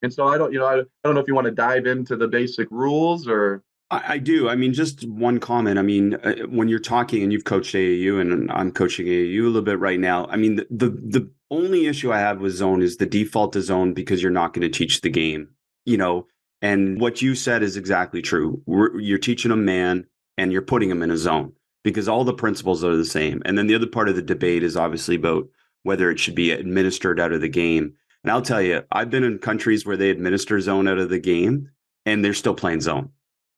And 0.02 0.12
so 0.12 0.26
I 0.26 0.38
don't, 0.38 0.52
you 0.52 0.58
know, 0.58 0.66
I, 0.66 0.80
I 0.80 0.84
don't 1.04 1.14
know 1.14 1.20
if 1.20 1.28
you 1.28 1.34
want 1.34 1.46
to 1.46 1.52
dive 1.52 1.86
into 1.86 2.16
the 2.16 2.28
basic 2.28 2.68
rules 2.70 3.28
or. 3.28 3.62
I, 3.90 4.14
I 4.14 4.18
do. 4.18 4.48
I 4.48 4.56
mean, 4.56 4.72
just 4.72 5.06
one 5.08 5.38
comment. 5.38 5.78
I 5.78 5.82
mean, 5.82 6.14
uh, 6.14 6.34
when 6.48 6.68
you're 6.68 6.78
talking 6.78 7.22
and 7.22 7.32
you've 7.32 7.44
coached 7.44 7.74
AAU 7.74 8.20
and 8.20 8.50
I'm 8.50 8.72
coaching 8.72 9.06
AAU 9.06 9.40
a 9.40 9.46
little 9.46 9.62
bit 9.62 9.78
right 9.78 10.00
now. 10.00 10.26
I 10.26 10.36
mean, 10.36 10.56
the, 10.56 10.66
the, 10.70 10.88
the 10.88 11.30
only 11.50 11.86
issue 11.86 12.12
I 12.12 12.18
have 12.18 12.40
with 12.40 12.52
zone 12.52 12.82
is 12.82 12.96
the 12.96 13.06
default 13.06 13.52
to 13.54 13.62
zone 13.62 13.94
because 13.94 14.22
you're 14.22 14.32
not 14.32 14.54
going 14.54 14.62
to 14.62 14.78
teach 14.78 15.00
the 15.00 15.10
game. 15.10 15.48
You 15.84 15.96
know, 15.96 16.26
and 16.62 17.00
what 17.00 17.20
you 17.20 17.34
said 17.34 17.62
is 17.62 17.76
exactly 17.76 18.22
true. 18.22 18.62
We're, 18.66 18.98
you're 19.00 19.18
teaching 19.18 19.50
a 19.50 19.56
man 19.56 20.06
and 20.38 20.52
you're 20.52 20.62
putting 20.62 20.88
him 20.88 21.02
in 21.02 21.10
a 21.10 21.16
zone 21.16 21.52
because 21.82 22.08
all 22.08 22.24
the 22.24 22.32
principles 22.32 22.84
are 22.84 22.96
the 22.96 23.04
same. 23.04 23.42
And 23.44 23.58
then 23.58 23.66
the 23.66 23.74
other 23.74 23.88
part 23.88 24.08
of 24.08 24.14
the 24.14 24.22
debate 24.22 24.62
is 24.62 24.76
obviously 24.76 25.16
about 25.16 25.48
whether 25.82 26.10
it 26.10 26.20
should 26.20 26.36
be 26.36 26.52
administered 26.52 27.18
out 27.18 27.32
of 27.32 27.40
the 27.40 27.48
game. 27.48 27.94
And 28.22 28.30
I'll 28.30 28.42
tell 28.42 28.62
you, 28.62 28.84
I've 28.92 29.10
been 29.10 29.24
in 29.24 29.38
countries 29.38 29.84
where 29.84 29.96
they 29.96 30.10
administer 30.10 30.60
zone 30.60 30.86
out 30.86 30.98
of 30.98 31.10
the 31.10 31.18
game 31.18 31.68
and 32.06 32.24
they're 32.24 32.32
still 32.32 32.54
playing 32.54 32.80
zone. 32.80 33.10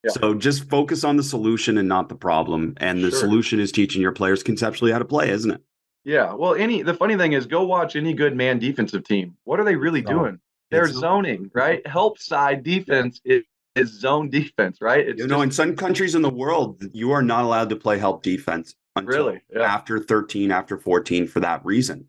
Yeah. 0.03 0.13
So 0.13 0.35
just 0.35 0.69
focus 0.71 1.05
on 1.05 1.17
the 1.19 1.23
solution 1.23 1.77
and 1.77 1.89
not 1.89 2.09
the 2.09 2.15
problem. 2.15 2.75
And 2.79 3.05
the 3.05 3.11
sure. 3.11 3.21
solution 3.21 3.61
is 3.61 3.71
teaching 3.71 4.01
your 4.01 4.13
players 4.13 4.43
conceptually 4.43 4.93
how 4.93 4.99
to 4.99 5.05
play, 5.05 5.29
isn't 5.29 5.51
it? 5.51 5.61
Yeah. 6.05 6.33
Well, 6.33 6.55
any 6.55 6.83
the 6.83 6.95
funny 6.95 7.17
thing 7.17 7.33
is 7.33 7.47
go 7.47 7.65
watch 7.65 7.97
any 7.97 8.15
good 8.15 8.37
man 8.37 8.59
defensive 8.59 9.05
team. 9.05 9.37
What 9.45 9.61
are 9.61 9.65
they 9.65 9.77
really 9.77 10.05
oh. 10.07 10.11
doing? 10.11 10.41
They're 10.75 10.87
it's, 10.87 10.99
zoning, 10.99 11.51
right? 11.55 11.87
Help 11.87 12.19
side 12.19 12.63
defense 12.63 13.21
is, 13.25 13.45
is 13.75 14.01
zone 14.01 14.31
defense, 14.31 14.81
right? 14.81 15.07
It's 15.07 15.21
you 15.21 15.27
know, 15.27 15.45
just, 15.45 15.45
in 15.45 15.51
some 15.53 15.77
countries 15.77 16.15
in 16.15 16.23
the 16.23 16.31
world, 16.31 16.85
you 16.93 17.13
are 17.13 17.23
not 17.23 17.45
allowed 17.45 17.71
to 17.71 17.77
play 17.77 17.99
help 17.99 18.23
defense 18.23 18.75
until 18.97 19.27
really? 19.29 19.41
yeah. 19.55 19.63
after 19.63 19.99
13, 19.99 20.51
after 20.51 20.79
14 20.79 21.27
for 21.27 21.41
that 21.41 21.65
reason. 21.65 22.07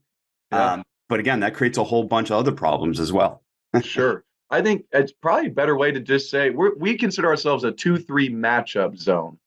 Yeah. 0.51 0.73
Um, 0.73 0.83
but 1.09 1.19
again, 1.19 1.39
that 1.41 1.53
creates 1.53 1.77
a 1.77 1.83
whole 1.83 2.03
bunch 2.03 2.29
of 2.29 2.37
other 2.37 2.51
problems 2.51 2.99
as 2.99 3.11
well. 3.11 3.43
sure. 3.81 4.23
I 4.49 4.61
think 4.61 4.85
it's 4.91 5.11
probably 5.11 5.47
a 5.47 5.53
better 5.53 5.75
way 5.75 5.91
to 5.91 5.99
just 5.99 6.29
say 6.29 6.49
we 6.51 6.69
we 6.77 6.97
consider 6.97 7.27
ourselves 7.27 7.63
a 7.63 7.71
2 7.71 7.97
3 7.97 8.29
matchup 8.29 8.97
zone. 8.97 9.39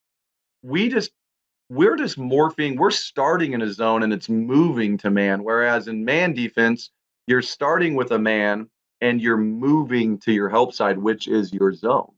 We 0.62 0.88
just, 0.88 1.12
we're 1.70 1.96
just 1.96 2.18
morphing. 2.18 2.76
We're 2.76 2.90
starting 2.90 3.52
in 3.52 3.62
a 3.62 3.72
zone 3.72 4.02
and 4.02 4.12
it's 4.12 4.28
moving 4.28 4.98
to 4.98 5.10
man. 5.10 5.44
Whereas 5.44 5.86
in 5.86 6.04
man 6.04 6.32
defense, 6.32 6.90
you're 7.26 7.42
starting 7.42 7.94
with 7.94 8.10
a 8.10 8.18
man 8.18 8.68
and 9.00 9.20
you're 9.20 9.36
moving 9.36 10.18
to 10.18 10.32
your 10.32 10.48
help 10.48 10.74
side, 10.74 10.98
which 10.98 11.28
is 11.28 11.52
your 11.52 11.72
zone. 11.72 12.12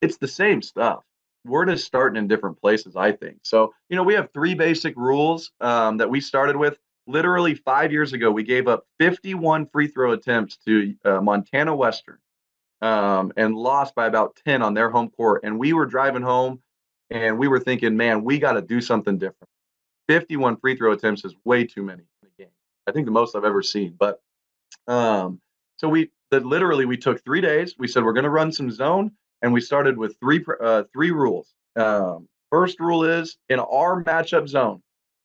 It's 0.00 0.16
the 0.16 0.28
same 0.28 0.62
stuff. 0.62 1.04
We're 1.44 1.66
just 1.66 1.86
starting 1.86 2.18
in 2.18 2.28
different 2.28 2.60
places, 2.60 2.96
I 2.96 3.12
think. 3.12 3.38
So, 3.42 3.72
you 3.88 3.96
know, 3.96 4.02
we 4.02 4.14
have 4.14 4.30
three 4.32 4.54
basic 4.54 4.96
rules 4.96 5.52
um, 5.60 5.98
that 5.98 6.10
we 6.10 6.20
started 6.20 6.56
with 6.56 6.78
literally 7.08 7.54
five 7.54 7.90
years 7.90 8.12
ago, 8.12 8.30
we 8.30 8.44
gave 8.44 8.68
up 8.68 8.86
51 9.00 9.66
free 9.66 9.88
throw 9.88 10.12
attempts 10.12 10.58
to 10.66 10.94
uh, 11.04 11.20
Montana 11.20 11.74
Western 11.74 12.18
um, 12.82 13.32
and 13.36 13.56
lost 13.56 13.94
by 13.94 14.06
about 14.06 14.38
10 14.46 14.62
on 14.62 14.74
their 14.74 14.90
home 14.90 15.08
court. 15.08 15.40
And 15.42 15.58
we 15.58 15.72
were 15.72 15.86
driving 15.86 16.22
home 16.22 16.60
and 17.10 17.38
we 17.38 17.48
were 17.48 17.58
thinking, 17.58 17.96
man, 17.96 18.22
we 18.22 18.38
got 18.38 18.52
to 18.52 18.62
do 18.62 18.80
something 18.80 19.18
different. 19.18 19.48
51 20.08 20.58
free 20.58 20.76
throw 20.76 20.92
attempts 20.92 21.24
is 21.24 21.34
way 21.44 21.64
too 21.64 21.82
many 21.82 22.02
in 22.22 22.28
a 22.28 22.42
game. 22.42 22.52
I 22.86 22.92
think 22.92 23.06
the 23.06 23.12
most 23.12 23.34
I've 23.34 23.44
ever 23.44 23.62
seen. 23.62 23.96
But 23.98 24.20
um, 24.86 25.40
so 25.78 25.88
we 25.88 26.10
that 26.30 26.44
literally 26.44 26.84
we 26.84 26.96
took 26.96 27.24
three 27.24 27.40
days. 27.40 27.74
We 27.78 27.88
said 27.88 28.04
we're 28.04 28.12
going 28.12 28.24
to 28.24 28.30
run 28.30 28.52
some 28.52 28.70
zone, 28.70 29.12
and 29.42 29.52
we 29.52 29.60
started 29.60 29.96
with 29.96 30.16
three 30.20 30.44
uh, 30.60 30.82
three 30.92 31.10
rules. 31.10 31.54
Um, 31.76 32.28
first 32.50 32.78
rule 32.80 33.04
is 33.04 33.38
in 33.48 33.60
our 33.60 34.02
matchup 34.04 34.48
zone, 34.48 34.82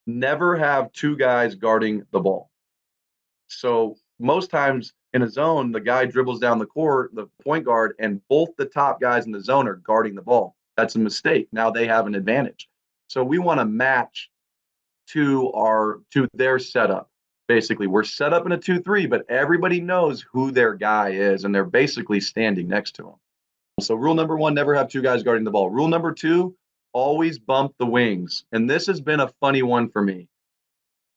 never 0.08 0.56
have 0.56 0.92
two 0.94 1.18
guys 1.18 1.56
guarding 1.56 2.04
the 2.12 2.20
ball. 2.20 2.50
So 3.48 3.98
most 4.20 4.50
times 4.50 4.94
in 5.14 5.24
a 5.24 5.30
zone, 5.30 5.72
the 5.72 5.82
guy 5.82 6.06
dribbles 6.06 6.40
down 6.40 6.60
the 6.60 6.66
court, 6.66 7.14
the 7.14 7.28
point 7.44 7.66
guard, 7.66 7.96
and 8.00 8.22
both 8.30 8.50
the 8.58 8.66
top 8.66 9.02
guys 9.02 9.26
in 9.26 9.32
the 9.32 9.44
zone 9.44 9.68
are 9.68 9.76
guarding 9.76 10.16
the 10.16 10.22
ball. 10.22 10.56
That's 10.78 10.96
a 10.96 11.00
mistake. 11.00 11.48
Now 11.52 11.70
they 11.70 11.88
have 11.88 12.08
an 12.08 12.16
advantage. 12.16 12.70
So 13.08 13.24
we 13.24 13.38
want 13.38 13.60
to 13.60 13.66
match 13.66 14.30
to 15.10 15.52
our 15.52 16.00
to 16.12 16.28
their 16.34 16.60
setup. 16.60 17.10
Basically, 17.48 17.88
we're 17.88 18.04
set 18.04 18.34
up 18.34 18.46
in 18.46 18.54
a 18.54 18.58
2-3, 18.58 19.10
but 19.10 19.30
everybody 19.30 19.82
knows 19.82 20.26
who 20.32 20.52
their 20.52 20.74
guy 20.74 21.10
is, 21.10 21.44
and 21.44 21.54
they're 21.54 21.66
basically 21.66 22.20
standing 22.20 22.68
next 22.68 22.94
to 22.96 23.08
him. 23.10 23.16
So 23.80 23.96
rule 23.96 24.16
number 24.16 24.38
one, 24.38 24.54
never 24.54 24.76
have 24.76 24.88
two 24.88 25.02
guys 25.02 25.24
guarding 25.24 25.44
the 25.44 25.52
ball. 25.52 25.70
Rule 25.70 25.88
number 25.88 26.14
two, 26.14 26.56
always 26.94 27.40
bump 27.40 27.74
the 27.80 27.86
wings. 27.86 28.46
And 28.52 28.70
this 28.70 28.88
has 28.88 29.02
been 29.02 29.20
a 29.20 29.34
funny 29.42 29.64
one 29.64 29.90
for 29.90 30.02
me. 30.02 30.28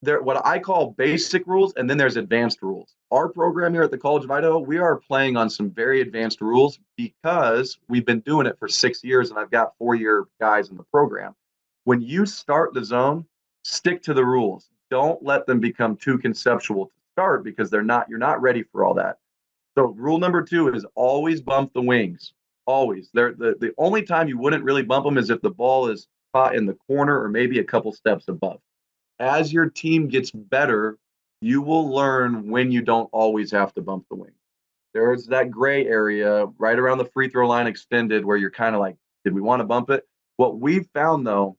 There, 0.03 0.21
what 0.21 0.45
I 0.45 0.59
call 0.59 0.93
basic 0.93 1.47
rules, 1.47 1.75
and 1.77 1.89
then 1.89 1.97
there's 1.97 2.17
advanced 2.17 2.63
rules. 2.63 2.95
Our 3.11 3.29
program 3.29 3.73
here 3.73 3.83
at 3.83 3.91
the 3.91 3.99
College 3.99 4.25
of 4.25 4.31
Idaho, 4.31 4.59
we 4.59 4.79
are 4.79 4.97
playing 4.97 5.37
on 5.37 5.49
some 5.49 5.71
very 5.71 6.01
advanced 6.01 6.41
rules 6.41 6.79
because 6.97 7.79
we've 7.89 8.05
been 8.05 8.21
doing 8.21 8.47
it 8.47 8.59
for 8.59 8.69
six 8.69 9.05
years, 9.05 9.31
and 9.31 9.39
I've 9.39 9.51
got 9.51 9.77
four-year 9.79 10.27
guys 10.41 10.71
in 10.71 10.77
the 10.77 10.85
program. 10.85 11.35
When 11.85 12.01
you 12.03 12.27
start 12.27 12.75
the 12.75 12.85
zone, 12.85 13.27
stick 13.65 14.03
to 14.03 14.15
the 14.15 14.25
rules. 14.25 14.69
Don't 14.91 15.23
let 15.23 15.47
them 15.47 15.61
become 15.61 15.97
too 15.97 16.19
conceptual 16.19 16.87
to 16.87 16.93
start 17.15 17.45
because 17.45 17.71
they're 17.71 17.83
not. 17.83 18.09
You're 18.09 18.19
not 18.19 18.41
ready 18.41 18.63
for 18.63 18.85
all 18.85 18.95
that. 18.95 19.19
So 19.77 19.89
rule 19.89 20.19
number 20.19 20.43
two 20.43 20.73
is 20.73 20.87
always 20.95 21.41
bump 21.41 21.73
the 21.75 21.83
wings 21.83 22.33
always. 22.67 23.09
They're, 23.15 23.33
the 23.33 23.57
the 23.59 23.73
only 23.79 24.03
time 24.03 24.29
you 24.29 24.39
wouldn't 24.39 24.65
really 24.65 24.83
bump 24.83 25.05
them 25.05 25.19
is 25.19 25.31
if 25.31 25.41
the 25.41 25.51
ball 25.51 25.89
is 25.89 26.09
caught 26.35 26.55
in 26.55 26.67
the 26.67 26.77
corner 26.87 27.21
or 27.23 27.29
maybe 27.29 27.61
a 27.61 27.65
couple 27.65 27.93
steps 27.93 28.29
above. 28.29 28.61
As 29.19 29.53
your 29.53 29.71
team 29.71 30.09
gets 30.09 30.31
better, 30.31 30.99
you 31.41 31.63
will 31.63 31.91
learn 31.91 32.51
when 32.51 32.71
you 32.71 32.83
don't 32.83 33.09
always 33.13 33.51
have 33.53 33.73
to 33.75 33.83
bump 33.83 34.07
the 34.11 34.17
wing. 34.17 34.33
There's 34.93 35.27
that 35.27 35.51
gray 35.51 35.87
area 35.87 36.47
right 36.59 36.79
around 36.79 36.99
the 36.99 37.05
free 37.07 37.29
throw 37.29 37.49
line 37.49 37.67
extended 37.67 38.25
where 38.25 38.37
you're 38.37 38.51
kind 38.51 38.75
of 38.75 38.81
like, 38.81 38.97
did 39.25 39.35
we 39.35 39.41
want 39.41 39.61
to 39.61 39.65
bump 39.65 39.91
it? 39.91 40.07
What 40.37 40.59
we've 40.59 40.89
found 40.93 41.27
though 41.27 41.57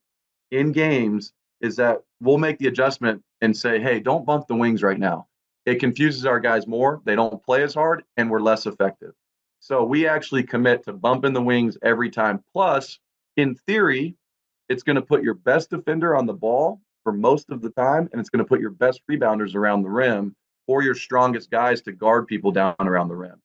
in 0.51 0.71
games 0.71 1.33
is 1.61 1.75
that 1.77 2.03
we'll 2.21 2.37
make 2.37 2.57
the 2.59 2.67
adjustment 2.67 3.23
and 3.41 3.55
say, 3.55 3.79
hey, 3.79 3.99
don't 3.99 4.25
bump 4.25 4.47
the 4.47 4.55
wings 4.55 4.83
right 4.83 4.99
now. 4.99 5.27
It 5.65 5.79
confuses 5.79 6.25
our 6.25 6.39
guys 6.39 6.67
more. 6.67 7.01
They 7.05 7.15
don't 7.15 7.43
play 7.43 7.63
as 7.63 7.73
hard 7.73 8.03
and 8.15 8.29
we're 8.29 8.39
less 8.39 8.65
effective. 8.65 9.13
So 9.59 9.83
we 9.83 10.07
actually 10.07 10.43
commit 10.43 10.83
to 10.85 10.93
bumping 10.93 11.33
the 11.33 11.41
wings 11.41 11.77
every 11.83 12.09
time. 12.09 12.43
Plus, 12.53 12.99
in 13.35 13.55
theory, 13.55 14.15
it's 14.69 14.83
going 14.83 14.95
to 14.95 15.01
put 15.01 15.23
your 15.23 15.33
best 15.33 15.69
defender 15.69 16.15
on 16.15 16.25
the 16.25 16.33
ball 16.33 16.81
for 17.03 17.11
most 17.13 17.49
of 17.49 17.61
the 17.61 17.69
time, 17.71 18.09
and 18.11 18.19
it's 18.19 18.29
going 18.29 18.43
to 18.43 18.47
put 18.47 18.59
your 18.59 18.71
best 18.71 19.01
rebounders 19.09 19.55
around 19.55 19.81
the 19.81 19.89
rim 19.89 20.35
or 20.67 20.83
your 20.83 20.95
strongest 20.95 21.49
guys 21.49 21.81
to 21.81 21.91
guard 21.91 22.27
people 22.27 22.51
down 22.51 22.75
around 22.79 23.07
the 23.07 23.15
rim. 23.15 23.41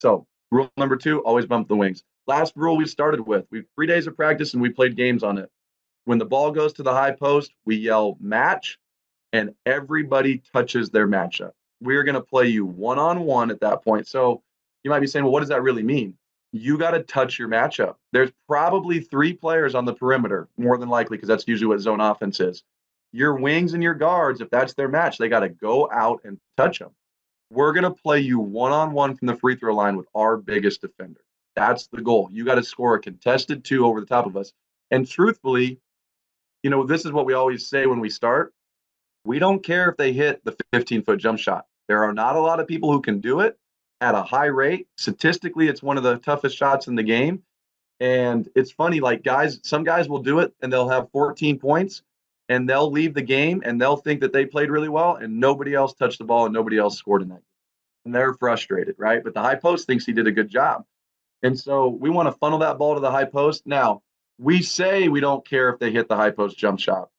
So, 0.00 0.26
rule 0.50 0.70
number 0.76 0.96
two 0.96 1.20
always 1.20 1.46
bump 1.46 1.68
the 1.68 1.76
wings. 1.76 2.04
Last 2.26 2.52
rule 2.56 2.76
we 2.76 2.86
started 2.86 3.20
with 3.20 3.46
We've 3.50 3.64
three 3.74 3.86
days 3.86 4.06
of 4.06 4.16
practice 4.16 4.52
and 4.52 4.62
we 4.62 4.68
played 4.68 4.96
games 4.96 5.22
on 5.22 5.38
it. 5.38 5.50
When 6.08 6.16
the 6.16 6.24
ball 6.24 6.52
goes 6.52 6.72
to 6.72 6.82
the 6.82 6.94
high 6.94 7.10
post, 7.10 7.52
we 7.66 7.76
yell 7.76 8.16
match, 8.18 8.78
and 9.34 9.54
everybody 9.66 10.40
touches 10.54 10.88
their 10.88 11.06
matchup. 11.06 11.50
We're 11.82 12.02
going 12.02 12.14
to 12.14 12.22
play 12.22 12.46
you 12.46 12.64
one 12.64 12.98
on 12.98 13.20
one 13.20 13.50
at 13.50 13.60
that 13.60 13.84
point. 13.84 14.06
So, 14.06 14.42
you 14.82 14.90
might 14.90 15.00
be 15.00 15.06
saying, 15.06 15.26
well, 15.26 15.34
what 15.34 15.40
does 15.40 15.50
that 15.50 15.60
really 15.60 15.82
mean? 15.82 16.16
You 16.50 16.78
got 16.78 16.92
to 16.92 17.02
touch 17.02 17.38
your 17.38 17.48
matchup. 17.48 17.96
There's 18.12 18.30
probably 18.46 19.00
three 19.00 19.34
players 19.34 19.74
on 19.74 19.84
the 19.84 19.92
perimeter, 19.92 20.48
more 20.56 20.78
than 20.78 20.88
likely, 20.88 21.18
because 21.18 21.28
that's 21.28 21.46
usually 21.46 21.68
what 21.68 21.80
zone 21.80 22.00
offense 22.00 22.40
is. 22.40 22.62
Your 23.12 23.34
wings 23.34 23.74
and 23.74 23.82
your 23.82 23.92
guards, 23.92 24.40
if 24.40 24.48
that's 24.48 24.72
their 24.72 24.88
match, 24.88 25.18
they 25.18 25.28
got 25.28 25.40
to 25.40 25.50
go 25.50 25.90
out 25.92 26.22
and 26.24 26.40
touch 26.56 26.78
them. 26.78 26.92
We're 27.50 27.74
going 27.74 27.84
to 27.84 27.90
play 27.90 28.20
you 28.20 28.38
one 28.38 28.72
on 28.72 28.92
one 28.92 29.14
from 29.14 29.26
the 29.26 29.36
free 29.36 29.56
throw 29.56 29.74
line 29.74 29.98
with 29.98 30.06
our 30.14 30.38
biggest 30.38 30.80
defender. 30.80 31.20
That's 31.54 31.86
the 31.88 32.00
goal. 32.00 32.30
You 32.32 32.46
got 32.46 32.54
to 32.54 32.62
score 32.62 32.94
a 32.94 32.98
contested 32.98 33.62
two 33.62 33.84
over 33.84 34.00
the 34.00 34.06
top 34.06 34.24
of 34.24 34.38
us. 34.38 34.54
And 34.90 35.06
truthfully, 35.06 35.78
you 36.62 36.70
know, 36.70 36.84
this 36.84 37.04
is 37.04 37.12
what 37.12 37.26
we 37.26 37.34
always 37.34 37.68
say 37.68 37.86
when 37.86 38.00
we 38.00 38.10
start. 38.10 38.52
We 39.24 39.38
don't 39.38 39.64
care 39.64 39.90
if 39.90 39.96
they 39.96 40.12
hit 40.12 40.44
the 40.44 40.56
15 40.72 41.02
foot 41.02 41.18
jump 41.18 41.38
shot. 41.38 41.66
There 41.88 42.04
are 42.04 42.12
not 42.12 42.36
a 42.36 42.40
lot 42.40 42.60
of 42.60 42.66
people 42.66 42.92
who 42.92 43.00
can 43.00 43.20
do 43.20 43.40
it 43.40 43.58
at 44.00 44.14
a 44.14 44.22
high 44.22 44.46
rate. 44.46 44.86
Statistically, 44.96 45.68
it's 45.68 45.82
one 45.82 45.96
of 45.96 46.02
the 46.02 46.18
toughest 46.18 46.56
shots 46.56 46.86
in 46.86 46.94
the 46.94 47.02
game. 47.02 47.42
And 48.00 48.48
it's 48.54 48.70
funny, 48.70 49.00
like 49.00 49.24
guys, 49.24 49.58
some 49.64 49.82
guys 49.82 50.08
will 50.08 50.22
do 50.22 50.38
it 50.38 50.54
and 50.62 50.72
they'll 50.72 50.88
have 50.88 51.10
14 51.10 51.58
points 51.58 52.02
and 52.48 52.68
they'll 52.68 52.90
leave 52.90 53.14
the 53.14 53.22
game 53.22 53.62
and 53.64 53.80
they'll 53.80 53.96
think 53.96 54.20
that 54.20 54.32
they 54.32 54.46
played 54.46 54.70
really 54.70 54.88
well 54.88 55.16
and 55.16 55.40
nobody 55.40 55.74
else 55.74 55.94
touched 55.94 56.18
the 56.18 56.24
ball 56.24 56.44
and 56.44 56.54
nobody 56.54 56.78
else 56.78 56.96
scored 56.96 57.22
in 57.22 57.28
that 57.28 57.34
game. 57.34 57.42
And 58.04 58.14
they're 58.14 58.34
frustrated, 58.34 58.94
right? 58.98 59.22
But 59.22 59.34
the 59.34 59.42
high 59.42 59.56
post 59.56 59.86
thinks 59.86 60.06
he 60.06 60.12
did 60.12 60.28
a 60.28 60.32
good 60.32 60.48
job. 60.48 60.84
And 61.42 61.58
so 61.58 61.88
we 61.88 62.08
want 62.08 62.28
to 62.28 62.38
funnel 62.38 62.60
that 62.60 62.78
ball 62.78 62.94
to 62.94 63.00
the 63.00 63.10
high 63.10 63.24
post. 63.24 63.66
Now, 63.66 64.02
we 64.38 64.62
say 64.62 65.08
we 65.08 65.20
don't 65.20 65.46
care 65.46 65.68
if 65.68 65.78
they 65.78 65.90
hit 65.90 66.08
the 66.08 66.16
high 66.16 66.30
post 66.30 66.56
jump 66.56 66.80
shot. 66.80 67.10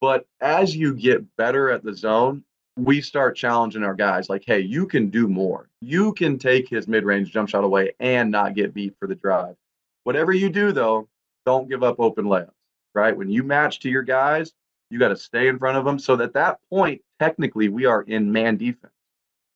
But 0.00 0.26
as 0.40 0.74
you 0.74 0.94
get 0.94 1.36
better 1.36 1.70
at 1.70 1.84
the 1.84 1.94
zone, 1.94 2.44
we 2.76 3.00
start 3.00 3.36
challenging 3.36 3.84
our 3.84 3.94
guys 3.94 4.28
like, 4.28 4.44
hey, 4.46 4.60
you 4.60 4.86
can 4.86 5.08
do 5.08 5.28
more. 5.28 5.68
You 5.80 6.12
can 6.12 6.38
take 6.38 6.68
his 6.68 6.88
mid 6.88 7.04
range 7.04 7.30
jump 7.30 7.48
shot 7.48 7.64
away 7.64 7.92
and 8.00 8.30
not 8.30 8.54
get 8.54 8.74
beat 8.74 8.96
for 8.98 9.06
the 9.06 9.14
drive. 9.14 9.54
Whatever 10.02 10.32
you 10.32 10.50
do, 10.50 10.72
though, 10.72 11.08
don't 11.46 11.68
give 11.68 11.82
up 11.82 12.00
open 12.00 12.24
layups, 12.24 12.50
right? 12.94 13.16
When 13.16 13.30
you 13.30 13.42
match 13.42 13.80
to 13.80 13.88
your 13.88 14.02
guys, 14.02 14.52
you 14.90 14.98
got 14.98 15.08
to 15.08 15.16
stay 15.16 15.48
in 15.48 15.58
front 15.58 15.78
of 15.78 15.84
them. 15.84 15.98
So 15.98 16.20
at 16.20 16.34
that 16.34 16.58
point, 16.68 17.02
technically, 17.18 17.68
we 17.68 17.86
are 17.86 18.02
in 18.02 18.32
man 18.32 18.56
defense. 18.56 18.92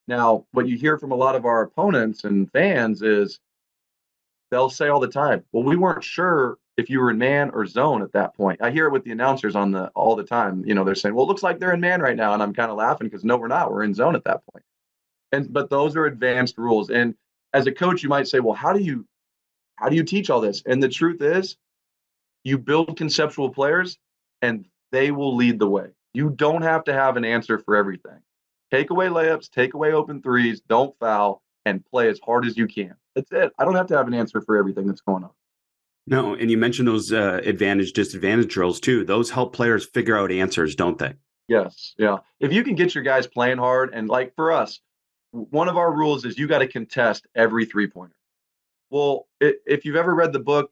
Now, 0.06 0.46
what 0.52 0.66
you 0.66 0.78
hear 0.78 0.98
from 0.98 1.12
a 1.12 1.16
lot 1.16 1.36
of 1.36 1.44
our 1.44 1.62
opponents 1.62 2.24
and 2.24 2.50
fans 2.50 3.02
is 3.02 3.40
they'll 4.50 4.70
say 4.70 4.88
all 4.88 5.00
the 5.00 5.09
time, 5.09 5.44
well, 5.52 5.64
we 5.64 5.76
weren't 5.76 6.04
sure 6.04 6.56
if 6.78 6.88
you 6.88 7.00
were 7.00 7.10
in 7.10 7.18
man 7.18 7.50
or 7.50 7.66
zone 7.66 8.02
at 8.02 8.12
that 8.12 8.34
point. 8.34 8.62
I 8.62 8.70
hear 8.70 8.86
it 8.86 8.92
with 8.92 9.04
the 9.04 9.10
announcers 9.10 9.56
on 9.56 9.72
the 9.72 9.88
all 9.88 10.14
the 10.16 10.24
time. 10.24 10.64
You 10.64 10.74
know, 10.74 10.84
they're 10.84 10.94
saying, 10.94 11.14
"Well, 11.14 11.24
it 11.24 11.28
looks 11.28 11.42
like 11.42 11.58
they're 11.58 11.74
in 11.74 11.80
man 11.80 12.00
right 12.00 12.16
now," 12.16 12.32
and 12.32 12.42
I'm 12.42 12.54
kind 12.54 12.70
of 12.70 12.76
laughing 12.76 13.08
because 13.08 13.24
no, 13.24 13.36
we're 13.36 13.48
not. 13.48 13.72
We're 13.72 13.82
in 13.82 13.92
zone 13.92 14.14
at 14.14 14.24
that 14.24 14.42
point. 14.50 14.64
And 15.32 15.52
but 15.52 15.68
those 15.68 15.96
are 15.96 16.06
advanced 16.06 16.56
rules. 16.56 16.88
And 16.88 17.14
as 17.52 17.66
a 17.66 17.72
coach, 17.72 18.02
you 18.02 18.08
might 18.08 18.28
say, 18.28 18.40
"Well, 18.40 18.54
how 18.54 18.72
do 18.72 18.80
you 18.80 19.06
how 19.76 19.88
do 19.88 19.96
you 19.96 20.04
teach 20.04 20.30
all 20.30 20.40
this?" 20.40 20.62
And 20.64 20.80
the 20.82 20.88
truth 20.88 21.20
is, 21.20 21.56
you 22.44 22.58
build 22.58 22.96
conceptual 22.96 23.50
players, 23.50 23.98
and 24.40 24.64
they 24.92 25.10
will 25.10 25.34
lead 25.34 25.58
the 25.58 25.68
way. 25.68 25.88
You 26.14 26.30
don't 26.30 26.62
have 26.62 26.84
to 26.84 26.92
have 26.92 27.16
an 27.16 27.24
answer 27.24 27.58
for 27.58 27.74
everything. 27.76 28.20
Take 28.70 28.90
away 28.90 29.08
layups, 29.08 29.50
take 29.50 29.74
away 29.74 29.92
open 29.92 30.22
threes, 30.22 30.60
don't 30.60 30.96
foul, 31.00 31.42
and 31.64 31.84
play 31.86 32.08
as 32.08 32.20
hard 32.20 32.46
as 32.46 32.56
you 32.56 32.68
can. 32.68 32.94
That's 33.16 33.32
it. 33.32 33.52
I 33.58 33.64
don't 33.64 33.74
have 33.74 33.88
to 33.88 33.96
have 33.96 34.06
an 34.06 34.14
answer 34.14 34.40
for 34.40 34.56
everything 34.56 34.86
that's 34.86 35.00
going 35.00 35.24
on. 35.24 35.30
No, 36.11 36.34
and 36.34 36.50
you 36.50 36.56
mentioned 36.56 36.88
those 36.88 37.12
uh, 37.12 37.40
advantage 37.44 37.92
disadvantage 37.92 38.52
drills 38.52 38.80
too. 38.80 39.04
Those 39.04 39.30
help 39.30 39.54
players 39.54 39.84
figure 39.84 40.16
out 40.16 40.32
answers, 40.32 40.74
don't 40.74 40.98
they? 40.98 41.14
Yes, 41.48 41.94
yeah. 41.98 42.18
If 42.40 42.52
you 42.52 42.64
can 42.64 42.74
get 42.74 42.94
your 42.94 43.04
guys 43.04 43.26
playing 43.26 43.59
hard, 43.59 43.90
and 43.92 44.09
like 44.09 44.34
for 44.34 44.52
us, 44.52 44.80
one 45.32 45.68
of 45.68 45.76
our 45.76 45.94
rules 45.94 46.24
is 46.24 46.38
you 46.38 46.46
got 46.46 46.59
to 46.59 46.68
contest 46.68 47.26
every 47.34 47.66
three 47.66 47.88
pointer. 47.88 48.14
Well, 48.90 49.26
it, 49.40 49.56
if 49.66 49.84
you've 49.84 49.96
ever 49.96 50.14
read 50.14 50.32
the 50.32 50.38
book, 50.38 50.70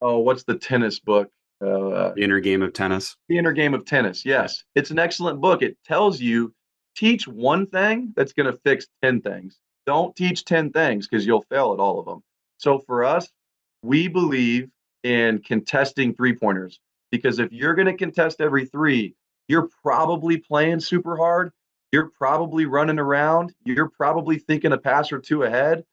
oh, 0.00 0.18
what's 0.20 0.44
the 0.44 0.56
tennis 0.56 0.98
book? 0.98 1.30
Uh, 1.60 2.12
the 2.14 2.22
inner 2.22 2.40
game 2.40 2.62
of 2.62 2.72
tennis. 2.72 3.16
The 3.28 3.38
inner 3.38 3.52
game 3.52 3.74
of 3.74 3.84
tennis. 3.84 4.24
Yes, 4.24 4.64
it's 4.74 4.90
an 4.90 4.98
excellent 4.98 5.40
book. 5.40 5.62
It 5.62 5.76
tells 5.84 6.20
you 6.20 6.54
teach 6.96 7.28
one 7.28 7.66
thing 7.66 8.12
that's 8.16 8.32
going 8.32 8.50
to 8.50 8.58
fix 8.64 8.86
ten 9.02 9.20
things. 9.20 9.58
don't 9.86 10.14
teach 10.16 10.44
10 10.44 10.72
things 10.72 11.06
because 11.06 11.26
you'll 11.26 11.44
fail 11.50 11.72
at 11.74 11.80
all 11.80 11.98
of 11.98 12.06
them. 12.06 12.22
So 12.58 12.78
for 12.78 13.04
us, 13.04 13.28
we 13.82 14.08
believe 14.08 14.70
in 15.02 15.40
contesting 15.40 16.14
three 16.14 16.34
pointers 16.34 16.80
because 17.10 17.38
if 17.38 17.52
you're 17.52 17.74
going 17.74 17.86
to 17.86 17.96
contest 17.96 18.40
every 18.40 18.66
three, 18.66 19.14
you're 19.48 19.68
probably 19.82 20.38
playing 20.38 20.80
super 20.80 21.16
hard. 21.16 21.52
You're 21.90 22.10
probably 22.16 22.64
running 22.64 22.98
around. 22.98 23.52
You're 23.64 23.90
probably 23.90 24.38
thinking 24.38 24.72
a 24.72 24.78
pass 24.78 25.12
or 25.12 25.18
two 25.18 25.42
ahead. 25.42 25.84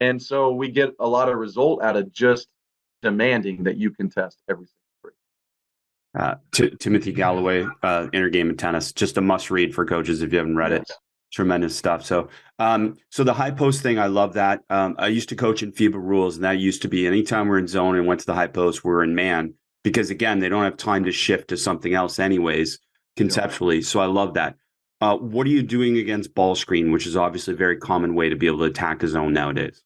And 0.00 0.20
so 0.20 0.52
we 0.52 0.70
get 0.70 0.94
a 0.98 1.06
lot 1.06 1.28
of 1.28 1.36
result 1.36 1.82
out 1.82 1.96
of 1.96 2.12
just 2.12 2.48
demanding 3.02 3.64
that 3.64 3.76
you 3.76 3.90
contest 3.90 4.40
every 4.48 4.66
three. 5.02 5.12
Uh, 6.14 6.36
T- 6.52 6.70
Timothy 6.70 7.12
Galloway, 7.12 7.66
uh, 7.82 8.08
Inner 8.12 8.30
Game 8.30 8.50
of 8.50 8.56
Tennis, 8.56 8.92
just 8.92 9.18
a 9.18 9.20
must 9.20 9.50
read 9.50 9.74
for 9.74 9.84
coaches 9.84 10.22
if 10.22 10.32
you 10.32 10.38
haven't 10.38 10.56
read 10.56 10.72
it. 10.72 10.90
Tremendous 11.32 11.74
stuff. 11.74 12.04
So, 12.04 12.28
um, 12.58 12.98
so 13.10 13.24
the 13.24 13.32
high 13.32 13.50
post 13.50 13.82
thing, 13.82 13.98
I 13.98 14.06
love 14.06 14.34
that. 14.34 14.62
Um, 14.68 14.96
I 14.98 15.08
used 15.08 15.30
to 15.30 15.36
coach 15.36 15.62
in 15.62 15.72
FIBA 15.72 15.94
rules, 15.94 16.36
and 16.36 16.44
that 16.44 16.58
used 16.58 16.82
to 16.82 16.88
be 16.88 17.06
anytime 17.06 17.48
we're 17.48 17.58
in 17.58 17.68
zone 17.68 17.96
and 17.96 18.06
went 18.06 18.20
to 18.20 18.26
the 18.26 18.34
high 18.34 18.48
post, 18.48 18.84
we're 18.84 19.02
in 19.02 19.14
man 19.14 19.54
because 19.82 20.10
again, 20.10 20.38
they 20.38 20.48
don't 20.48 20.64
have 20.64 20.76
time 20.76 21.04
to 21.04 21.12
shift 21.12 21.48
to 21.48 21.56
something 21.56 21.94
else, 21.94 22.18
anyways, 22.18 22.78
conceptually. 23.16 23.76
Yeah. 23.76 23.84
So 23.84 24.00
I 24.00 24.06
love 24.06 24.34
that. 24.34 24.56
Uh, 25.00 25.16
what 25.16 25.46
are 25.46 25.50
you 25.50 25.62
doing 25.62 25.96
against 25.98 26.34
ball 26.34 26.54
screen, 26.54 26.92
which 26.92 27.06
is 27.06 27.16
obviously 27.16 27.54
a 27.54 27.56
very 27.56 27.76
common 27.76 28.14
way 28.14 28.28
to 28.28 28.36
be 28.36 28.46
able 28.46 28.58
to 28.58 28.64
attack 28.64 29.02
a 29.02 29.08
zone 29.08 29.32
nowadays? 29.32 29.82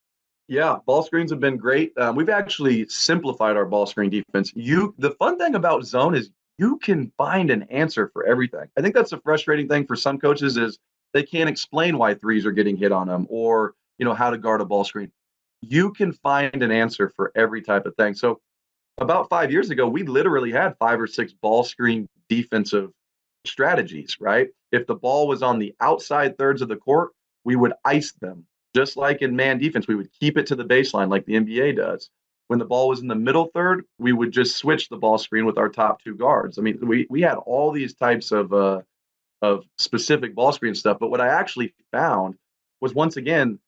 Yeah, 0.49 0.77
ball 0.85 1.03
screens 1.03 1.31
have 1.31 1.41
been 1.41 1.57
great. 1.57 1.97
Um, 1.97 2.15
we've 2.15 2.29
actually 2.29 2.87
simplified 2.89 3.57
our 3.57 3.65
ball 3.65 3.87
screen 3.87 4.11
defense. 4.11 4.53
You, 4.55 4.95
the 4.99 5.13
fun 5.13 5.39
thing 5.39 5.55
about 5.55 5.87
zone 5.87 6.15
is 6.15 6.31
you 6.59 6.79
can 6.79 7.13
find 7.17 7.51
an 7.51 7.65
answer 7.65 8.11
for 8.13 8.27
everything. 8.27 8.67
I 8.77 8.83
think 8.83 8.95
that's 8.95 9.13
a 9.13 9.21
frustrating 9.21 9.69
thing 9.69 9.87
for 9.87 9.97
some 9.97 10.19
coaches 10.19 10.57
is 10.57 10.79
they 11.17 11.23
can't 11.23 11.49
explain 11.49 11.99
why 11.99 12.15
threes 12.15 12.47
are 12.47 12.53
getting 12.53 12.77
hit 12.77 12.93
on 12.93 13.09
them 13.09 13.27
or 13.29 13.75
you 13.99 14.05
know 14.05 14.15
how 14.15 14.31
to 14.31 14.39
guard 14.39 14.61
a 14.61 14.65
ball 14.65 14.85
screen. 14.85 15.11
You 15.63 15.93
can 15.93 16.13
find 16.13 16.63
an 16.63 16.71
answer 16.71 17.13
for 17.17 17.33
every 17.35 17.63
type 17.63 17.87
of 17.87 17.95
thing. 17.97 18.15
So 18.15 18.41
about 18.99 19.29
five 19.29 19.51
years 19.51 19.71
ago, 19.71 19.89
we 19.89 20.03
literally 20.03 20.53
had 20.53 20.77
five 20.79 21.01
or 21.01 21.07
six 21.07 21.33
ball 21.33 21.65
screen 21.65 22.09
defensive 22.29 22.91
strategies, 23.45 24.17
right? 24.21 24.49
If 24.73 24.87
the 24.87 24.95
ball 24.95 25.29
was 25.29 25.43
on 25.43 25.59
the 25.59 25.75
outside 25.81 26.37
thirds 26.37 26.63
of 26.63 26.69
the 26.69 26.77
court, 26.77 27.13
we 27.45 27.57
would 27.57 27.73
ice 27.85 28.13
them 28.13 28.47
just 28.77 28.99
like 28.99 29.23
in 29.23 29.35
man 29.35 29.57
defense, 29.59 29.89
we 29.89 29.95
would 29.95 30.13
keep 30.13 30.37
it 30.37 30.47
to 30.49 30.55
the 30.55 30.65
baseline 30.65 31.09
like 31.09 31.25
the 31.25 31.33
NBA 31.33 31.77
does. 31.77 32.11
When 32.49 32.59
the 32.59 32.67
ball 32.67 32.89
was 32.89 33.01
in 33.01 33.09
the 33.09 33.15
middle 33.15 33.47
third, 33.55 33.87
we 33.99 34.13
would 34.13 34.33
just 34.33 34.59
switch 34.59 34.91
the 34.91 34.99
ball 34.99 35.17
screen 35.17 35.47
with 35.47 35.57
our 35.57 35.71
top 35.71 36.03
two 36.03 36.15
guards. 36.15 36.59
I 36.59 36.63
mean, 36.63 36.79
we 36.83 37.07
we 37.09 37.23
had 37.23 37.37
all 37.37 37.73
these 37.73 37.95
types 37.95 38.33
of 38.33 38.53
uh, 38.53 38.83
of 39.43 39.65
specific 39.79 40.35
ball 40.35 40.53
screen 40.53 40.75
stuff. 40.75 40.99
But 40.99 41.11
what 41.11 41.21
I 41.21 41.29
actually 41.29 41.75
found 41.93 42.37
was 42.81 42.95
once 42.95 43.17
again, 43.17 43.59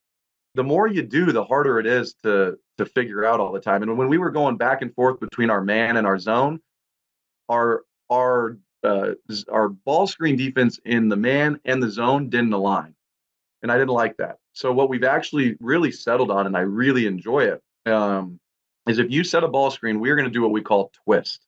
the 0.55 0.65
more 0.65 0.87
you 0.87 1.03
do, 1.03 1.33
the 1.33 1.45
harder 1.45 1.79
it 1.79 1.87
is 1.87 2.15
to 2.23 2.59
to 2.79 2.87
figure 2.87 3.25
out 3.25 3.41
all 3.41 3.53
the 3.53 3.61
time. 3.61 3.83
And 3.83 3.99
when 3.99 4.09
we 4.09 4.19
were 4.19 4.31
going 4.31 4.57
back 4.57 4.83
and 4.83 4.95
forth 4.95 5.21
between 5.21 5.51
our 5.51 5.61
man 5.61 5.97
and 5.97 6.07
our 6.07 6.19
zone, 6.19 6.61
our 7.49 7.83
our 8.11 8.57
uh, 8.85 9.15
our 9.51 9.69
ball 9.69 10.07
screen 10.07 10.37
defense 10.37 10.79
in 10.85 11.09
the 11.09 11.17
man 11.17 11.61
and 11.65 11.83
the 11.83 11.91
zone 11.91 12.29
didn't 12.31 12.53
align, 12.53 12.95
and 13.63 13.71
I 13.71 13.77
didn't 13.77 13.91
like 13.91 14.17
that. 14.19 14.39
So 14.53 14.73
what 14.73 14.89
we've 14.89 15.05
actually 15.05 15.57
really 15.61 15.93
settled 15.93 16.31
on, 16.31 16.47
and 16.47 16.57
I 16.57 16.61
really 16.61 17.07
enjoy 17.07 17.45
it, 17.45 17.63
um, 17.91 18.41
is 18.89 18.99
if 18.99 19.11
you 19.11 19.25
set 19.25 19.45
a 19.45 19.49
ball 19.49 19.71
screen, 19.71 20.01
we're 20.01 20.17
going 20.17 20.29
to 20.29 20.33
do 20.33 20.43
what 20.43 20.53
we 20.53 20.63
call 20.63 20.91
twist, 21.05 21.47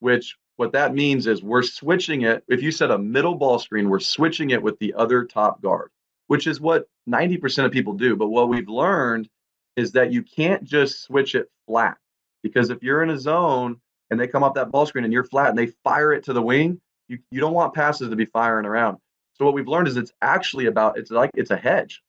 which 0.00 0.36
what 0.58 0.72
that 0.72 0.92
means 0.92 1.28
is 1.28 1.40
we're 1.40 1.62
switching 1.62 2.22
it. 2.22 2.42
If 2.48 2.62
you 2.62 2.72
set 2.72 2.90
a 2.90 2.98
middle 2.98 3.36
ball 3.36 3.60
screen, 3.60 3.88
we're 3.88 4.00
switching 4.00 4.50
it 4.50 4.60
with 4.60 4.76
the 4.80 4.92
other 4.94 5.24
top 5.24 5.62
guard, 5.62 5.90
which 6.26 6.48
is 6.48 6.60
what 6.60 6.88
90% 7.08 7.64
of 7.64 7.70
people 7.70 7.92
do. 7.92 8.16
But 8.16 8.26
what 8.26 8.48
we've 8.48 8.68
learned 8.68 9.28
is 9.76 9.92
that 9.92 10.12
you 10.12 10.24
can't 10.24 10.64
just 10.64 11.04
switch 11.04 11.36
it 11.36 11.48
flat 11.68 11.96
because 12.42 12.70
if 12.70 12.82
you're 12.82 13.04
in 13.04 13.10
a 13.10 13.18
zone 13.18 13.80
and 14.10 14.18
they 14.18 14.26
come 14.26 14.42
off 14.42 14.54
that 14.54 14.72
ball 14.72 14.84
screen 14.84 15.04
and 15.04 15.12
you're 15.12 15.22
flat 15.22 15.50
and 15.50 15.56
they 15.56 15.68
fire 15.84 16.12
it 16.12 16.24
to 16.24 16.32
the 16.32 16.42
wing, 16.42 16.80
you, 17.06 17.20
you 17.30 17.40
don't 17.40 17.54
want 17.54 17.72
passes 17.72 18.10
to 18.10 18.16
be 18.16 18.24
firing 18.24 18.66
around. 18.66 18.98
So 19.34 19.44
what 19.44 19.54
we've 19.54 19.68
learned 19.68 19.86
is 19.86 19.96
it's 19.96 20.12
actually 20.22 20.66
about 20.66 20.98
it's 20.98 21.12
like 21.12 21.30
it's 21.34 21.52
a 21.52 21.56
hedge. 21.56 22.02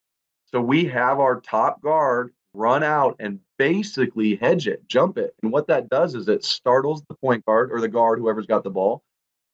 So 0.45 0.59
we 0.59 0.85
have 0.85 1.19
our 1.19 1.39
top 1.39 1.83
guard 1.83 2.33
run 2.59 2.83
out 2.83 3.15
and 3.19 3.39
basically 3.57 4.35
hedge 4.35 4.67
it, 4.67 4.85
jump 4.87 5.17
it. 5.17 5.33
And 5.41 5.51
what 5.51 5.67
that 5.67 5.89
does 5.89 6.13
is 6.13 6.27
it 6.27 6.43
startles 6.43 7.01
the 7.07 7.15
point 7.15 7.45
guard 7.45 7.71
or 7.71 7.79
the 7.79 7.87
guard, 7.87 8.19
whoever's 8.19 8.45
got 8.45 8.63
the 8.63 8.69
ball, 8.69 9.01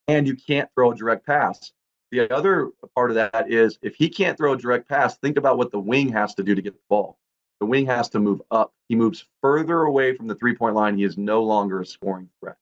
and 0.07 0.27
you 0.27 0.35
can't 0.35 0.69
throw 0.73 0.91
a 0.91 0.95
direct 0.95 1.25
pass. 1.25 1.71
The 2.11 2.29
other 2.33 2.71
part 2.95 3.11
of 3.11 3.15
that 3.15 3.51
is 3.51 3.77
if 3.81 3.95
he 3.95 4.09
can't 4.09 4.37
throw 4.37 4.53
a 4.53 4.57
direct 4.57 4.89
pass, 4.89 5.17
think 5.17 5.37
about 5.37 5.57
what 5.57 5.71
the 5.71 5.79
wing 5.79 6.09
has 6.13 6.33
to 6.35 6.43
do 6.43 6.55
to 6.55 6.61
get 6.61 6.73
the 6.73 6.79
ball. 6.89 7.17
The 7.59 7.65
wing 7.65 7.85
has 7.85 8.09
to 8.09 8.19
move 8.19 8.41
up. 8.51 8.73
He 8.89 8.95
moves 8.95 9.25
further 9.41 9.83
away 9.83 10.15
from 10.15 10.27
the 10.27 10.35
three 10.35 10.55
point 10.55 10.75
line. 10.75 10.97
He 10.97 11.03
is 11.03 11.17
no 11.17 11.43
longer 11.43 11.81
a 11.81 11.85
scoring 11.85 12.29
threat. 12.39 12.57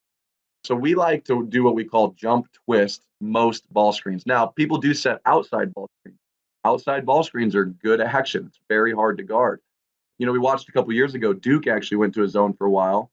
So 0.63 0.75
we 0.75 0.95
like 0.95 1.25
to 1.25 1.45
do 1.45 1.63
what 1.63 1.75
we 1.75 1.83
call 1.83 2.09
jump 2.11 2.47
twist 2.65 3.03
most 3.19 3.71
ball 3.73 3.91
screens. 3.91 4.25
Now, 4.25 4.45
people 4.45 4.77
do 4.77 4.93
set 4.93 5.19
outside 5.25 5.73
ball 5.73 5.89
screens 5.99 6.19
outside 6.65 7.05
ball 7.05 7.23
screens 7.23 7.55
are 7.55 7.65
good 7.65 8.01
action. 8.01 8.45
It's 8.47 8.59
very 8.69 8.93
hard 8.93 9.17
to 9.17 9.23
guard. 9.23 9.59
You 10.17 10.25
know, 10.25 10.31
we 10.31 10.39
watched 10.39 10.69
a 10.69 10.71
couple 10.71 10.93
years 10.93 11.15
ago, 11.15 11.33
Duke 11.33 11.67
actually 11.67 11.97
went 11.97 12.13
to 12.15 12.23
a 12.23 12.27
zone 12.27 12.53
for 12.53 12.65
a 12.65 12.71
while. 12.71 13.11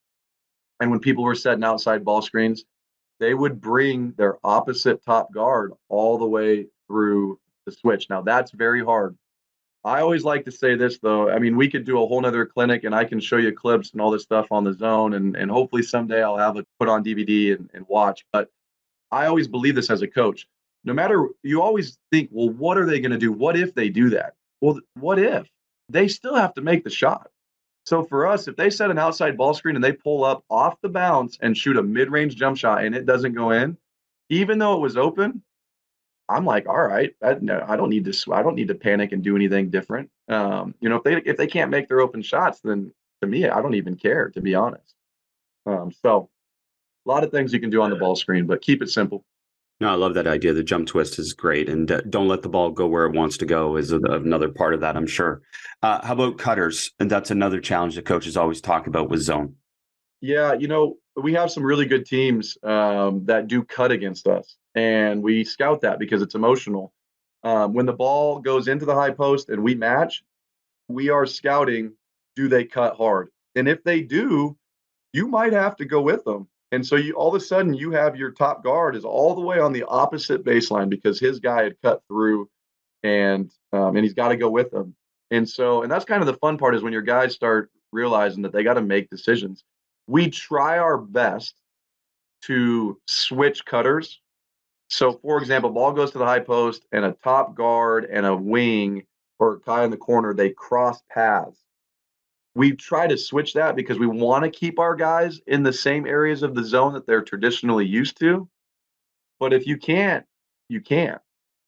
And 0.81 0.91
when 0.91 1.01
people 1.01 1.25
were 1.25 1.35
setting 1.35 1.65
outside 1.65 2.05
ball 2.05 2.23
screens, 2.23 2.65
they 3.19 3.35
would 3.35 3.61
bring 3.61 4.13
their 4.13 4.39
opposite 4.45 5.05
top 5.05 5.33
guard 5.33 5.73
all 5.89 6.19
the 6.19 6.27
way 6.27 6.67
through 6.87 7.39
the 7.67 7.73
switch. 7.73 8.09
Now, 8.09 8.23
that's 8.23 8.51
very 8.51 8.83
hard. 8.83 9.17
I 9.85 10.01
always 10.01 10.25
like 10.25 10.45
to 10.45 10.53
say 10.53 10.75
this, 10.75 10.99
though. 10.99 11.31
I 11.31 11.39
mean, 11.39 11.57
we 11.57 11.69
could 11.69 11.85
do 11.85 12.03
a 12.03 12.07
whole 12.07 12.21
nother 12.21 12.45
clinic 12.47 12.85
and 12.85 12.95
I 12.95 13.05
can 13.05 13.21
show 13.21 13.37
you 13.37 13.53
clips 13.53 13.93
and 13.93 14.01
all 14.01 14.11
this 14.11 14.23
stuff 14.23 14.47
on 14.51 14.65
the 14.65 14.75
zone. 14.75 15.15
And, 15.15 15.37
and 15.37 15.51
hopefully 15.51 15.83
someday 15.83 16.23
I'll 16.23 16.37
have 16.37 16.57
it 16.57 16.67
put 16.79 16.89
on 16.89 17.05
DVD 17.05 17.55
and, 17.57 17.71
and 17.73 17.87
watch. 17.89 18.25
But 18.33 18.51
I 19.11 19.27
always 19.27 19.49
believe 19.49 19.75
this 19.75 19.91
as 19.91 20.03
a 20.03 20.09
coach 20.09 20.47
no 20.85 20.93
matter 20.93 21.29
you 21.43 21.63
always 21.63 21.99
think, 22.11 22.31
well, 22.33 22.51
what 22.51 22.79
are 22.79 22.87
they 22.87 23.01
going 23.01 23.13
to 23.13 23.19
do? 23.19 23.33
What 23.33 23.57
if 23.57 23.75
they 23.75 23.89
do 23.89 24.11
that? 24.11 24.35
Well, 24.61 24.81
what 24.95 25.19
if 25.19 25.47
they 25.93 26.09
still 26.09 26.35
have 26.35 26.55
to 26.55 26.61
make 26.61 26.85
the 26.85 26.91
shot? 26.91 27.31
So 27.87 28.05
for 28.05 28.27
us, 28.27 28.47
if 28.47 28.57
they 28.57 28.71
set 28.71 28.91
an 28.91 28.99
outside 28.99 29.37
ball 29.37 29.55
screen 29.55 29.75
and 29.75 29.85
they 29.85 29.93
pull 29.93 30.25
up 30.25 30.45
off 30.51 30.81
the 30.83 30.89
bounce 30.89 31.39
and 31.41 31.57
shoot 31.57 31.77
a 31.77 31.83
mid-range 31.83 32.37
jump 32.37 32.57
shot 32.57 32.85
and 32.85 32.95
it 32.95 33.07
doesn't 33.07 33.35
go 33.35 33.51
in, 33.51 33.77
even 34.29 34.59
though 34.59 34.75
it 34.75 34.81
was 34.81 34.97
open, 34.97 35.43
I'm 36.29 36.45
like, 36.45 36.69
all 36.69 36.81
right, 36.81 37.13
I, 37.23 37.37
no, 37.41 37.65
I 37.67 37.77
don't 37.77 37.91
need 37.91 38.05
to. 38.05 38.33
I 38.33 38.43
don't 38.43 38.55
need 38.55 38.69
to 38.69 38.75
panic 38.77 39.11
and 39.11 39.25
do 39.25 39.35
anything 39.35 39.71
different. 39.71 40.11
Um, 40.29 40.75
you 40.81 40.89
know, 40.89 40.97
if 40.97 41.03
they 41.03 41.17
if 41.17 41.37
they 41.37 41.49
can't 41.49 41.71
make 41.71 41.89
their 41.89 42.01
open 42.01 42.23
shots, 42.23 42.61
then 42.61 42.93
to 43.21 43.27
me, 43.27 43.49
I 43.49 43.61
don't 43.61 43.75
even 43.75 43.97
care, 43.97 44.31
to 44.31 44.41
be 44.41 44.55
honest. 44.55 44.95
Um, 45.67 45.91
so, 46.03 46.31
a 47.05 47.09
lot 47.09 47.25
of 47.25 47.33
things 47.33 47.53
you 47.53 47.59
can 47.59 47.71
do 47.71 47.83
on 47.83 47.91
the 47.91 47.97
ball 47.97 48.15
screen, 48.15 48.47
but 48.47 48.63
keep 48.63 48.81
it 48.81 48.91
simple. 48.91 49.25
No, 49.81 49.89
I 49.89 49.95
love 49.95 50.13
that 50.15 50.27
idea. 50.27 50.53
The 50.53 50.63
jump 50.63 50.89
twist 50.89 51.19
is 51.19 51.33
great, 51.33 51.71
and 51.71 51.91
uh, 51.91 52.03
don't 52.11 52.29
let 52.29 52.43
the 52.43 52.51
ball 52.51 52.71
go 52.71 52.87
where 52.87 53.07
it 53.07 53.15
wants 53.15 53.39
to 53.39 53.47
go 53.47 53.77
is 53.77 53.93
a, 53.93 53.99
another 53.99 54.51
part 54.51 54.75
of 54.75 54.81
that. 54.81 54.95
I'm 54.95 55.07
sure. 55.07 55.41
Uh, 55.83 56.05
how 56.05 56.13
about 56.13 56.37
cutters? 56.37 56.93
And 57.01 57.11
that's 57.11 57.31
another 57.31 57.61
challenge 57.61 57.95
that 57.95 58.05
coaches 58.05 58.37
always 58.37 58.61
talk 58.61 58.87
about 58.87 59.09
with 59.09 59.23
zone. 59.23 59.55
Yeah, 60.21 60.53
you 60.53 60.69
know, 60.69 60.99
we 61.17 61.33
have 61.33 61.51
some 61.51 61.63
really 61.63 61.87
good 61.87 62.05
teams 62.05 62.59
um, 62.63 63.25
that 63.25 63.49
do 63.49 63.65
cut 63.65 63.91
against 63.91 64.27
us, 64.27 64.57
and 64.75 65.23
we 65.23 65.45
scout 65.45 65.81
that 65.81 65.99
because 65.99 66.21
it's 66.21 66.35
emotional. 66.35 66.93
Um, 67.43 67.73
when 67.73 67.87
the 67.87 67.95
ball 67.95 68.39
goes 68.39 68.69
into 68.69 68.85
the 68.85 68.95
high 68.95 69.13
post 69.13 69.49
and 69.49 69.63
we 69.63 69.75
match, 69.75 70.23
we 70.89 71.09
are 71.09 71.25
scouting: 71.25 71.95
do 72.37 72.49
they 72.49 72.65
cut 72.65 72.97
hard? 72.97 73.31
And 73.55 73.67
if 73.67 73.83
they 73.83 74.03
do, 74.03 74.59
you 75.15 75.27
might 75.27 75.55
have 75.55 75.77
to 75.77 75.87
go 75.87 76.03
with 76.03 76.23
them 76.25 76.49
and 76.73 76.87
so 76.87 76.97
you 76.97 77.15
all 77.15 77.35
of 77.35 77.41
a 77.41 77.45
sudden 77.45 77.75
you 77.75 77.91
have 77.91 78.17
your 78.17 78.31
top 78.31 78.63
guard 78.63 78.95
is 78.95 79.05
all 79.05 79.35
the 79.35 79.41
way 79.41 79.59
on 79.59 79.73
the 79.73 79.85
opposite 79.85 80.45
baseline 80.45 80.89
because 80.89 81.19
his 81.19 81.41
guy 81.41 81.65
had 81.65 81.81
cut 81.83 82.03
through 82.09 82.49
and 83.03 83.51
um, 83.73 83.97
and 83.97 84.05
he's 84.05 84.15
got 84.15 84.29
to 84.29 84.37
go 84.37 84.51
with 84.51 84.71
them. 84.71 84.95
And 85.31 85.49
so 85.49 85.83
and 85.83 85.91
that's 85.91 86.05
kind 86.05 86.23
of 86.23 86.27
the 86.27 86.39
fun 86.39 86.59
part 86.59 86.75
is 86.75 86.83
when 86.83 86.93
your 86.93 87.03
guys 87.03 87.35
start 87.35 87.71
realizing 87.93 88.43
that 88.43 88.53
they 88.53 88.63
got 88.63 88.75
to 88.75 88.83
make 88.83 89.11
decisions. 89.11 89.65
We 90.07 90.31
try 90.31 90.79
our 90.79 90.99
best 90.99 91.55
to 92.43 92.99
switch 93.07 93.65
cutters. 93.65 94.21
So 94.89 95.13
for 95.23 95.39
example, 95.39 95.71
ball 95.71 95.93
goes 95.93 96.13
to 96.13 96.19
the 96.19 96.27
high 96.27 96.41
post 96.41 96.85
and 96.93 97.05
a 97.05 97.17
top 97.25 97.55
guard 97.55 98.05
and 98.05 98.27
a 98.27 98.35
wing 98.35 99.05
or 99.39 99.55
a 99.55 99.61
guy 99.61 99.85
in 99.85 99.91
the 99.91 99.97
corner, 99.97 100.35
they 100.35 100.51
cross 100.51 101.01
paths 101.11 101.59
we 102.61 102.73
try 102.73 103.07
to 103.07 103.17
switch 103.17 103.55
that 103.55 103.75
because 103.75 103.99
we 103.99 104.07
want 104.07 104.45
to 104.45 104.51
keep 104.51 104.79
our 104.79 104.95
guys 104.95 105.41
in 105.47 105.63
the 105.63 105.73
same 105.73 106.07
areas 106.07 106.43
of 106.43 106.55
the 106.55 106.63
zone 106.63 106.93
that 106.93 107.07
they're 107.07 107.23
traditionally 107.23 107.87
used 107.87 108.19
to. 108.19 108.47
But 109.39 109.55
if 109.55 109.67
you 109.67 109.79
can't, 109.79 110.27
you 110.69 110.83
can't. 110.83 111.23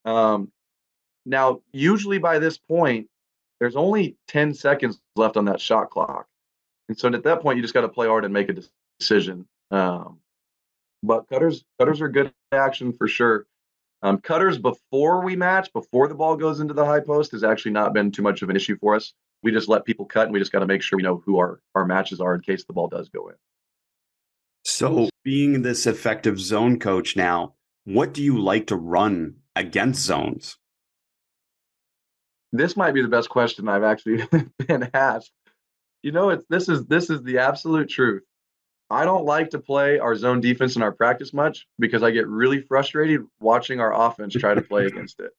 Um, 0.05 0.51
now, 1.25 1.61
usually 1.71 2.19
by 2.19 2.37
this 2.37 2.59
point, 2.59 3.07
there's 3.59 3.75
only 3.75 4.17
10 4.27 4.53
seconds 4.53 5.01
left 5.15 5.35
on 5.35 5.45
that 5.45 5.59
shot 5.59 5.89
clock. 5.89 6.27
And 6.87 6.95
so 6.95 7.11
at 7.11 7.23
that 7.23 7.41
point, 7.41 7.55
you 7.55 7.63
just 7.63 7.73
got 7.73 7.81
to 7.81 7.89
play 7.89 8.05
hard 8.05 8.23
and 8.23 8.31
make 8.31 8.49
a 8.49 8.63
decision. 8.99 9.47
Um, 9.71 10.19
but 11.01 11.27
cutters, 11.27 11.65
cutters 11.79 12.01
are 12.01 12.07
good 12.07 12.31
action 12.51 12.93
for 12.93 13.07
sure. 13.07 13.47
Um, 14.03 14.19
cutters 14.19 14.59
before 14.59 15.23
we 15.23 15.35
match, 15.35 15.73
before 15.73 16.07
the 16.07 16.13
ball 16.13 16.35
goes 16.35 16.59
into 16.59 16.75
the 16.75 16.85
high 16.85 16.99
post, 16.99 17.31
has 17.31 17.43
actually 17.43 17.71
not 17.71 17.95
been 17.95 18.11
too 18.11 18.21
much 18.21 18.43
of 18.43 18.51
an 18.51 18.55
issue 18.55 18.77
for 18.77 18.93
us. 18.93 19.11
We 19.43 19.51
just 19.51 19.67
let 19.67 19.85
people 19.85 20.05
cut, 20.05 20.23
and 20.23 20.33
we 20.33 20.39
just 20.39 20.51
got 20.51 20.59
to 20.59 20.65
make 20.65 20.81
sure 20.81 20.97
we 20.97 21.03
know 21.03 21.21
who 21.25 21.37
our 21.37 21.59
our 21.75 21.85
matches 21.85 22.19
are 22.19 22.33
in 22.35 22.41
case 22.41 22.63
the 22.65 22.73
ball 22.73 22.87
does 22.87 23.09
go 23.09 23.27
in. 23.29 23.35
So, 24.65 25.09
being 25.23 25.61
this 25.61 25.85
effective 25.85 26.39
zone 26.39 26.79
coach 26.79 27.15
now, 27.15 27.53
what 27.83 28.13
do 28.13 28.23
you 28.23 28.41
like 28.41 28.67
to 28.67 28.75
run 28.75 29.35
against 29.55 30.01
zones? 30.01 30.57
This 32.53 32.77
might 32.77 32.93
be 32.93 33.01
the 33.01 33.07
best 33.07 33.29
question 33.29 33.67
I've 33.67 33.83
actually 33.83 34.25
been 34.67 34.89
asked. 34.93 35.31
You 36.01 36.11
know, 36.11 36.29
it's 36.29 36.45
this 36.49 36.69
is 36.69 36.85
this 36.85 37.09
is 37.09 37.21
the 37.23 37.39
absolute 37.39 37.89
truth. 37.89 38.23
I 38.89 39.05
don't 39.05 39.25
like 39.25 39.49
to 39.51 39.59
play 39.59 39.97
our 39.97 40.15
zone 40.15 40.39
defense 40.39 40.75
in 40.75 40.83
our 40.83 40.91
practice 40.91 41.33
much 41.33 41.65
because 41.79 42.03
I 42.03 42.11
get 42.11 42.27
really 42.27 42.61
frustrated 42.61 43.21
watching 43.39 43.79
our 43.79 43.93
offense 43.93 44.33
try 44.33 44.53
to 44.53 44.61
play 44.61 44.85
against 44.87 45.19
it. 45.19 45.31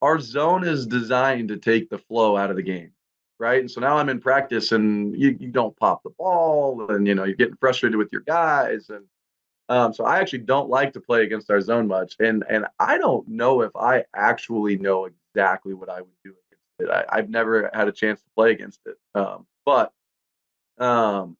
Our 0.00 0.20
zone 0.20 0.66
is 0.66 0.86
designed 0.86 1.48
to 1.48 1.58
take 1.58 1.90
the 1.90 1.98
flow 1.98 2.36
out 2.36 2.50
of 2.50 2.56
the 2.56 2.62
game, 2.62 2.92
right? 3.40 3.60
And 3.60 3.70
so 3.70 3.80
now 3.80 3.96
I'm 3.96 4.10
in 4.10 4.20
practice 4.20 4.70
and 4.72 5.18
you, 5.18 5.36
you 5.40 5.48
don't 5.48 5.76
pop 5.76 6.02
the 6.02 6.10
ball 6.10 6.90
and 6.90 7.06
you 7.06 7.14
know 7.14 7.24
you're 7.24 7.34
getting 7.34 7.56
frustrated 7.56 7.96
with 7.96 8.10
your 8.12 8.20
guys 8.20 8.90
and 8.90 9.04
um, 9.68 9.94
so 9.94 10.04
I 10.04 10.18
actually 10.18 10.40
don't 10.40 10.68
like 10.68 10.92
to 10.92 11.00
play 11.00 11.22
against 11.22 11.50
our 11.50 11.60
zone 11.60 11.88
much 11.88 12.14
and 12.20 12.44
and 12.48 12.66
I 12.78 12.98
don't 12.98 13.26
know 13.26 13.62
if 13.62 13.74
I 13.74 14.04
actually 14.14 14.76
know 14.76 15.06
exactly 15.06 15.74
what 15.74 15.88
I 15.88 16.02
would 16.02 16.10
do 16.22 16.34
against 16.50 16.92
it. 16.92 17.06
I, 17.10 17.16
have 17.16 17.30
never 17.30 17.70
had 17.72 17.88
a 17.88 17.92
chance 17.92 18.20
to 18.20 18.28
play 18.36 18.52
against 18.52 18.80
it, 18.86 18.96
um, 19.14 19.46
but 19.64 19.92
um, 20.78 21.36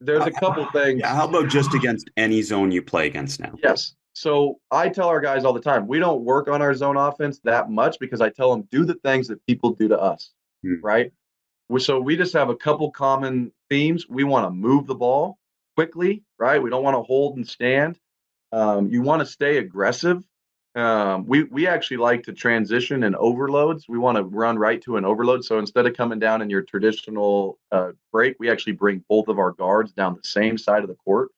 there's 0.00 0.26
a 0.26 0.30
couple 0.30 0.66
things. 0.72 1.00
Yeah, 1.00 1.14
how 1.14 1.28
about 1.28 1.48
just 1.48 1.72
against 1.74 2.10
any 2.16 2.42
zone 2.42 2.70
you 2.70 2.82
play 2.82 3.06
against 3.06 3.40
now? 3.40 3.54
Yes. 3.62 3.94
So 4.16 4.60
I 4.70 4.88
tell 4.88 5.08
our 5.08 5.20
guys 5.20 5.44
all 5.44 5.52
the 5.52 5.60
time, 5.60 5.86
we 5.86 5.98
don't 5.98 6.24
work 6.24 6.48
on 6.48 6.62
our 6.62 6.74
zone 6.74 6.96
offense 6.96 7.38
that 7.44 7.70
much 7.70 7.98
because 7.98 8.22
I 8.22 8.30
tell 8.30 8.50
them 8.50 8.66
do 8.70 8.86
the 8.86 8.94
things 8.94 9.28
that 9.28 9.44
people 9.46 9.72
do 9.72 9.88
to 9.88 10.00
us, 10.00 10.32
hmm. 10.62 10.80
right? 10.82 11.12
So 11.78 12.00
we 12.00 12.16
just 12.16 12.32
have 12.32 12.48
a 12.48 12.56
couple 12.56 12.90
common 12.90 13.52
themes. 13.68 14.08
We 14.08 14.24
want 14.24 14.46
to 14.46 14.50
move 14.50 14.86
the 14.86 14.94
ball 14.94 15.38
quickly, 15.74 16.22
right? 16.38 16.62
We 16.62 16.70
don't 16.70 16.82
want 16.82 16.96
to 16.96 17.02
hold 17.02 17.36
and 17.36 17.46
stand. 17.46 17.98
Um, 18.52 18.88
you 18.88 19.02
want 19.02 19.20
to 19.20 19.26
stay 19.26 19.58
aggressive 19.58 20.24
um, 20.76 21.24
we 21.26 21.44
we 21.44 21.66
actually 21.66 21.96
like 21.96 22.22
to 22.24 22.34
transition 22.34 23.02
in 23.02 23.14
overloads. 23.16 23.88
We 23.88 23.96
want 23.96 24.18
to 24.18 24.24
run 24.24 24.58
right 24.58 24.80
to 24.82 24.98
an 24.98 25.06
overload. 25.06 25.42
So 25.42 25.58
instead 25.58 25.86
of 25.86 25.96
coming 25.96 26.18
down 26.18 26.42
in 26.42 26.50
your 26.50 26.60
traditional 26.60 27.58
uh, 27.72 27.92
break, 28.12 28.36
we 28.38 28.50
actually 28.50 28.74
bring 28.74 29.02
both 29.08 29.28
of 29.28 29.38
our 29.38 29.52
guards 29.52 29.92
down 29.92 30.14
the 30.14 30.28
same 30.28 30.58
side 30.58 30.82
of 30.82 30.88
the 30.88 30.96
court, 30.96 31.30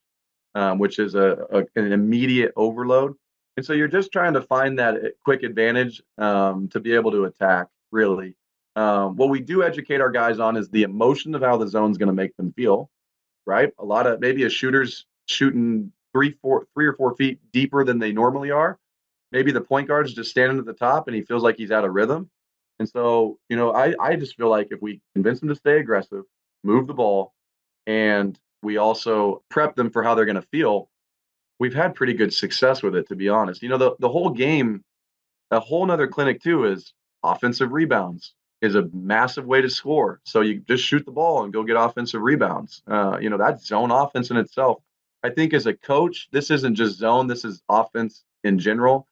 um, 0.54 0.78
which 0.78 0.98
is 0.98 1.14
a, 1.14 1.46
a, 1.50 1.58
an 1.76 1.92
immediate 1.92 2.52
overload. 2.56 3.14
And 3.56 3.66
so 3.66 3.72
you're 3.72 3.88
just 3.88 4.12
trying 4.12 4.34
to 4.34 4.42
find 4.42 4.78
that 4.78 4.94
uh, 4.94 5.08
quick 5.24 5.42
advantage 5.42 6.02
um, 6.16 6.68
to 6.68 6.80
be 6.80 6.94
able 6.94 7.10
to 7.12 7.24
attack. 7.24 7.66
Really, 7.90 8.36
um, 8.76 9.16
what 9.16 9.30
we 9.30 9.40
do 9.40 9.62
educate 9.62 10.00
our 10.00 10.10
guys 10.10 10.38
on 10.38 10.56
is 10.56 10.68
the 10.68 10.82
emotion 10.82 11.34
of 11.34 11.42
how 11.42 11.56
the 11.56 11.66
zone's 11.66 11.98
going 11.98 12.08
to 12.08 12.12
make 12.12 12.36
them 12.36 12.52
feel. 12.52 12.90
Right, 13.46 13.72
a 13.78 13.84
lot 13.84 14.06
of 14.06 14.20
maybe 14.20 14.44
a 14.44 14.50
shooter's 14.50 15.06
shooting 15.26 15.90
three, 16.12 16.32
four, 16.42 16.66
three 16.74 16.86
or 16.86 16.92
four 16.92 17.16
feet 17.16 17.38
deeper 17.52 17.82
than 17.82 17.98
they 17.98 18.12
normally 18.12 18.50
are 18.50 18.78
maybe 19.32 19.52
the 19.52 19.60
point 19.60 19.88
guard 19.88 20.06
is 20.06 20.14
just 20.14 20.30
standing 20.30 20.58
at 20.58 20.64
the 20.64 20.72
top 20.72 21.06
and 21.06 21.14
he 21.14 21.22
feels 21.22 21.42
like 21.42 21.56
he's 21.56 21.70
out 21.70 21.84
of 21.84 21.92
rhythm. 21.92 22.30
And 22.78 22.88
so, 22.88 23.38
you 23.48 23.56
know, 23.56 23.72
I, 23.72 23.94
I 24.00 24.16
just 24.16 24.36
feel 24.36 24.48
like 24.48 24.68
if 24.70 24.80
we 24.80 25.00
convince 25.14 25.40
them 25.40 25.48
to 25.48 25.54
stay 25.54 25.78
aggressive, 25.78 26.24
move 26.62 26.86
the 26.86 26.94
ball, 26.94 27.34
and 27.86 28.38
we 28.62 28.76
also 28.76 29.42
prep 29.48 29.76
them 29.76 29.90
for 29.90 30.02
how 30.02 30.14
they're 30.14 30.24
going 30.24 30.36
to 30.36 30.42
feel, 30.42 30.88
we've 31.58 31.74
had 31.74 31.94
pretty 31.94 32.14
good 32.14 32.32
success 32.32 32.82
with 32.82 32.96
it, 32.96 33.08
to 33.08 33.16
be 33.16 33.28
honest. 33.28 33.62
You 33.62 33.68
know, 33.68 33.78
the, 33.78 33.96
the 33.98 34.08
whole 34.08 34.30
game, 34.30 34.84
a 35.50 35.60
whole 35.60 35.86
nother 35.86 36.06
clinic 36.06 36.42
too 36.42 36.64
is 36.64 36.92
offensive 37.22 37.72
rebounds 37.72 38.34
is 38.60 38.74
a 38.74 38.88
massive 38.92 39.46
way 39.46 39.60
to 39.60 39.70
score. 39.70 40.20
So 40.24 40.40
you 40.40 40.60
just 40.60 40.84
shoot 40.84 41.04
the 41.04 41.12
ball 41.12 41.44
and 41.44 41.52
go 41.52 41.62
get 41.62 41.76
offensive 41.76 42.20
rebounds. 42.20 42.82
Uh, 42.88 43.18
you 43.20 43.30
know, 43.30 43.38
that's 43.38 43.66
zone 43.66 43.92
offense 43.92 44.30
in 44.30 44.36
itself. 44.36 44.82
I 45.22 45.30
think 45.30 45.54
as 45.54 45.66
a 45.66 45.74
coach, 45.74 46.28
this 46.32 46.50
isn't 46.50 46.74
just 46.74 46.98
zone, 46.98 47.28
this 47.28 47.44
is 47.44 47.62
offense 47.68 48.24
in 48.44 48.58
general 48.58 49.06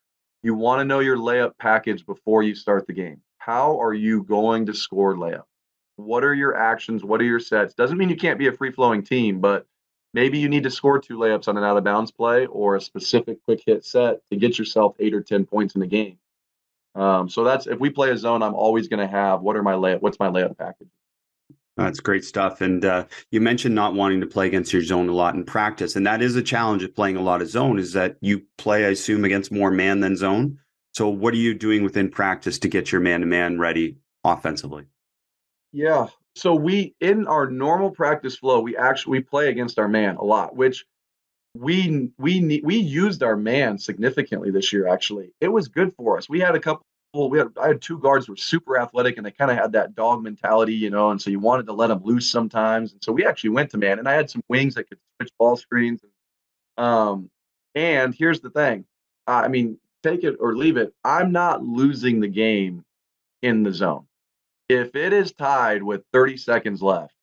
you 0.47 0.55
want 0.55 0.79
to 0.79 0.85
know 0.85 1.01
your 1.01 1.17
layup 1.17 1.59
package 1.59 2.07
before 2.07 2.45
you 2.45 2.55
start 2.55 2.87
the 2.87 2.93
game. 2.93 3.21
How 3.39 3.81
are 3.81 3.93
you 3.93 4.23
going 4.23 4.67
to 4.67 4.75
score 4.75 5.17
layup? 5.17 5.43
What 5.97 6.25
are 6.25 6.35
your 6.35 6.55
actions? 6.57 7.05
What 7.05 7.21
are 7.21 7.25
your 7.25 7.41
sets? 7.41 7.75
Doesn't 7.75 7.99
mean 7.99 8.09
you 8.09 8.17
can't 8.17 8.39
be 8.39 8.49
a 8.49 8.53
free 8.53 8.71
flowing 8.71 9.03
team, 9.03 9.41
but 9.41 9.67
maybe 10.15 10.39
you 10.39 10.49
need 10.49 10.63
to 10.63 10.71
score 10.71 10.99
two 10.99 11.17
layups 11.19 11.49
on 11.49 11.57
an 11.57 11.65
out 11.65 11.77
of 11.77 11.85
bounds 11.85 12.11
play 12.11 12.47
or 12.47 12.77
a 12.77 12.81
specific 12.81 13.43
quick 13.45 13.63
hit 13.67 13.85
set 13.85 14.27
to 14.31 14.37
get 14.37 14.59
yourself 14.59 14.95
eight 14.99 15.15
or 15.15 15.23
10 15.23 15.47
points 15.47 15.75
in 15.75 15.81
the 15.81 15.87
game. 15.87 16.19
Um, 16.95 17.29
so 17.29 17.45
that's 17.45 17.67
if 17.67 17.79
we 17.79 17.91
play 17.91 18.11
a 18.11 18.17
zone, 18.17 18.43
I'm 18.43 18.55
always 18.55 18.89
going 18.89 19.01
to 19.01 19.07
have 19.07 19.43
what 19.43 19.57
are 19.57 19.63
my 19.63 19.75
layup? 19.75 20.01
What's 20.01 20.19
my 20.19 20.29
layup 20.29 20.57
package? 20.57 20.89
That's 21.77 22.01
great 22.01 22.25
stuff. 22.25 22.63
And 22.63 22.85
uh, 22.87 23.05
you 23.31 23.41
mentioned 23.41 23.75
not 23.75 23.95
wanting 23.95 24.23
to 24.23 24.27
play 24.27 24.47
against 24.47 24.73
your 24.73 24.83
zone 24.83 25.11
a 25.11 25.13
lot 25.13 25.35
in 25.35 25.45
practice, 25.45 25.95
and 25.95 26.07
that 26.07 26.23
is 26.23 26.35
a 26.35 26.43
challenge 26.43 26.83
of 26.83 26.95
playing 26.95 27.17
a 27.17 27.23
lot 27.23 27.43
of 27.43 27.51
zone. 27.51 27.79
Is 27.79 27.93
that 27.93 28.17
you 28.23 28.43
play, 28.57 28.87
I 28.87 28.89
assume, 28.89 29.27
against 29.27 29.53
more 29.53 29.71
man 29.71 30.01
than 30.01 30.17
zone. 30.17 30.59
So, 30.93 31.09
what 31.11 31.35
are 31.35 31.39
you 31.39 31.53
doing 31.53 31.83
within 31.85 32.11
practice 32.11 32.59
to 32.61 32.69
get 32.69 32.91
your 32.91 33.03
man-to-man 33.03 33.59
ready 33.59 33.99
offensively? 34.25 34.87
Yeah. 35.77 36.07
So 36.35 36.55
we 36.55 36.95
in 37.01 37.27
our 37.27 37.51
normal 37.51 37.91
practice 37.91 38.35
flow, 38.39 38.61
we 38.61 38.79
actually 38.79 39.18
we 39.18 39.24
play 39.24 39.51
against 39.51 39.79
our 39.79 39.89
man 39.89 40.16
a 40.16 40.24
lot, 40.24 40.57
which 40.57 40.87
we 41.55 42.11
we 42.16 42.62
we 42.64 42.77
used 42.77 43.22
our 43.22 43.37
man 43.37 43.77
significantly 43.77 44.51
this 44.51 44.72
year. 44.72 44.89
Actually, 44.89 45.35
it 45.39 45.49
was 45.49 45.68
good 45.68 45.93
for 45.95 46.16
us. 46.16 46.31
We 46.31 46.41
had 46.41 46.55
a 46.55 46.61
couple 46.61 46.83
we 47.29 47.37
had 47.37 47.49
I 47.61 47.68
had 47.68 47.83
two 47.83 47.99
guards 47.99 48.24
who 48.24 48.33
were 48.33 48.39
super 48.39 48.79
athletic 48.79 49.18
and 49.18 49.27
they 49.27 49.31
kind 49.31 49.51
of 49.51 49.59
had 49.59 49.72
that 49.72 49.95
dog 49.95 50.22
mentality, 50.22 50.72
you 50.74 50.89
know, 50.89 51.11
and 51.11 51.20
so 51.20 51.29
you 51.29 51.41
wanted 51.41 51.66
to 51.66 51.74
let 51.74 51.89
them 51.89 52.01
loose 52.03 52.31
sometimes. 52.31 52.93
And 52.93 53.05
so 53.05 53.12
we 53.12 53.27
actually 53.27 53.51
went 53.51 53.70
to 53.72 53.77
man, 53.77 53.99
and 53.99 54.09
I 54.09 54.14
had 54.14 54.31
some 54.31 54.43
wings 54.49 54.77
that 54.77 54.89
could 54.89 54.99
switch 55.18 55.31
ball 55.39 55.57
screens. 55.57 56.01
Um, 56.79 57.29
and 57.74 58.14
here's 58.14 58.41
the 58.41 58.51
thing, 58.51 58.87
I 59.27 59.49
mean, 59.49 59.79
take 60.03 60.24
it 60.24 60.37
or 60.41 60.57
leave 60.57 60.79
it. 60.79 60.95
I'm 61.05 61.33
not 61.33 61.62
losing 61.62 62.20
the 62.20 62.29
game 62.29 62.83
in 63.43 63.62
the 63.62 63.74
zone. 63.74 64.07
If 64.69 64.97
it 64.97 65.12
is 65.12 65.33
tied 65.33 65.83
with 65.83 66.03
30 66.12 66.37
seconds 66.37 66.83
left, 66.83 67.14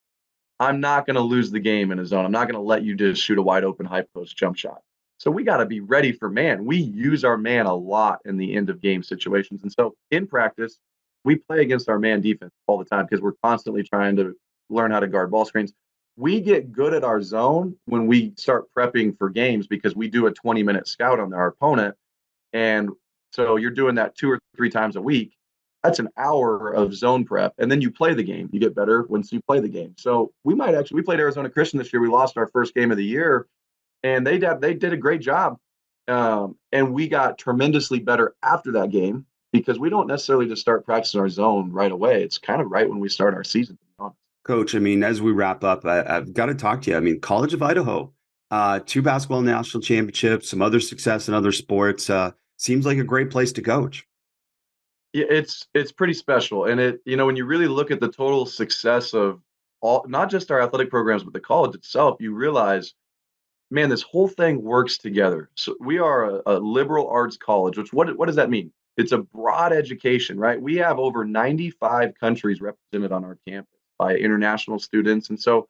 I'm 0.59 0.79
not 0.79 1.05
going 1.05 1.15
to 1.15 1.21
lose 1.21 1.51
the 1.51 1.59
game 1.59 1.91
in 1.91 1.99
a 1.99 2.05
zone. 2.05 2.25
I'm 2.25 2.31
not 2.31 2.47
going 2.47 2.55
to 2.55 2.61
let 2.61 2.83
you 2.83 2.95
just 2.95 3.21
shoot 3.21 3.37
a 3.37 3.41
wide 3.41 3.63
open 3.63 3.85
high 3.85 4.05
post 4.13 4.37
jump 4.37 4.55
shot. 4.55 4.81
So 5.17 5.29
we 5.31 5.43
got 5.43 5.57
to 5.57 5.65
be 5.65 5.79
ready 5.79 6.11
for 6.11 6.29
man. 6.29 6.65
We 6.65 6.77
use 6.77 7.23
our 7.23 7.37
man 7.37 7.65
a 7.65 7.73
lot 7.73 8.19
in 8.25 8.37
the 8.37 8.55
end 8.55 8.69
of 8.69 8.81
game 8.81 9.03
situations. 9.03 9.63
And 9.63 9.71
so 9.71 9.95
in 10.11 10.27
practice, 10.27 10.77
we 11.23 11.35
play 11.35 11.61
against 11.61 11.89
our 11.89 11.99
man 11.99 12.21
defense 12.21 12.51
all 12.67 12.77
the 12.77 12.85
time 12.85 13.05
because 13.05 13.21
we're 13.21 13.35
constantly 13.43 13.83
trying 13.83 14.15
to 14.17 14.35
learn 14.69 14.91
how 14.91 14.99
to 14.99 15.07
guard 15.07 15.31
ball 15.31 15.45
screens. 15.45 15.73
We 16.15 16.41
get 16.41 16.71
good 16.71 16.93
at 16.93 17.03
our 17.03 17.21
zone 17.21 17.75
when 17.85 18.07
we 18.07 18.33
start 18.37 18.65
prepping 18.77 19.17
for 19.17 19.29
games 19.29 19.67
because 19.67 19.95
we 19.95 20.07
do 20.07 20.27
a 20.27 20.31
20 20.31 20.61
minute 20.63 20.87
scout 20.87 21.19
on 21.19 21.33
our 21.33 21.47
opponent. 21.47 21.95
And 22.51 22.89
so 23.31 23.55
you're 23.55 23.71
doing 23.71 23.95
that 23.95 24.15
two 24.15 24.29
or 24.29 24.39
three 24.55 24.69
times 24.69 24.95
a 24.95 25.01
week. 25.01 25.35
That's 25.83 25.99
an 25.99 26.09
hour 26.17 26.73
of 26.73 26.93
zone 26.93 27.25
prep. 27.25 27.53
And 27.57 27.69
then 27.69 27.81
you 27.81 27.91
play 27.91 28.13
the 28.13 28.23
game. 28.23 28.49
You 28.53 28.59
get 28.59 28.73
better 28.73 29.03
once 29.03 29.31
you 29.33 29.41
play 29.41 29.59
the 29.59 29.67
game. 29.67 29.93
So 29.97 30.31
we 30.43 30.55
might 30.55 30.75
actually, 30.75 30.95
we 30.95 31.01
played 31.01 31.19
Arizona 31.19 31.49
Christian 31.49 31.77
this 31.77 31.91
year. 31.91 32.01
We 32.01 32.07
lost 32.07 32.37
our 32.37 32.47
first 32.47 32.73
game 32.73 32.91
of 32.91 32.97
the 32.97 33.03
year 33.03 33.47
and 34.03 34.27
they 34.27 34.37
did 34.37 34.61
they 34.61 34.73
did 34.73 34.93
a 34.93 34.97
great 34.97 35.21
job. 35.21 35.57
Um, 36.07 36.57
and 36.71 36.93
we 36.93 37.07
got 37.07 37.37
tremendously 37.37 37.99
better 37.99 38.35
after 38.43 38.73
that 38.73 38.91
game 38.91 39.25
because 39.53 39.79
we 39.79 39.89
don't 39.89 40.07
necessarily 40.07 40.47
just 40.47 40.61
start 40.61 40.85
practicing 40.85 41.21
our 41.21 41.29
zone 41.29 41.71
right 41.71 41.91
away. 41.91 42.23
It's 42.23 42.37
kind 42.37 42.61
of 42.61 42.69
right 42.69 42.89
when 42.89 42.99
we 42.99 43.07
start 43.07 43.33
our 43.33 43.43
season. 43.43 43.77
Coach, 44.43 44.75
I 44.75 44.79
mean, 44.79 45.03
as 45.03 45.21
we 45.21 45.31
wrap 45.31 45.63
up, 45.63 45.85
I, 45.85 46.03
have 46.03 46.33
got 46.33 46.47
to 46.47 46.55
talk 46.55 46.81
to 46.81 46.91
you. 46.91 46.97
I 46.97 46.99
mean, 46.99 47.21
College 47.21 47.53
of 47.53 47.61
Idaho, 47.61 48.11
uh, 48.51 48.81
two 48.85 49.01
basketball 49.01 49.41
national 49.41 49.81
championships, 49.81 50.49
some 50.49 50.61
other 50.61 50.81
success 50.81 51.29
in 51.29 51.33
other 51.33 51.53
sports. 51.53 52.09
Uh, 52.09 52.31
seems 52.57 52.85
like 52.85 52.97
a 52.97 53.05
great 53.05 53.29
place 53.29 53.53
to 53.53 53.61
coach. 53.61 54.05
It's 55.13 55.67
it's 55.73 55.91
pretty 55.91 56.13
special, 56.13 56.65
and 56.65 56.79
it 56.79 57.01
you 57.05 57.15
know 57.17 57.25
when 57.25 57.35
you 57.35 57.45
really 57.45 57.67
look 57.67 57.91
at 57.91 57.99
the 57.99 58.11
total 58.11 58.45
success 58.45 59.13
of 59.13 59.41
all, 59.81 60.05
not 60.07 60.31
just 60.31 60.49
our 60.49 60.61
athletic 60.61 60.89
programs, 60.89 61.23
but 61.23 61.33
the 61.33 61.39
college 61.39 61.75
itself, 61.75 62.17
you 62.19 62.33
realize 62.33 62.93
man, 63.73 63.89
this 63.89 64.03
whole 64.03 64.27
thing 64.27 64.61
works 64.61 64.97
together. 64.99 65.49
So 65.55 65.75
we 65.79 65.97
are 65.97 66.25
a, 66.25 66.41
a, 66.45 66.59
liberal 66.59 67.07
arts 67.09 67.37
college, 67.37 67.77
which 67.77 67.91
what 67.91 68.15
what 68.17 68.27
does 68.27 68.35
that 68.35 68.49
mean? 68.49 68.71
It's 68.97 69.11
a 69.11 69.17
broad 69.17 69.73
education, 69.73 70.39
right? 70.39 70.61
We 70.61 70.75
have 70.77 70.99
over 70.99 71.25
95 71.25 72.13
countries 72.19 72.61
represented 72.61 73.11
on 73.11 73.25
our 73.25 73.39
campus 73.47 73.73
by 73.97 74.15
international 74.15 74.77
students. 74.77 75.29
And 75.29 75.39
so 75.39 75.67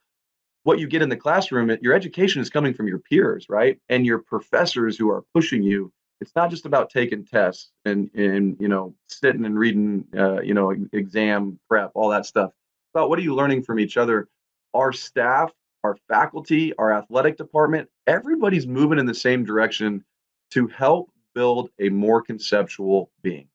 what 0.64 0.78
you 0.78 0.86
get 0.86 1.00
in 1.00 1.08
the 1.08 1.16
classroom, 1.16 1.74
your 1.80 1.94
education 1.94 2.42
is 2.42 2.50
coming 2.50 2.74
from 2.74 2.86
your 2.86 2.98
peers, 2.98 3.46
right? 3.48 3.78
And 3.88 4.04
your 4.04 4.18
professors 4.18 4.98
who 4.98 5.10
are 5.10 5.24
pushing 5.32 5.62
you. 5.62 5.90
It's 6.20 6.34
not 6.34 6.50
just 6.50 6.64
about 6.66 6.90
taking 6.90 7.24
tests 7.24 7.70
and 7.84 8.10
and 8.14 8.56
you 8.60 8.68
know 8.68 8.94
sitting 9.08 9.44
and 9.44 9.58
reading 9.58 10.04
uh, 10.16 10.40
you 10.40 10.54
know 10.54 10.74
exam 10.92 11.58
prep, 11.68 11.90
all 11.94 12.08
that 12.10 12.26
stuff. 12.26 12.50
It's 12.50 12.94
about 12.94 13.08
what 13.08 13.18
are 13.18 13.22
you 13.22 13.34
learning 13.34 13.62
from 13.62 13.78
each 13.78 13.96
other? 13.96 14.28
Our 14.72 14.92
staff 14.92 15.52
our 15.84 15.96
faculty, 16.08 16.74
our 16.76 16.92
athletic 16.92 17.36
department, 17.36 17.88
everybody's 18.06 18.66
moving 18.66 18.98
in 18.98 19.06
the 19.06 19.14
same 19.14 19.44
direction 19.44 20.02
to 20.50 20.66
help 20.68 21.10
build 21.34 21.70
a 21.78 21.90
more 21.90 22.22
conceptual 22.22 23.10
being. 23.22 23.46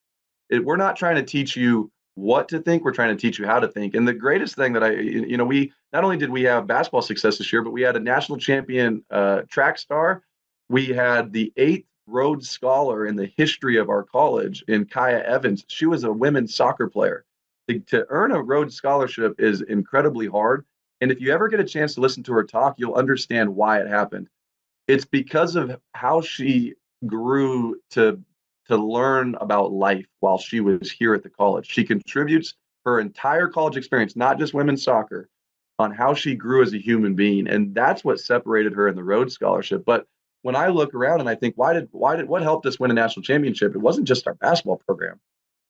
It, 0.48 0.64
we're 0.64 0.76
not 0.76 0.96
trying 0.96 1.16
to 1.16 1.22
teach 1.22 1.56
you 1.56 1.90
what 2.14 2.48
to 2.48 2.60
think, 2.60 2.84
we're 2.84 2.92
trying 2.92 3.16
to 3.16 3.20
teach 3.20 3.38
you 3.38 3.46
how 3.46 3.60
to 3.60 3.68
think. 3.68 3.94
And 3.94 4.06
the 4.06 4.14
greatest 4.14 4.54
thing 4.54 4.72
that 4.74 4.84
I, 4.84 4.92
you 4.92 5.36
know, 5.36 5.44
we 5.44 5.72
not 5.92 6.04
only 6.04 6.16
did 6.16 6.30
we 6.30 6.42
have 6.42 6.66
basketball 6.66 7.02
success 7.02 7.38
this 7.38 7.52
year, 7.52 7.62
but 7.62 7.70
we 7.70 7.82
had 7.82 7.96
a 7.96 8.00
national 8.00 8.38
champion 8.38 9.04
uh, 9.10 9.42
track 9.48 9.78
star. 9.78 10.22
We 10.68 10.86
had 10.86 11.32
the 11.32 11.52
eighth 11.56 11.86
Rhodes 12.10 12.50
Scholar 12.50 13.06
in 13.06 13.16
the 13.16 13.30
history 13.36 13.76
of 13.76 13.88
our 13.88 14.02
college 14.02 14.64
in 14.68 14.84
Kaya 14.84 15.22
Evans. 15.22 15.64
She 15.68 15.86
was 15.86 16.04
a 16.04 16.12
women's 16.12 16.54
soccer 16.54 16.88
player. 16.88 17.24
To, 17.68 17.78
to 17.78 18.06
earn 18.08 18.32
a 18.32 18.42
Rhodes 18.42 18.74
Scholarship 18.74 19.36
is 19.38 19.62
incredibly 19.62 20.26
hard. 20.26 20.64
And 21.00 21.10
if 21.10 21.20
you 21.20 21.32
ever 21.32 21.48
get 21.48 21.60
a 21.60 21.64
chance 21.64 21.94
to 21.94 22.00
listen 22.00 22.22
to 22.24 22.32
her 22.32 22.44
talk, 22.44 22.74
you'll 22.78 22.94
understand 22.94 23.54
why 23.54 23.80
it 23.80 23.86
happened. 23.86 24.28
It's 24.88 25.04
because 25.04 25.56
of 25.56 25.80
how 25.94 26.20
she 26.20 26.74
grew 27.06 27.80
to 27.90 28.20
to 28.66 28.76
learn 28.76 29.34
about 29.40 29.72
life 29.72 30.06
while 30.20 30.38
she 30.38 30.60
was 30.60 30.92
here 30.92 31.12
at 31.12 31.24
the 31.24 31.30
college. 31.30 31.68
She 31.68 31.82
contributes 31.82 32.54
her 32.84 33.00
entire 33.00 33.48
college 33.48 33.76
experience, 33.76 34.14
not 34.14 34.38
just 34.38 34.54
women's 34.54 34.84
soccer, 34.84 35.28
on 35.80 35.92
how 35.92 36.14
she 36.14 36.36
grew 36.36 36.62
as 36.62 36.72
a 36.72 36.78
human 36.78 37.14
being. 37.14 37.48
And 37.48 37.74
that's 37.74 38.04
what 38.04 38.20
separated 38.20 38.72
her 38.74 38.86
in 38.86 38.94
the 38.94 39.02
Rhodes 39.02 39.34
Scholarship. 39.34 39.84
But 39.84 40.06
when 40.42 40.56
I 40.56 40.68
look 40.68 40.94
around 40.94 41.20
and 41.20 41.28
I 41.28 41.34
think, 41.34 41.54
why 41.56 41.72
did 41.72 41.88
why 41.92 42.16
did 42.16 42.28
what 42.28 42.42
helped 42.42 42.66
us 42.66 42.78
win 42.78 42.90
a 42.90 42.94
national 42.94 43.22
championship? 43.22 43.74
It 43.74 43.80
wasn't 43.80 44.08
just 44.08 44.26
our 44.26 44.34
basketball 44.34 44.80
program. 44.86 45.20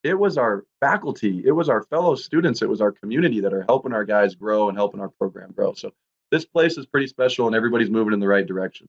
It 0.03 0.19
was 0.19 0.39
our 0.39 0.65
faculty, 0.81 1.43
it 1.45 1.53
was 1.53 1.69
our 1.69 1.83
fellow 1.85 2.15
students, 2.15 2.63
it 2.63 2.69
was 2.69 2.81
our 2.81 2.91
community 2.93 3.41
that 3.41 3.53
are 3.53 3.65
helping 3.69 3.93
our 3.93 4.05
guys 4.05 4.35
grow 4.35 4.69
and 4.69 4.79
helping 4.79 5.01
our 5.01 5.11
program 5.11 5.53
grow. 5.53 5.75
So 5.75 5.93
this 6.31 6.47
place 6.47 6.79
is 6.79 6.87
pretty 6.87 7.07
special 7.07 7.47
and 7.47 7.55
everybody's 7.55 7.91
moving 7.91 8.15
in 8.15 8.21
the 8.21 8.29
right 8.29 8.47
direction. 8.47 8.89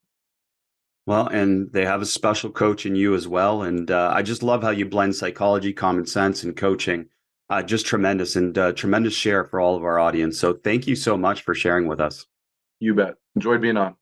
Well, 1.08 1.28
and 1.28 1.72
they 1.74 1.86
have 1.86 2.02
a 2.02 2.06
special 2.06 2.52
coach 2.52 2.86
in 2.86 2.96
you 2.96 3.16
as 3.16 3.28
well. 3.28 3.64
And 3.64 3.92
uh, 3.92 4.12
I 4.14 4.22
just 4.22 4.44
love 4.44 4.62
how 4.62 4.70
you 4.70 4.86
blend 4.86 5.16
psychology, 5.16 5.74
common 5.74 6.06
sense, 6.06 6.44
and 6.44 6.56
coaching. 6.56 7.08
Uh, 7.50 7.62
just 7.62 7.86
tremendous 7.86 8.38
and 8.38 8.58
uh, 8.58 8.72
tremendous 8.72 9.14
share 9.14 9.44
for 9.44 9.60
all 9.60 9.76
of 9.76 9.84
our 9.84 10.00
audience. 10.00 10.40
So 10.40 10.54
thank 10.54 10.88
you 10.88 10.96
so 10.96 11.18
much 11.18 11.42
for 11.42 11.54
sharing 11.54 11.88
with 11.88 12.00
us. 12.00 12.26
You 12.80 12.94
bet. 12.94 13.16
Enjoyed 13.36 13.62
being 13.62 13.76
on. 13.76 13.96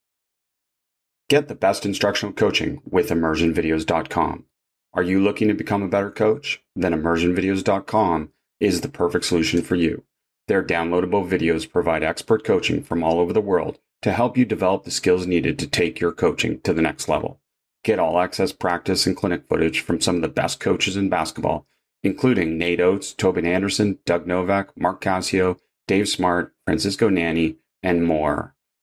Get 1.30 1.47
the 1.47 1.53
best 1.53 1.86
instructional 1.86 2.34
coaching 2.34 2.82
with 2.89 3.09
immersionvideos.com. 3.09 4.45
Are 4.95 5.03
you 5.03 5.21
looking 5.21 5.47
to 5.47 5.53
become 5.53 5.84
a 5.84 5.88
better 5.88 6.09
coach? 6.09 6.63
Then 6.75 6.91
immersionvideos.com 6.91 8.32
is 8.59 8.82
the 8.82 8.89
perfect 8.89 9.25
solution 9.25 9.61
for 9.61 9.75
you. 9.75 10.03
Their 10.47 10.63
downloadable 10.63 11.30
videos 11.30 11.71
provide 11.71 12.01
expert 12.01 12.43
coaching 12.43 12.82
from 12.82 13.03
all 13.03 13.19
over 13.19 13.32
the 13.32 13.41
world 13.41 13.77
to 14.01 14.11
help 14.11 14.38
you 14.38 14.45
develop 14.45 14.86
the 14.86 14.91
skills 14.91 15.27
needed 15.27 15.59
to 15.59 15.67
take 15.67 15.99
your 15.99 16.11
coaching 16.11 16.61
to 16.61 16.73
the 16.73 16.82
next 16.82 17.07
level. 17.07 17.39
Get 17.84 17.99
all 17.99 18.19
access 18.19 18.51
practice 18.51 19.05
and 19.05 19.15
clinic 19.15 19.43
footage 19.47 19.82
from 19.82 20.01
some 20.01 20.15
of 20.15 20.23
the 20.23 20.30
best 20.30 20.59
coaches 20.59 20.97
in 20.97 21.09
basketball, 21.09 21.67
including 22.01 22.57
Nate 22.57 22.82
Oats, 22.82 23.13
Tobin 23.13 23.45
Anderson, 23.45 23.99
Doug 24.03 24.25
Novak, 24.25 24.75
Mark 24.75 24.99
Cassio, 24.99 25.57
Dave 25.88 26.09
Smart, 26.09 26.55
Francisco 26.65 27.07
Nanny, 27.07 27.57
and 27.84 28.03
more. 28.03 28.55